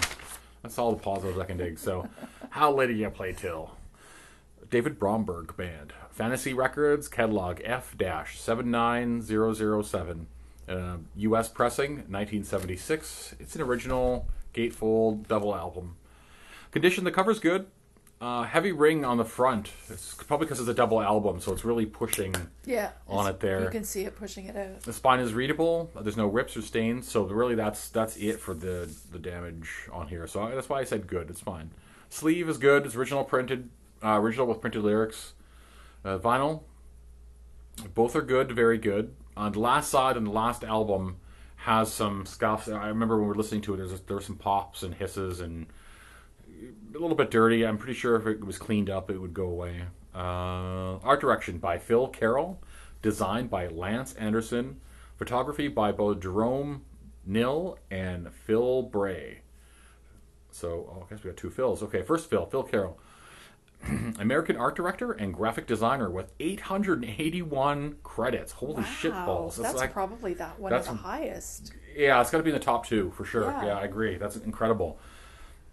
That's 0.62 0.78
all 0.78 0.91
the 0.91 1.01
positives 1.01 1.39
I 1.39 1.45
can 1.45 1.55
dig. 1.58 1.80
So, 1.80 2.10
how 2.49 2.74
late 2.74 2.89
are 2.89 2.93
you 2.93 3.10
play 3.10 3.32
till? 3.34 3.72
David 4.70 4.99
Bromberg 4.99 5.55
Band, 5.55 5.93
Fantasy 6.12 6.53
Records, 6.53 7.08
catalog 7.08 7.62
F 7.64 7.95
79007, 7.97 10.28
uh, 10.68 10.97
U.S. 11.16 11.47
pressing, 11.47 11.91
1976. 12.10 13.36
It's 13.39 13.55
an 13.55 13.62
original 13.62 14.28
gatefold 14.53 15.26
double 15.28 15.55
album. 15.55 15.95
Condition, 16.72 17.05
the 17.05 17.12
cover's 17.12 17.39
good. 17.39 17.68
Uh, 18.20 18.43
heavy 18.43 18.72
ring 18.72 19.05
on 19.05 19.18
the 19.18 19.26
front. 19.26 19.72
It's 19.89 20.15
probably 20.15 20.45
because 20.45 20.59
it's 20.59 20.70
a 20.70 20.74
double 20.74 20.99
album, 20.99 21.39
so 21.39 21.53
it's 21.53 21.63
really 21.63 21.86
pushing. 21.86 22.36
Yeah. 22.65 22.89
On 23.07 23.28
it 23.28 23.39
there. 23.39 23.63
You 23.63 23.70
can 23.70 23.84
see 23.84 24.05
it 24.05 24.15
pushing 24.15 24.45
it 24.45 24.55
out. 24.55 24.82
The 24.82 24.93
spine 24.93 25.20
is 25.20 25.34
readable. 25.34 25.91
There's 26.01 26.18
no 26.18 26.26
rips 26.26 26.57
or 26.57 26.63
stains, 26.63 27.07
so 27.07 27.24
really 27.26 27.53
that's 27.53 27.89
that's 27.89 28.18
it 28.18 28.39
for 28.39 28.55
the 28.55 28.91
the 29.11 29.20
damage 29.20 29.70
on 29.91 30.07
here. 30.07 30.26
So 30.26 30.49
that's 30.49 30.68
why 30.68 30.80
I 30.80 30.84
said 30.84 31.05
good. 31.05 31.30
It's 31.30 31.41
fine. 31.41 31.70
Sleeve 32.09 32.49
is 32.49 32.57
good. 32.57 32.88
It's 32.88 32.95
original 32.95 33.24
printed, 33.24 33.70
uh, 34.03 34.20
original 34.20 34.47
with 34.47 34.61
printed 34.61 34.84
lyrics. 34.84 35.34
Uh, 36.03 36.18
vinyl, 36.18 36.63
both 37.93 38.15
are 38.15 38.22
good, 38.22 38.51
very 38.51 38.78
good. 38.80 39.13
On 39.36 39.51
the 39.51 39.59
last 39.59 39.91
side 39.91 40.18
and 40.18 40.26
the 40.26 40.32
last 40.32 40.63
album 40.63 41.18
has 41.57 41.91
some 41.91 42.26
scuffs. 42.26 42.68
I 42.68 42.88
remember 42.88 43.18
when 43.18 43.26
we 43.26 43.30
were 43.30 43.36
listening 43.36 43.61
to 43.61 43.74
it, 43.74 43.78
there 43.78 43.86
was, 43.86 44.01
there 44.01 44.15
were 44.15 44.22
some 44.22 44.38
pops 44.38 44.82
and 44.84 44.95
hisses 44.95 45.39
and 45.39 45.68
a 46.95 46.99
little 46.99 47.16
bit 47.16 47.32
dirty. 47.32 47.66
I'm 47.66 47.78
pretty 47.78 47.93
sure 47.97 48.16
if 48.16 48.26
it 48.26 48.43
was 48.45 48.58
cleaned 48.58 48.89
up, 48.89 49.10
it 49.10 49.18
would 49.20 49.34
go 49.34 49.47
away. 49.47 49.84
Uh, 50.16 50.97
art 51.03 51.22
direction 51.22 51.58
by 51.60 51.78
Phil 51.78 52.08
Carroll, 52.08 52.62
designed 53.01 53.49
by 53.49 53.68
Lance 53.68 54.14
Anderson, 54.16 54.80
photography 55.16 55.68
by 55.68 55.91
both 55.91 56.20
Jerome 56.20 56.84
Nil 57.26 57.78
and 57.91 58.34
Phil 58.34 58.82
Bray. 58.84 59.41
So 60.49 60.89
oh, 60.91 61.05
I 61.05 61.10
guess 61.14 61.24
we 61.24 61.30
got 61.30 61.38
two 61.38 61.49
Phils. 61.51 61.84
Okay, 61.84 62.01
first 62.01 62.30
Phil, 62.30 62.45
Phil 62.47 62.64
Carroll, 62.64 62.97
American 64.20 64.58
art 64.58 64.76
director 64.76 65.12
and 65.12 65.34
graphic 65.34 65.68
designer 65.68 66.10
with 66.10 66.32
881 66.39 67.97
credits. 68.01 68.53
Holy 68.53 68.84
shit 68.84 69.12
balls! 69.12 69.58
That's 69.58 69.76
like 69.76 69.93
probably 69.93 70.34
that 70.36 70.60
one 70.60 70.72
that's- 70.72 70.89
of 70.89 70.97
the 70.97 71.03
highest. 71.03 71.74
yeah, 71.95 72.20
it's 72.22 72.32
got 72.32 72.39
to 72.39 72.43
be 72.43 72.49
in 72.49 72.55
the 72.55 72.64
top 72.64 72.88
two 72.88 73.12
for 73.12 73.24
sure. 73.24 73.43
Yeah. 73.43 73.66
Yeah, 73.68 73.78
I 73.78 73.84
agree. 73.84 74.18
That's 74.18 74.38
incredible. 74.38 74.99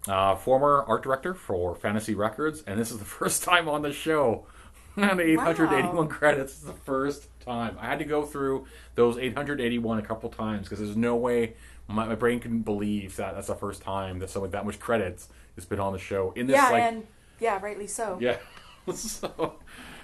Uh, 0.07 0.35
former 0.35 0.83
art 0.87 1.01
director 1.03 1.33
for 1.33 1.75
Fantasy 1.75 2.13
Records, 2.13 2.63
and 2.67 2.79
this 2.79 2.91
is 2.91 2.99
the 2.99 3.05
first 3.19 3.43
time 3.43 3.67
on 3.67 3.81
the 3.81 3.91
show. 3.93 4.45
and 4.97 5.19
881 5.19 5.95
Wow. 5.95 6.05
credits 6.05 6.53
is 6.53 6.61
the 6.61 6.71
first 6.73 7.27
time. 7.41 7.75
I 7.81 7.87
had 7.87 7.99
to 7.99 8.05
go 8.05 8.23
through 8.23 8.65
those 8.95 9.17
881 9.17 9.97
a 9.99 10.01
couple 10.01 10.29
times 10.29 10.63
because 10.69 10.79
there's 10.79 10.95
no 10.95 11.15
way 11.17 11.55
my, 11.87 12.05
my 12.07 12.15
brain 12.15 12.39
couldn't 12.39 12.61
believe 12.61 13.17
that 13.17 13.35
that's 13.35 13.47
the 13.47 13.55
first 13.55 13.81
time 13.81 14.19
that 14.19 14.29
someone 14.29 14.51
that 14.51 14.65
much 14.65 14.79
credits 14.79 15.27
has 15.55 15.65
been 15.65 15.79
on 15.81 15.91
the 15.91 15.99
show 15.99 16.31
in 16.37 16.47
this 16.47 16.55
Yeah, 16.55 16.69
like 16.69 16.83
and 16.83 17.07
yeah, 17.41 17.59
rightly 17.61 17.87
so. 17.87 18.17
yeah. 18.21 18.37
so 18.93 19.55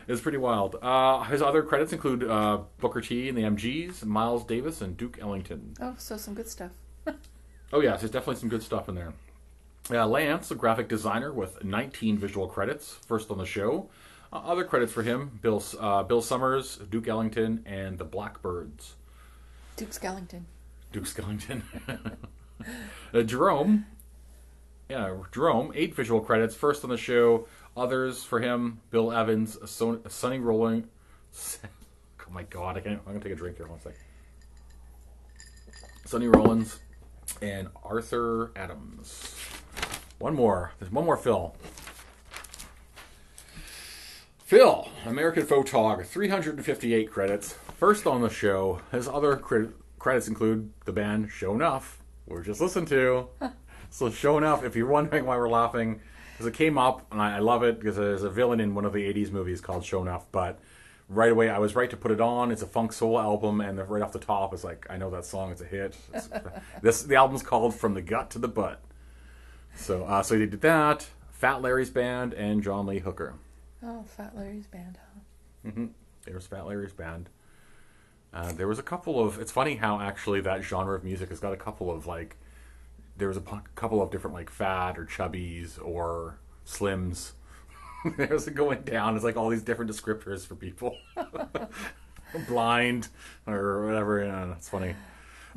it's 0.09 0.19
pretty 0.19 0.37
wild. 0.37 0.75
Uh, 0.81 1.23
his 1.23 1.41
other 1.41 1.63
credits 1.63 1.93
include 1.93 2.23
uh, 2.25 2.59
Booker 2.79 2.99
T 3.01 3.29
and 3.29 3.37
the 3.37 3.43
MGs, 3.43 4.03
Miles 4.03 4.43
Davis, 4.43 4.81
and 4.81 4.97
Duke 4.97 5.19
Ellington. 5.21 5.73
Oh, 5.79 5.95
so 5.97 6.17
some 6.17 6.33
good 6.33 6.49
stuff. 6.49 6.71
Oh 7.71 7.79
yes, 7.79 8.01
there's 8.01 8.11
definitely 8.11 8.35
some 8.41 8.49
good 8.49 8.61
stuff 8.63 8.89
in 8.89 8.95
there. 8.95 9.13
Uh, 9.89 10.05
Lance, 10.05 10.51
a 10.51 10.55
graphic 10.55 10.87
designer 10.87 11.33
with 11.33 11.63
19 11.63 12.17
visual 12.17 12.47
credits, 12.47 12.93
first 13.07 13.31
on 13.31 13.37
the 13.37 13.45
show. 13.45 13.89
Uh, 14.31 14.37
other 14.37 14.63
credits 14.63 14.93
for 14.93 15.03
him: 15.03 15.39
Bill 15.41 15.61
uh, 15.79 16.03
Bill 16.03 16.21
Summers, 16.21 16.77
Duke 16.77 17.07
Ellington, 17.07 17.63
and 17.65 17.97
the 17.97 18.05
Blackbirds. 18.05 18.95
Duke 19.75 19.89
Skellington. 19.89 20.43
Duke 20.91 21.05
Skellington. 21.05 21.63
uh, 23.13 23.21
Jerome, 23.23 23.85
yeah, 24.89 25.15
Jerome, 25.31 25.71
eight 25.75 25.95
visual 25.95 26.21
credits, 26.21 26.55
first 26.55 26.83
on 26.83 26.89
the 26.89 26.97
show. 26.97 27.47
Others 27.75 28.23
for 28.23 28.39
him: 28.39 28.81
Bill 28.91 29.11
Evans, 29.11 29.57
Son- 29.69 30.01
Sonny 30.09 30.39
Rolling. 30.39 30.87
Oh 32.31 32.33
my 32.33 32.43
God, 32.43 32.77
I 32.77 32.79
can't. 32.79 33.01
I'm 33.05 33.11
gonna 33.11 33.19
take 33.19 33.33
a 33.33 33.35
drink 33.35 33.57
here. 33.57 33.67
One 33.67 33.81
sec. 33.81 33.93
Sonny 36.05 36.27
Rollins 36.29 36.79
and 37.41 37.67
Arthur 37.83 38.51
Adams. 38.55 39.35
One 40.21 40.35
more. 40.35 40.71
There's 40.79 40.91
one 40.91 41.05
more 41.05 41.17
Phil. 41.17 41.55
Phil, 44.37 44.87
American 45.05 45.43
Photog, 45.47 46.05
358 46.05 47.09
credits. 47.09 47.53
First 47.77 48.05
on 48.05 48.21
the 48.21 48.29
show. 48.29 48.81
His 48.91 49.07
other 49.07 49.35
cre- 49.37 49.71
credits 49.97 50.27
include 50.27 50.71
the 50.85 50.91
band 50.91 51.31
Sho 51.31 51.55
Nuff, 51.55 51.97
we're 52.27 52.43
just 52.43 52.61
listened 52.61 52.87
to. 52.89 53.29
so 53.89 54.11
Sho 54.11 54.37
Nuff, 54.39 54.63
if 54.63 54.75
you're 54.75 54.87
wondering 54.87 55.25
why 55.25 55.37
we're 55.37 55.49
laughing, 55.49 56.01
because 56.33 56.45
it 56.45 56.53
came 56.53 56.77
up, 56.77 57.05
and 57.11 57.19
I, 57.21 57.37
I 57.37 57.39
love 57.39 57.63
it 57.63 57.79
because 57.79 57.95
there's 57.95 58.23
a 58.23 58.29
villain 58.29 58.59
in 58.59 58.75
one 58.75 58.85
of 58.85 58.93
the 58.93 59.11
80s 59.11 59.31
movies 59.31 59.59
called 59.59 59.83
Sho 59.83 60.03
Nuff, 60.03 60.25
but 60.31 60.59
right 61.09 61.31
away 61.31 61.49
I 61.49 61.57
was 61.57 61.73
right 61.75 61.89
to 61.89 61.97
put 61.97 62.11
it 62.11 62.21
on. 62.21 62.51
It's 62.51 62.61
a 62.61 62.67
funk 62.67 62.93
soul 62.93 63.19
album, 63.19 63.59
and 63.61 63.79
right 63.89 64.03
off 64.03 64.11
the 64.11 64.19
top, 64.19 64.53
it's 64.53 64.63
like, 64.63 64.85
I 64.89 64.97
know 64.97 65.09
that 65.09 65.25
song, 65.25 65.51
it's 65.51 65.61
a 65.61 65.65
hit. 65.65 65.95
It's- 66.13 66.29
this 66.83 67.01
The 67.03 67.15
album's 67.15 67.41
called 67.41 67.73
From 67.73 67.95
the 67.95 68.01
Gut 68.01 68.29
to 68.31 68.39
the 68.39 68.47
Butt. 68.49 68.81
So, 69.75 70.03
uh, 70.03 70.23
so 70.23 70.37
they 70.37 70.45
did 70.45 70.61
that, 70.61 71.07
Fat 71.31 71.61
Larry's 71.61 71.89
Band, 71.89 72.33
and 72.33 72.61
John 72.61 72.85
Lee 72.85 72.99
Hooker. 72.99 73.35
Oh, 73.83 74.03
Fat 74.03 74.35
Larry's 74.35 74.67
band, 74.67 74.97
huh? 74.99 75.69
Mm-hmm. 75.69 75.85
There's 76.25 76.45
Fat 76.45 76.67
Larry's 76.67 76.93
band. 76.93 77.29
Uh, 78.33 78.51
there 78.53 78.67
was 78.67 78.79
a 78.79 78.83
couple 78.83 79.19
of. 79.19 79.39
It's 79.39 79.51
funny 79.51 79.75
how 79.75 79.99
actually 79.99 80.41
that 80.41 80.63
genre 80.63 80.95
of 80.95 81.03
music 81.03 81.29
has 81.29 81.39
got 81.39 81.53
a 81.53 81.57
couple 81.57 81.91
of 81.91 82.05
like. 82.05 82.37
There 83.17 83.27
was 83.27 83.37
a 83.37 83.43
couple 83.75 84.01
of 84.01 84.09
different 84.09 84.35
like 84.35 84.49
fat 84.49 84.97
or 84.97 85.05
chubbies 85.05 85.83
or 85.83 86.39
slims. 86.65 87.31
There's 88.17 88.47
it 88.47 88.55
going 88.55 88.81
down. 88.83 89.15
It's 89.15 89.25
like 89.25 89.35
all 89.35 89.49
these 89.49 89.63
different 89.63 89.91
descriptors 89.91 90.45
for 90.45 90.55
people. 90.55 90.95
Blind 92.47 93.09
or 93.45 93.85
whatever. 93.85 94.23
Yeah, 94.23 94.53
it's 94.53 94.69
funny. 94.69 94.95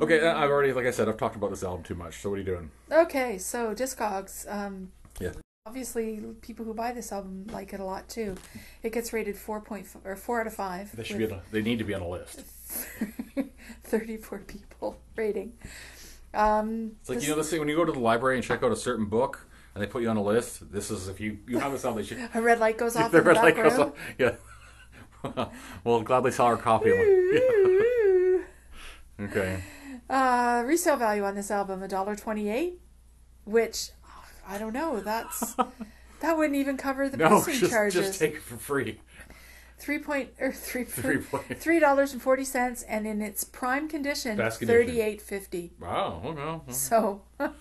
Okay, 0.01 0.25
I've 0.27 0.49
already, 0.49 0.73
like 0.73 0.85
I 0.85 0.91
said, 0.91 1.07
I've 1.07 1.17
talked 1.17 1.35
about 1.35 1.51
this 1.51 1.63
album 1.63 1.83
too 1.83 1.95
much. 1.95 2.21
So 2.21 2.29
what 2.29 2.35
are 2.35 2.39
you 2.39 2.43
doing? 2.45 2.71
Okay, 2.91 3.37
so 3.37 3.73
Discogs. 3.73 4.51
Um, 4.53 4.91
Yeah. 5.19 5.31
Obviously, 5.67 6.21
people 6.41 6.63
who 6.63 6.75
buy 6.75 6.91
this 6.91 7.11
album 7.11 7.47
like 7.51 7.73
it 7.73 7.79
a 7.79 7.83
lot 7.83 8.07
too. 8.07 8.35
It 8.83 8.91
gets 8.93 9.11
rated 9.13 9.35
four 9.35 9.61
point 9.61 9.85
f- 9.87 9.97
or 10.05 10.15
four 10.15 10.39
out 10.39 10.45
of 10.45 10.53
five. 10.53 10.95
They 10.95 11.03
should 11.03 11.17
be. 11.17 11.23
a, 11.25 11.41
they 11.51 11.63
need 11.63 11.79
to 11.79 11.85
be 11.85 11.95
on 11.95 12.03
a 12.03 12.07
list. 12.07 12.41
Thirty-four 13.83 14.39
people 14.39 14.99
rating. 15.15 15.53
Um, 16.35 16.91
It's 16.99 17.09
like 17.09 17.17
this- 17.17 17.27
you 17.27 17.31
know 17.33 17.37
this 17.37 17.49
thing 17.49 17.59
when 17.59 17.67
you 17.69 17.75
go 17.75 17.83
to 17.85 17.91
the 17.91 17.99
library 17.99 18.35
and 18.35 18.43
check 18.45 18.61
out 18.61 18.71
a 18.71 18.75
certain 18.75 19.05
book 19.05 19.47
and 19.73 19.81
they 19.83 19.87
put 19.87 20.03
you 20.03 20.09
on 20.09 20.17
a 20.17 20.21
list. 20.23 20.71
This 20.71 20.91
is 20.91 21.07
if 21.07 21.19
you 21.19 21.39
you 21.47 21.57
have 21.57 21.71
this 21.71 21.83
album, 21.83 22.03
they 22.03 22.07
should 22.07 22.29
a 22.35 22.41
red 22.41 22.59
light 22.59 22.77
goes 22.77 22.95
off 22.95 23.11
the 23.11 23.17
the 23.21 23.23
red 23.23 23.37
light 23.37 23.55
back 23.55 23.63
goes 23.63 23.79
off. 23.79 23.93
Yeah. 24.19 24.35
well, 25.83 26.01
gladly 26.01 26.29
saw 26.31 26.45
our 26.45 26.57
copy. 26.57 26.89
Yeah. 26.89 28.41
Okay. 29.25 29.63
Uh, 30.09 30.63
resale 30.65 30.97
value 30.97 31.23
on 31.23 31.35
this 31.35 31.49
album 31.49 31.81
a 31.83 31.87
dollar 31.87 32.15
twenty-eight, 32.15 32.79
which 33.45 33.89
oh, 34.07 34.23
I 34.47 34.57
don't 34.57 34.73
know. 34.73 34.99
That's 34.99 35.55
that 36.21 36.37
wouldn't 36.37 36.55
even 36.55 36.77
cover 36.77 37.09
the 37.09 37.17
No, 37.17 37.29
posting 37.29 37.55
just 37.55 37.71
charges. 37.71 38.07
just 38.07 38.19
take 38.19 38.35
it 38.35 38.41
for 38.41 38.57
free. 38.57 38.99
three 39.79 39.99
point 39.99 40.29
or 40.39 40.51
three 40.51 40.83
Three 40.83 41.17
point- 41.17 41.57
three 41.59 41.79
dollars 41.79 42.13
and 42.13 42.21
forty 42.21 42.43
cents, 42.45 42.83
and 42.83 43.07
in 43.07 43.21
its 43.21 43.43
prime 43.43 43.87
condition, 43.89 44.37
condition. 44.37 44.67
thirty-eight 44.67 45.21
fifty. 45.21 45.73
Wow. 45.79 46.21
Okay. 46.25 46.71
So 46.71 47.23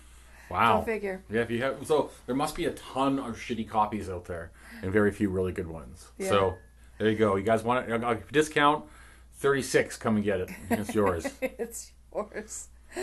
Wow. 0.50 0.82
figure. 0.82 1.24
Yeah. 1.30 1.40
If 1.40 1.50
you 1.50 1.62
have 1.62 1.86
so, 1.86 2.10
there 2.26 2.34
must 2.36 2.54
be 2.54 2.66
a 2.66 2.72
ton 2.72 3.18
of 3.18 3.36
shitty 3.36 3.66
copies 3.68 4.10
out 4.10 4.26
there, 4.26 4.52
and 4.82 4.92
very 4.92 5.10
few 5.12 5.30
really 5.30 5.52
good 5.52 5.66
ones. 5.66 6.08
Yeah. 6.18 6.28
So 6.28 6.54
there 6.98 7.08
you 7.10 7.16
go. 7.16 7.36
You 7.36 7.42
guys 7.42 7.62
want 7.64 7.88
it? 7.88 8.32
Discount 8.32 8.84
thirty 9.38 9.62
six. 9.62 9.96
Come 9.96 10.16
and 10.16 10.24
get 10.24 10.40
it. 10.40 10.50
It's 10.70 10.94
yours. 10.94 11.26
it's 11.40 11.90
Uh, 12.96 13.00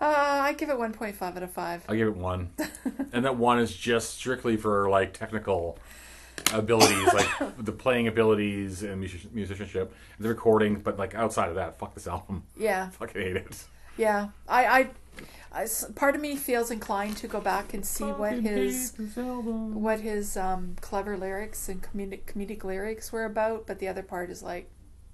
I 0.00 0.52
give 0.52 0.68
it 0.68 0.78
one 0.78 0.92
point 0.92 1.16
five 1.16 1.36
out 1.36 1.42
of 1.42 1.50
five. 1.50 1.84
I'll 1.88 1.96
give 1.96 2.08
it 2.08 2.16
one, 2.16 2.50
and 3.12 3.24
that 3.24 3.36
one 3.36 3.58
is 3.58 3.74
just 3.74 4.14
strictly 4.14 4.56
for 4.56 4.88
like 4.88 5.12
technical 5.14 5.78
abilities, 6.52 7.12
like 7.12 7.28
the 7.58 7.72
playing 7.72 8.06
abilities 8.08 8.82
and 8.82 9.00
music- 9.00 9.32
musicianship, 9.34 9.92
the 10.20 10.28
recording. 10.28 10.76
But 10.76 10.98
like 10.98 11.14
outside 11.14 11.48
of 11.48 11.56
that, 11.56 11.78
fuck 11.78 11.94
this 11.94 12.06
album. 12.06 12.44
Yeah, 12.56 12.90
Fucking 13.00 13.20
hate 13.20 13.36
it. 13.36 13.64
yeah. 13.96 14.28
I, 14.46 14.66
I, 14.66 14.88
I 15.62 15.66
part 15.96 16.14
of 16.14 16.20
me 16.20 16.36
feels 16.36 16.70
inclined 16.70 17.16
to 17.16 17.26
go 17.26 17.40
back 17.40 17.74
and 17.74 17.84
see 17.84 18.04
what 18.04 18.34
his 18.34 18.92
what 19.16 20.00
his 20.00 20.36
um, 20.36 20.76
clever 20.80 21.16
lyrics 21.16 21.68
and 21.68 21.82
comedic 21.82 22.24
comedic 22.26 22.62
lyrics 22.62 23.10
were 23.10 23.24
about, 23.24 23.66
but 23.66 23.78
the 23.80 23.88
other 23.88 24.02
part 24.02 24.30
is 24.30 24.42
like, 24.42 24.68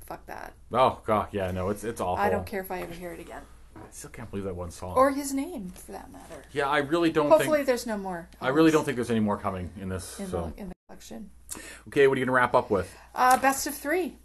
fuck 0.07 0.27
that. 0.27 0.53
Oh 0.73 1.01
god, 1.05 1.29
yeah, 1.33 1.51
no, 1.51 1.71
it's 1.71 1.85
it's 1.85 2.01
awful. 2.01 2.23
I 2.23 2.31
don't 2.31 2.47
care 2.47 2.61
if 2.61 2.71
I 2.71 2.81
ever 2.81 2.93
hear 2.95 3.13
it 3.13 3.21
again, 3.21 3.43
I 3.77 3.81
still 3.91 4.11
can't 4.11 4.31
believe 4.31 4.45
that 4.45 4.55
one 4.57 4.71
song. 4.71 4.95
or 4.97 5.11
his 5.11 5.33
name 5.33 5.71
for 5.71 5.93
that 5.93 6.11
matter. 6.13 6.45
yeah, 6.53 6.69
I 6.69 6.79
really 6.79 7.11
don't 7.11 7.29
Hopefully, 7.31 7.59
think. 7.59 7.67
there's 7.67 7.87
no 7.87 7.97
more. 7.99 8.29
I 8.41 8.49
really 8.49 8.71
don't 8.71 8.85
think 8.85 8.97
there's 8.97 9.11
any 9.11 9.21
more 9.21 9.37
coming 9.39 9.71
in 9.81 9.89
this. 9.89 10.19
in 10.21 10.27
so 10.29 10.53
the 10.57 10.63
in 10.63 10.69
the 10.69 10.75
collection. 10.89 11.31
okay, 11.89 12.07
what 12.07 12.17
are 12.17 12.21
you 12.21 12.27
gonna 12.27 12.37
wrap 12.37 12.55
up 12.55 12.71
with? 12.71 12.95
Uh, 13.15 13.37
best 13.39 13.67
of 13.67 13.75
three. 13.75 14.17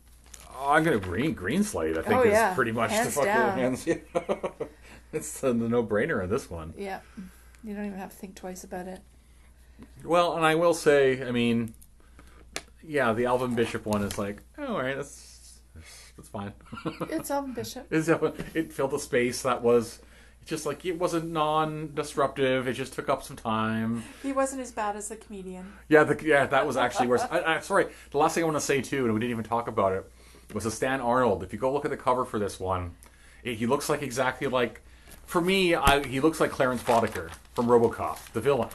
Oh, 0.59 0.71
I'm 0.71 0.84
gonna 0.84 0.97
green 0.99 1.36
Greenslade. 1.36 1.97
I 1.97 2.01
think 2.01 2.15
Oh, 2.19 2.23
is 2.23 2.55
pretty 2.55 2.71
much 2.71 2.89
the 2.89 2.95
Hands 2.95 3.13
fucking 3.13 3.28
down. 3.32 3.57
hands. 3.57 3.88
it's 5.13 5.39
the, 5.41 5.53
the 5.53 5.69
no 5.69 5.84
brainer 5.84 6.23
in 6.23 6.30
this 6.30 6.49
one. 6.49 6.73
Yeah, 6.78 6.99
you 7.63 7.75
don't 7.75 7.86
even 7.86 7.99
have 7.99 8.09
to 8.09 8.15
think 8.15 8.36
twice 8.36 8.63
about 8.63 8.88
it. 8.88 9.01
Well, 10.03 10.36
and 10.36 10.43
I 10.43 10.55
will 10.55 10.73
say, 10.73 11.23
I 11.23 11.30
mean, 11.32 11.75
yeah, 12.84 13.13
the 13.13 13.25
Alvin 13.28 13.53
Bishop 13.53 13.86
one 13.86 14.01
is 14.01 14.17
like, 14.17 14.41
oh, 14.57 14.73
all 14.75 14.82
right, 14.82 14.95
that's 14.95 15.26
that's 16.18 16.30
fine. 16.30 16.53
It's 17.09 17.32
Alvin 17.32 17.53
Bishop. 17.53 17.88
It's, 17.91 18.09
uh, 18.09 18.32
it 18.53 18.74
filled 18.74 18.91
the 18.91 18.99
space 18.99 19.43
that 19.43 19.61
was. 19.61 19.99
just 20.45 20.65
like 20.65 20.86
it 20.86 20.97
wasn't 20.97 21.30
non-disruptive. 21.32 22.68
It 22.68 22.74
just 22.74 22.93
took 22.93 23.09
up 23.09 23.24
some 23.24 23.36
time. 23.36 24.03
He 24.24 24.32
wasn't 24.34 24.61
as 24.61 24.72
bad 24.72 24.95
as 24.95 25.09
the 25.09 25.15
comedian. 25.18 25.74
Yeah, 25.89 26.03
the, 26.03 26.18
yeah, 26.26 26.45
that 26.47 26.65
was 26.65 26.78
actually 26.78 27.07
worse. 27.07 27.22
I, 27.30 27.55
I, 27.55 27.59
sorry, 27.59 27.88
the 28.11 28.18
last 28.18 28.36
thing 28.36 28.43
I 28.43 28.45
want 28.45 28.57
to 28.57 28.61
say 28.61 28.82
too, 28.82 29.05
and 29.05 29.13
we 29.13 29.20
didn't 29.20 29.32
even 29.32 29.43
talk 29.43 29.68
about 29.68 29.93
it, 29.93 30.09
was 30.53 30.65
a 30.65 30.72
Stan 30.72 31.01
Arnold. 31.01 31.43
If 31.43 31.51
you 31.53 31.59
go 31.59 31.72
look 31.74 31.86
at 31.86 31.91
the 31.91 31.97
cover 31.97 32.24
for 32.26 32.39
this 32.39 32.59
one, 32.59 32.95
it, 33.43 33.55
he 33.55 33.65
looks 33.68 33.89
like 33.89 34.01
exactly 34.01 34.47
like, 34.47 34.82
for 35.26 35.41
me, 35.41 35.76
I, 35.76 36.05
he 36.07 36.20
looks 36.22 36.39
like 36.39 36.51
Clarence 36.51 36.82
Boddicker 36.84 37.30
from 37.53 37.68
RoboCop, 37.68 38.32
the 38.32 38.39
villain. 38.41 38.70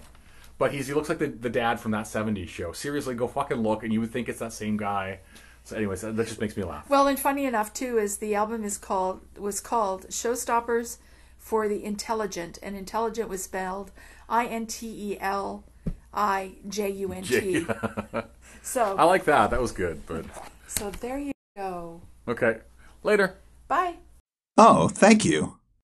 But 0.59 0.72
he's 0.72 0.86
he 0.86 0.93
looks 0.95 1.09
like 1.09 1.18
the, 1.18 1.28
the 1.28 1.49
dad 1.51 1.80
from 1.80 1.93
that 1.93 2.05
'70s 2.05 2.49
show. 2.49 2.72
Seriously, 2.72 3.14
go 3.14 3.26
fucking 3.26 3.57
look, 3.57 3.82
and 3.82 3.93
you 3.93 4.01
would 4.01 4.12
think 4.12 4.28
it's 4.28 4.38
that 4.40 4.53
same 4.53 4.76
guy. 4.76 5.20
So, 5.64 5.76
anyways, 5.76 6.00
that, 6.00 6.16
that 6.16 6.26
just 6.26 6.40
makes 6.40 6.56
me 6.56 6.64
laugh. 6.64 6.88
Well, 6.88 7.06
and 7.06 7.18
funny 7.18 7.44
enough 7.44 7.72
too 7.72 7.98
is 7.98 8.18
the 8.18 8.34
album 8.34 8.64
is 8.64 8.78
called 8.78 9.20
was 9.38 9.60
called 9.60 10.08
Showstoppers 10.08 10.98
for 11.38 11.68
the 11.68 11.84
Intelligent, 11.84 12.58
and 12.62 12.76
intelligent 12.76 13.28
was 13.28 13.42
spelled 13.44 13.90
I 14.28 14.46
N 14.46 14.66
T 14.66 15.12
E 15.12 15.18
L 15.20 15.64
I 16.12 16.52
J 16.68 16.90
U 16.90 17.12
N 17.12 17.22
T. 17.22 17.66
So 18.62 18.96
I 18.96 19.04
like 19.04 19.24
that. 19.24 19.50
That 19.50 19.60
was 19.60 19.72
good. 19.72 20.06
But 20.06 20.24
so 20.68 20.90
there 20.90 21.18
you 21.18 21.32
go. 21.56 22.00
okay, 22.28 22.58
later. 23.02 23.36
Bye. 23.68 23.96
Oh, 24.56 24.88
thank 24.88 25.24
you. 25.24 25.58